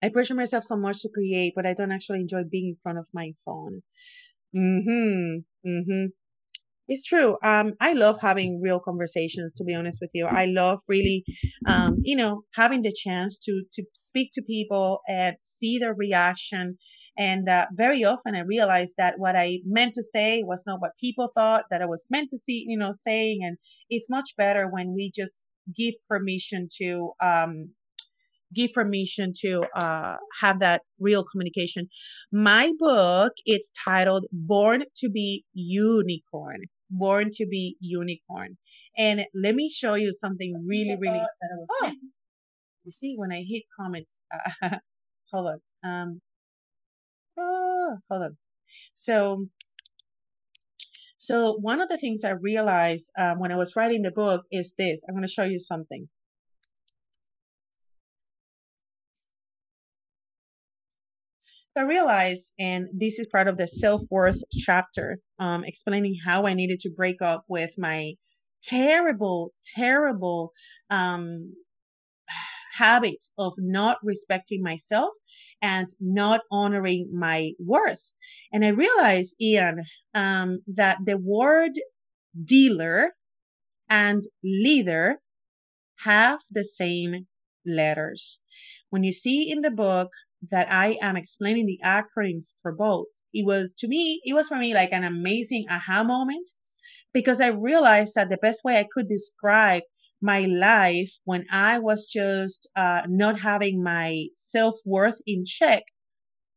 I 0.04 0.10
pressure 0.10 0.36
myself 0.36 0.64
so 0.64 0.78
much 0.78 1.02
to 1.02 1.10
create, 1.10 1.54
but 1.56 1.66
I 1.66 1.74
don't 1.74 1.91
actually 1.91 2.22
enjoy 2.22 2.43
being 2.49 2.70
in 2.70 2.78
front 2.82 2.97
of 2.97 3.08
my 3.14 3.34
phone. 3.45 3.82
Mm-hmm. 4.56 5.39
Mm-hmm. 5.68 6.06
It's 6.88 7.04
true. 7.04 7.38
Um, 7.41 7.74
I 7.80 7.93
love 7.93 8.20
having 8.20 8.60
real 8.62 8.80
conversations. 8.80 9.54
To 9.54 9.64
be 9.64 9.74
honest 9.74 9.99
with 10.02 10.12
you, 10.14 10.26
I 10.26 10.45
love 10.45 10.82
really, 10.89 11.24
um, 11.66 11.95
you 12.04 12.18
know, 12.18 12.41
having 12.56 12.82
the 12.82 12.91
chance 12.91 13.39
to 13.45 13.64
to 13.74 13.84
speak 13.93 14.32
to 14.34 14.41
people 14.41 14.99
and 15.08 15.38
see 15.43 15.78
their 15.78 15.93
reaction. 15.93 16.78
And 17.18 17.47
uh, 17.47 17.68
very 17.74 18.04
often, 18.04 18.36
I 18.36 18.41
realize 18.41 18.93
that 18.97 19.16
what 19.18 19.38
I 19.38 19.60
meant 19.66 19.93
to 19.93 20.04
say 20.04 20.43
was 20.43 20.64
not 20.68 20.82
what 20.82 20.97
people 20.99 21.30
thought 21.34 21.66
that 21.70 21.82
I 21.82 21.86
was 21.86 22.06
meant 22.10 22.30
to 22.32 22.38
see, 22.38 22.66
you 22.68 22.78
know, 22.78 22.91
saying. 22.91 23.39
And 23.43 23.58
it's 23.89 24.10
much 24.10 24.36
better 24.38 24.68
when 24.68 24.93
we 24.93 25.12
just 25.16 25.43
give 25.74 25.93
permission 26.10 26.68
to 26.80 27.12
um, 27.24 27.70
give 28.54 28.74
permission 28.74 29.32
to 29.41 29.62
uh, 29.76 30.18
have 30.39 30.60
that 30.60 30.82
real 30.99 31.24
communication. 31.24 31.88
My 32.32 32.72
book, 32.78 33.34
it's 33.45 33.72
titled 33.84 34.26
Born 34.32 34.84
to 34.97 35.10
be 35.10 35.45
Unicorn. 35.54 36.62
Born 36.89 37.30
to 37.34 37.45
be 37.45 37.78
Unicorn. 37.80 38.58
And 38.97 39.26
let 39.34 39.56
me 39.56 39.70
show 39.70 39.93
you 39.93 40.12
something 40.14 40.66
really, 40.68 40.97
really 40.99 41.18
that 41.18 41.49
I 41.54 41.58
was 41.58 41.68
oh. 41.84 41.91
You 42.84 42.91
see, 42.91 43.14
when 43.16 43.32
I 43.32 43.43
hit 43.47 43.64
comments, 43.80 44.16
uh, 44.62 44.78
hold 45.32 45.47
on. 45.47 45.89
Um, 45.89 46.22
oh, 47.38 47.97
hold 48.10 48.24
on. 48.24 48.38
So, 48.93 49.47
so 51.18 51.58
one 51.62 51.80
of 51.80 51.89
the 51.89 51.97
things 51.97 52.24
I 52.24 52.32
realized 52.32 53.12
uh, 53.18 53.36
when 53.36 53.52
I 53.52 53.56
was 53.56 53.76
writing 53.76 54.02
the 54.02 54.12
book 54.12 54.45
is 54.52 54.74
this. 54.78 55.04
I'm 55.08 55.14
going 55.14 55.28
to 55.28 55.32
show 55.32 55.43
you 55.43 55.60
something. 55.60 56.10
I 61.76 61.84
realized, 61.84 62.53
and 62.59 62.88
this 62.93 63.17
is 63.17 63.28
part 63.28 63.47
of 63.47 63.57
the 63.57 63.67
self 63.67 64.01
worth 64.11 64.41
chapter, 64.51 65.19
um, 65.39 65.63
explaining 65.63 66.17
how 66.26 66.45
I 66.45 66.53
needed 66.53 66.80
to 66.82 66.89
break 66.89 67.22
up 67.22 67.45
with 67.47 67.72
my 67.78 68.13
terrible, 68.63 69.53
terrible 69.76 70.51
um, 70.89 71.53
habit 72.74 73.24
of 73.38 73.53
not 73.57 73.97
respecting 74.03 74.61
myself 74.61 75.11
and 75.61 75.89
not 75.99 76.41
honoring 76.51 77.09
my 77.13 77.51
worth. 77.59 78.13
And 78.51 78.65
I 78.65 78.69
realized, 78.69 79.38
Ian, 79.41 79.84
um, 80.13 80.59
that 80.67 80.97
the 81.05 81.17
word 81.17 81.72
dealer 82.43 83.11
and 83.89 84.24
leader 84.43 85.22
have 86.03 86.39
the 86.51 86.65
same 86.65 87.28
letters. 87.65 88.39
When 88.89 89.03
you 89.03 89.11
see 89.11 89.49
in 89.49 89.61
the 89.61 89.72
book 89.72 90.09
that 90.50 90.72
I 90.72 90.98
am 91.02 91.16
explaining 91.16 91.66
the 91.66 91.80
acronyms 91.84 92.54
for 92.62 92.74
both, 92.74 93.08
it 93.34 93.46
was 93.46 93.74
to 93.80 93.88
me, 93.88 94.22
it 94.24 94.34
was 94.34 94.48
for 94.48 94.58
me 94.58 94.74
like 94.74 94.92
an 94.92 95.04
amazing 95.04 95.66
aha 95.70 96.04
moment 96.04 96.48
because 97.14 97.42
I 97.42 97.48
realized 97.48 98.16
that 98.16 98.30
the 98.30 98.38
best 98.38 98.64
way 98.64 98.80
I 98.80 98.88
could 98.92 99.08
describe 99.08 99.84
my 100.22 100.42
life 100.42 101.12
when 101.26 101.46
I 101.52 101.80
was 101.80 102.06
just 102.06 102.70
uh, 102.76 103.02
not 103.08 103.39
having 103.39 103.84
my 103.84 104.28
self 104.36 104.76
worth 104.86 105.20
in 105.26 105.44
check, 105.46 105.84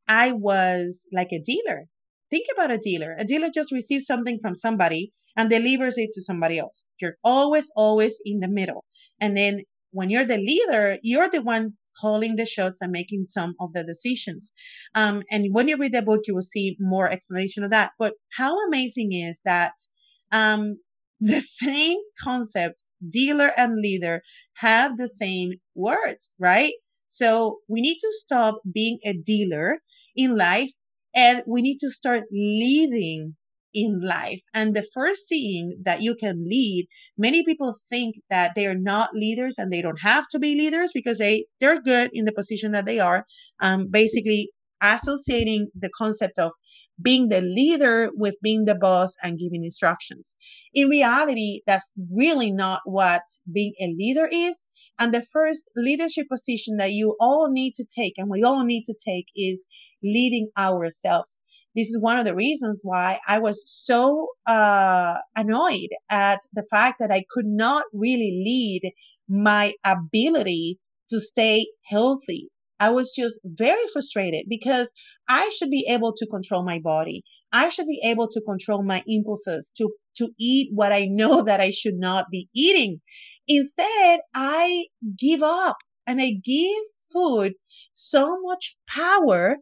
I 0.07 0.33
was 0.33 1.09
like 1.13 1.33
a 1.33 1.41
dealer. 1.41 1.85
Think 2.31 2.47
about 2.53 2.71
a 2.71 2.79
dealer. 2.79 3.15
A 3.19 3.25
dealer 3.25 3.49
just 3.53 3.73
receives 3.73 4.07
something 4.07 4.39
from 4.43 4.55
somebody 4.55 5.13
and 5.37 5.49
delivers 5.49 5.97
it 5.99 6.11
to 6.13 6.23
somebody 6.23 6.59
else. 6.59 6.85
You're 7.01 7.17
always, 7.25 7.71
always 7.77 8.21
in 8.25 8.41
the 8.41 8.49
middle. 8.49 8.85
And 9.21 9.37
then 9.37 9.61
when 9.93 10.11
you're 10.11 10.27
the 10.27 10.39
leader, 10.39 10.99
you're 11.03 11.31
the 11.31 11.43
one 11.43 11.75
calling 12.01 12.37
the 12.37 12.47
shots 12.47 12.81
and 12.81 12.93
making 12.93 13.27
some 13.27 13.55
of 13.61 13.73
the 13.73 13.85
decisions. 13.85 14.53
Um, 14.95 15.23
and 15.31 15.47
when 15.53 15.69
you 15.69 15.77
read 15.77 15.93
the 15.93 16.03
book, 16.03 16.23
you 16.27 16.35
will 16.35 16.43
see 16.43 16.77
more 16.81 17.09
explanation 17.09 17.65
of 17.65 17.71
that. 17.71 17.93
But 17.99 18.15
how 18.37 18.57
amazing 18.67 19.13
is 19.13 19.41
that 19.45 19.73
um, 20.33 20.79
the 21.21 21.41
same 21.41 21.99
concept, 22.23 22.85
dealer 23.09 23.53
and 23.57 23.81
leader, 23.81 24.23
have 24.57 24.99
the 24.99 25.09
same 25.09 25.53
words, 25.75 26.35
right? 26.39 26.75
So 27.07 27.59
we 27.69 27.81
need 27.81 27.99
to 28.01 28.13
stop 28.13 28.61
being 28.73 28.99
a 29.05 29.13
dealer 29.13 29.79
in 30.17 30.37
life 30.37 30.73
and 31.15 31.43
we 31.47 31.63
need 31.63 31.79
to 31.79 31.91
start 31.91 32.25
leading 32.33 33.37
in 33.75 34.01
life. 34.01 34.43
And 34.55 34.75
the 34.75 34.87
first 34.95 35.29
thing 35.29 35.79
that 35.85 36.01
you 36.01 36.15
can 36.15 36.45
lead, 36.49 36.87
many 37.19 37.45
people 37.45 37.75
think 37.89 38.17
that 38.31 38.53
they 38.55 38.67
are 38.67 38.79
not 38.79 39.15
leaders 39.15 39.57
and 39.59 39.73
they 39.73 39.83
don't 39.83 40.01
have 40.03 40.29
to 40.29 40.39
be 40.39 40.55
leaders 40.55 40.91
because 40.95 41.19
they, 41.19 41.47
they're 41.61 41.81
good 41.81 42.11
in 42.13 42.25
the 42.25 42.33
position 42.33 42.73
that 42.73 42.87
they 42.87 43.01
are. 43.01 43.27
Um, 43.61 43.89
basically 43.91 44.51
associating 44.93 45.69
the 45.75 45.91
concept 45.97 46.39
of 46.39 46.53
being 47.01 47.29
the 47.29 47.41
leader 47.41 48.11
with 48.15 48.37
being 48.43 48.65
the 48.65 48.75
boss 48.75 49.15
and 49.23 49.39
giving 49.39 49.65
instructions. 49.65 50.37
In 50.73 50.89
reality, 50.89 51.63
that's 51.67 51.95
really 52.13 52.53
not 52.53 52.83
what 52.85 53.23
being 53.53 53.73
a 53.81 53.95
leader 53.97 54.29
is. 54.31 54.69
And 54.99 55.13
the 55.13 55.25
first 55.33 55.69
leadership 55.77 56.29
position 56.31 56.77
that 56.77 56.93
you 56.93 57.17
all 57.19 57.51
need 57.51 57.75
to 57.77 57.85
take 57.85 58.15
and 58.17 58.31
we 58.31 58.43
all 58.43 58.65
need 58.65 58.85
to 58.85 58.95
take 58.95 59.27
is 59.35 59.67
leading 60.03 60.51
ourselves. 60.57 61.41
This 61.75 61.89
is 61.89 61.99
one 62.01 62.19
of 62.19 62.25
the 62.25 62.35
reasons 62.35 62.83
why 62.85 63.19
I 63.27 63.39
was 63.39 63.65
so 63.67 64.29
uh, 64.47 65.17
annoyed 65.35 65.91
at 66.11 66.41
the 66.53 66.65
fact 66.71 67.01
that 67.01 67.11
I 67.11 67.25
could 67.31 67.47
not 67.47 67.85
really 67.93 68.43
lead 68.45 68.93
my 69.29 69.73
ability 69.85 70.79
to 71.11 71.21
stay 71.21 71.67
healthy 71.87 72.51
I 72.81 72.91
was 72.91 73.13
just 73.17 73.41
very 73.45 73.87
frustrated 73.93 74.47
because 74.49 74.93
I 75.29 75.51
should 75.57 75.71
be 75.71 75.87
able 75.89 76.13
to 76.17 76.27
control 76.27 76.65
my 76.65 76.79
body. 76.79 77.23
I 77.53 77.69
should 77.69 77.87
be 77.87 78.01
able 78.05 78.29
to 78.29 78.41
control 78.41 78.83
my 78.83 79.03
impulses 79.07 79.71
to, 79.77 79.91
to 80.17 80.31
eat 80.39 80.71
what 80.73 80.93
I 80.93 81.07
know 81.09 81.43
that 81.45 81.61
I 81.61 81.71
should 81.71 81.97
not 81.97 82.27
be 82.31 82.49
eating. 82.55 83.01
Instead, 83.47 84.21
I 84.35 84.87
give 85.19 85.43
up 85.43 85.77
and 86.07 86.21
I 86.21 86.33
give 86.45 86.83
food 87.13 87.55
so 87.93 88.39
much 88.43 88.77
power. 88.89 89.59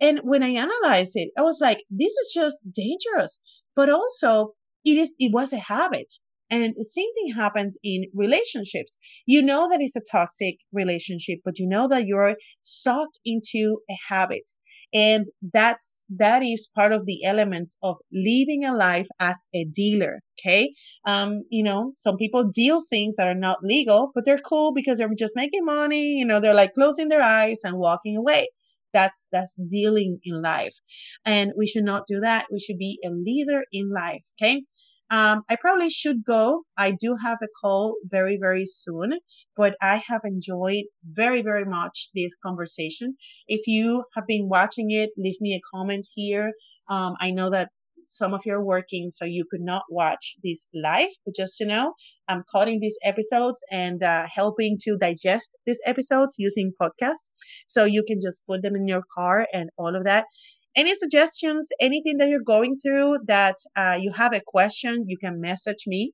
And 0.00 0.20
when 0.22 0.42
I 0.42 0.48
analyze 0.48 1.12
it, 1.14 1.30
I 1.38 1.42
was 1.42 1.58
like, 1.60 1.78
this 1.88 2.12
is 2.12 2.32
just 2.34 2.72
dangerous, 2.72 3.40
but 3.74 3.88
also 3.88 4.54
it 4.84 4.98
is, 4.98 5.14
it 5.18 5.32
was 5.32 5.52
a 5.52 5.58
habit. 5.58 6.12
And 6.50 6.74
the 6.76 6.84
same 6.84 7.12
thing 7.14 7.34
happens 7.34 7.78
in 7.82 8.04
relationships. 8.14 8.98
You 9.26 9.42
know 9.42 9.68
that 9.68 9.80
it's 9.80 9.96
a 9.96 10.00
toxic 10.00 10.58
relationship, 10.72 11.40
but 11.44 11.58
you 11.58 11.66
know 11.68 11.88
that 11.88 12.06
you're 12.06 12.36
sucked 12.62 13.18
into 13.24 13.78
a 13.90 13.94
habit. 14.08 14.52
And 14.94 15.26
that's, 15.52 16.04
that 16.16 16.42
is 16.44 16.68
part 16.74 16.92
of 16.92 17.06
the 17.06 17.24
elements 17.24 17.76
of 17.82 17.96
living 18.12 18.64
a 18.64 18.74
life 18.74 19.08
as 19.18 19.44
a 19.52 19.64
dealer. 19.64 20.20
Okay. 20.40 20.72
Um, 21.04 21.42
you 21.50 21.62
know, 21.62 21.92
some 21.96 22.16
people 22.16 22.44
deal 22.44 22.82
things 22.88 23.16
that 23.16 23.26
are 23.26 23.34
not 23.34 23.64
legal, 23.64 24.12
but 24.14 24.24
they're 24.24 24.38
cool 24.38 24.72
because 24.72 24.98
they're 24.98 25.10
just 25.18 25.34
making 25.34 25.64
money. 25.64 26.14
You 26.16 26.24
know, 26.24 26.38
they're 26.38 26.54
like 26.54 26.74
closing 26.74 27.08
their 27.08 27.22
eyes 27.22 27.60
and 27.64 27.76
walking 27.76 28.16
away 28.16 28.48
that's 28.92 29.26
that's 29.30 29.58
dealing 29.68 30.18
in 30.24 30.40
life 30.40 30.76
and 31.24 31.52
we 31.58 31.66
should 31.66 31.84
not 31.84 32.06
do 32.06 32.20
that 32.20 32.46
we 32.50 32.58
should 32.58 32.78
be 32.78 32.98
a 33.04 33.10
leader 33.10 33.62
in 33.72 33.90
life 33.90 34.24
okay 34.40 34.62
um, 35.10 35.42
I 35.48 35.56
probably 35.60 35.90
should 35.90 36.24
go. 36.24 36.62
I 36.76 36.90
do 36.90 37.16
have 37.22 37.38
a 37.42 37.48
call 37.62 37.96
very, 38.04 38.38
very 38.40 38.66
soon, 38.66 39.18
but 39.56 39.76
I 39.80 40.02
have 40.08 40.22
enjoyed 40.24 40.84
very, 41.04 41.42
very 41.42 41.64
much 41.64 42.10
this 42.14 42.34
conversation. 42.44 43.16
If 43.46 43.66
you 43.66 44.04
have 44.14 44.26
been 44.26 44.48
watching 44.48 44.90
it, 44.90 45.10
leave 45.16 45.40
me 45.40 45.54
a 45.54 45.76
comment 45.76 46.08
here. 46.14 46.52
Um, 46.88 47.14
I 47.20 47.30
know 47.30 47.50
that 47.50 47.68
some 48.08 48.34
of 48.34 48.42
you 48.44 48.54
are 48.54 48.64
working, 48.64 49.10
so 49.10 49.24
you 49.24 49.44
could 49.50 49.60
not 49.60 49.82
watch 49.90 50.36
this 50.42 50.66
live, 50.74 51.10
but 51.24 51.34
just 51.34 51.56
to 51.58 51.66
know, 51.66 51.94
I'm 52.28 52.44
cutting 52.52 52.78
these 52.80 52.96
episodes 53.04 53.62
and 53.70 54.02
uh, 54.02 54.26
helping 54.32 54.78
to 54.82 54.96
digest 54.96 55.56
these 55.66 55.80
episodes 55.84 56.36
using 56.38 56.72
podcast. 56.80 57.28
So 57.66 57.84
you 57.84 58.04
can 58.06 58.20
just 58.20 58.46
put 58.46 58.62
them 58.62 58.76
in 58.76 58.86
your 58.86 59.02
car 59.14 59.46
and 59.52 59.70
all 59.76 59.96
of 59.96 60.04
that 60.04 60.26
any 60.76 60.94
suggestions, 60.94 61.68
anything 61.80 62.18
that 62.18 62.28
you're 62.28 62.40
going 62.40 62.78
through 62.78 63.18
that 63.26 63.56
uh, 63.76 63.96
you 63.98 64.12
have 64.12 64.32
a 64.32 64.42
question, 64.46 65.04
you 65.08 65.16
can 65.18 65.40
message 65.40 65.84
me. 65.86 66.12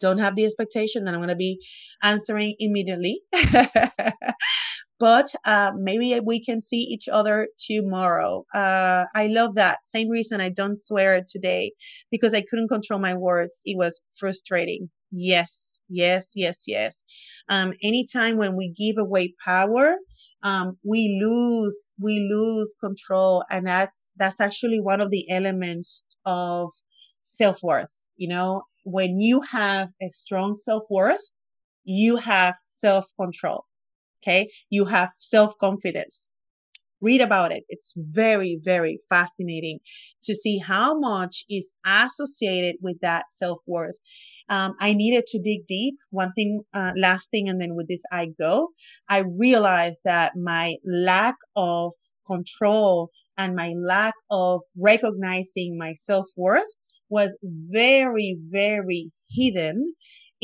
Don't 0.00 0.18
have 0.18 0.34
the 0.34 0.44
expectation 0.44 1.04
that 1.04 1.14
I'm 1.14 1.20
going 1.20 1.28
to 1.28 1.36
be 1.36 1.60
answering 2.02 2.56
immediately. 2.58 3.20
but 4.98 5.34
uh, 5.44 5.72
maybe 5.76 6.18
we 6.20 6.44
can 6.44 6.60
see 6.60 6.78
each 6.78 7.08
other 7.08 7.48
tomorrow. 7.58 8.44
Uh, 8.54 9.04
I 9.14 9.26
love 9.28 9.54
that. 9.54 9.78
Same 9.84 10.08
reason 10.08 10.40
I 10.40 10.48
don't 10.48 10.76
swear 10.76 11.22
today 11.26 11.72
because 12.10 12.34
I 12.34 12.42
couldn't 12.42 12.68
control 12.68 13.00
my 13.00 13.14
words. 13.14 13.60
It 13.64 13.76
was 13.76 14.00
frustrating. 14.16 14.90
Yes, 15.10 15.80
yes, 15.88 16.32
yes, 16.34 16.64
yes. 16.66 17.04
Um, 17.48 17.72
anytime 17.82 18.36
when 18.36 18.56
we 18.56 18.72
give 18.76 18.96
away 18.98 19.34
power, 19.44 19.96
um, 20.44 20.78
we 20.84 21.20
lose 21.22 21.92
we 22.00 22.20
lose 22.32 22.76
control 22.80 23.44
and 23.50 23.66
that's 23.66 24.08
that's 24.16 24.40
actually 24.40 24.80
one 24.80 25.00
of 25.00 25.10
the 25.10 25.30
elements 25.30 26.06
of 26.26 26.70
self-worth 27.22 27.92
you 28.16 28.28
know 28.28 28.62
when 28.84 29.20
you 29.20 29.40
have 29.42 29.90
a 30.02 30.10
strong 30.10 30.54
self-worth 30.54 31.32
you 31.84 32.16
have 32.16 32.56
self-control 32.68 33.64
Okay. 34.22 34.50
You 34.70 34.86
have 34.86 35.10
self 35.20 35.54
confidence. 35.60 36.28
Read 37.04 37.20
about 37.20 37.52
it. 37.52 37.64
It's 37.68 37.92
very, 37.96 38.58
very 38.62 38.98
fascinating 39.08 39.78
to 40.22 40.34
see 40.34 40.58
how 40.58 40.98
much 40.98 41.44
is 41.50 41.74
associated 41.84 42.76
with 42.80 42.98
that 43.02 43.24
self 43.30 43.60
worth. 43.66 43.98
Um, 44.48 44.74
I 44.80 44.94
needed 44.94 45.24
to 45.28 45.38
dig 45.40 45.66
deep. 45.66 45.96
One 46.10 46.32
thing, 46.32 46.62
uh, 46.72 46.92
last 46.96 47.30
thing, 47.30 47.48
and 47.48 47.60
then 47.60 47.74
with 47.74 47.88
this, 47.88 48.02
I 48.10 48.28
go. 48.38 48.68
I 49.08 49.18
realized 49.18 50.00
that 50.04 50.32
my 50.36 50.76
lack 50.84 51.36
of 51.54 51.92
control 52.26 53.10
and 53.36 53.54
my 53.54 53.74
lack 53.76 54.14
of 54.30 54.62
recognizing 54.82 55.76
my 55.78 55.92
self 55.94 56.26
worth 56.36 56.72
was 57.08 57.38
very, 57.42 58.36
very 58.48 59.10
hidden 59.30 59.94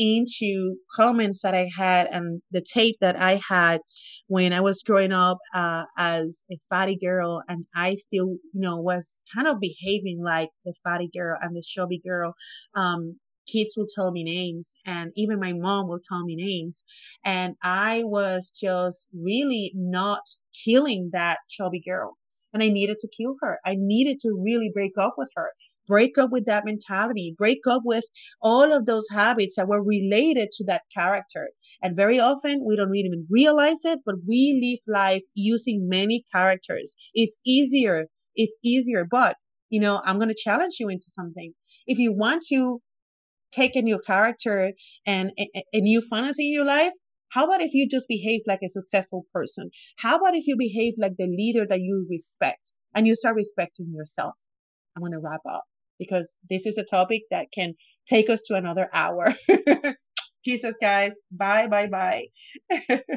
into 0.01 0.77
comments 0.95 1.43
that 1.43 1.53
I 1.53 1.69
had 1.77 2.07
and 2.07 2.41
the 2.49 2.65
tape 2.73 2.95
that 3.01 3.15
I 3.15 3.39
had 3.47 3.81
when 4.25 4.51
I 4.51 4.59
was 4.59 4.81
growing 4.81 5.11
up 5.11 5.37
uh, 5.53 5.83
as 5.95 6.43
a 6.51 6.55
fatty 6.69 6.97
girl, 6.97 7.43
and 7.47 7.65
I 7.75 7.95
still, 7.95 8.37
you 8.51 8.61
know, 8.61 8.77
was 8.77 9.21
kind 9.33 9.47
of 9.47 9.59
behaving 9.59 10.21
like 10.23 10.49
the 10.65 10.73
fatty 10.83 11.07
girl 11.15 11.37
and 11.39 11.55
the 11.55 11.63
chubby 11.63 12.01
girl. 12.03 12.33
Um, 12.75 13.19
kids 13.47 13.75
will 13.77 13.87
tell 13.93 14.11
me 14.11 14.23
names, 14.23 14.73
and 14.87 15.11
even 15.15 15.39
my 15.39 15.53
mom 15.53 15.87
will 15.87 16.01
tell 16.03 16.23
me 16.25 16.35
names, 16.35 16.83
and 17.23 17.55
I 17.61 18.01
was 18.03 18.51
just 18.59 19.07
really 19.13 19.71
not 19.75 20.21
killing 20.65 21.11
that 21.13 21.39
chubby 21.47 21.81
girl. 21.85 22.17
And 22.53 22.61
I 22.61 22.67
needed 22.67 22.97
to 22.99 23.07
kill 23.07 23.35
her. 23.41 23.59
I 23.65 23.75
needed 23.77 24.17
to 24.23 24.37
really 24.37 24.69
break 24.73 24.91
up 24.99 25.13
with 25.17 25.29
her 25.35 25.51
break 25.87 26.17
up 26.17 26.29
with 26.31 26.45
that 26.45 26.65
mentality, 26.65 27.35
break 27.37 27.59
up 27.67 27.81
with 27.83 28.05
all 28.41 28.73
of 28.73 28.85
those 28.85 29.07
habits 29.11 29.55
that 29.55 29.67
were 29.67 29.83
related 29.83 30.49
to 30.51 30.65
that 30.65 30.83
character. 30.93 31.49
And 31.81 31.95
very 31.95 32.19
often 32.19 32.63
we 32.65 32.75
don't 32.75 32.95
even 32.95 33.25
realize 33.29 33.83
it, 33.83 33.99
but 34.05 34.15
we 34.27 34.59
live 34.61 34.93
life 34.93 35.23
using 35.33 35.87
many 35.89 36.23
characters. 36.33 36.95
It's 37.13 37.39
easier. 37.45 38.05
It's 38.35 38.57
easier. 38.63 39.05
But, 39.09 39.35
you 39.69 39.79
know, 39.79 40.01
I'm 40.05 40.17
going 40.17 40.29
to 40.29 40.35
challenge 40.35 40.75
you 40.79 40.89
into 40.89 41.07
something. 41.07 41.53
If 41.85 41.97
you 41.97 42.13
want 42.13 42.43
to 42.49 42.79
take 43.51 43.75
a 43.75 43.81
new 43.81 43.99
character 43.99 44.71
and 45.05 45.31
a, 45.37 45.49
a 45.73 45.81
new 45.81 46.01
fantasy 46.01 46.47
in 46.47 46.53
your 46.53 46.65
life, 46.65 46.93
how 47.31 47.45
about 47.45 47.61
if 47.61 47.73
you 47.73 47.87
just 47.89 48.07
behave 48.07 48.41
like 48.45 48.59
a 48.63 48.69
successful 48.69 49.25
person? 49.33 49.71
How 49.99 50.17
about 50.17 50.35
if 50.35 50.47
you 50.47 50.55
behave 50.57 50.93
like 50.97 51.13
the 51.17 51.27
leader 51.27 51.65
that 51.67 51.79
you 51.79 52.05
respect 52.09 52.73
and 52.93 53.07
you 53.07 53.15
start 53.15 53.35
respecting 53.35 53.93
yourself? 53.93 54.33
I'm 54.95 55.01
going 55.01 55.13
to 55.13 55.19
wrap 55.19 55.41
up 55.49 55.63
because 56.01 56.37
this 56.49 56.65
is 56.65 56.79
a 56.79 56.83
topic 56.83 57.21
that 57.29 57.51
can 57.51 57.75
take 58.09 58.27
us 58.27 58.41
to 58.47 58.55
another 58.55 58.89
hour. 58.91 59.35
Jesus, 60.43 60.75
guys. 60.81 61.15
Bye, 61.31 61.67
bye, 61.67 61.87
bye. 61.87 62.25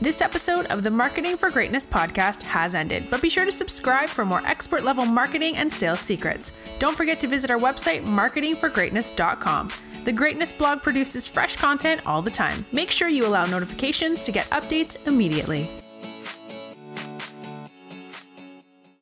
This 0.00 0.20
episode 0.20 0.66
of 0.66 0.84
the 0.84 0.92
Marketing 0.92 1.36
for 1.36 1.50
Greatness 1.50 1.84
podcast 1.84 2.40
has 2.42 2.76
ended, 2.76 3.08
but 3.10 3.20
be 3.20 3.28
sure 3.28 3.44
to 3.44 3.50
subscribe 3.50 4.08
for 4.08 4.24
more 4.24 4.46
expert 4.46 4.84
level 4.84 5.04
marketing 5.04 5.56
and 5.56 5.72
sales 5.72 5.98
secrets. 5.98 6.52
Don't 6.78 6.96
forget 6.96 7.18
to 7.18 7.26
visit 7.26 7.50
our 7.50 7.58
website, 7.58 8.04
marketingforgreatness.com. 8.04 9.70
The 10.04 10.12
Greatness 10.12 10.52
blog 10.52 10.82
produces 10.82 11.26
fresh 11.26 11.56
content 11.56 12.02
all 12.06 12.22
the 12.22 12.30
time. 12.30 12.64
Make 12.70 12.92
sure 12.92 13.08
you 13.08 13.26
allow 13.26 13.44
notifications 13.46 14.22
to 14.22 14.30
get 14.30 14.46
updates 14.50 15.04
immediately. 15.08 15.68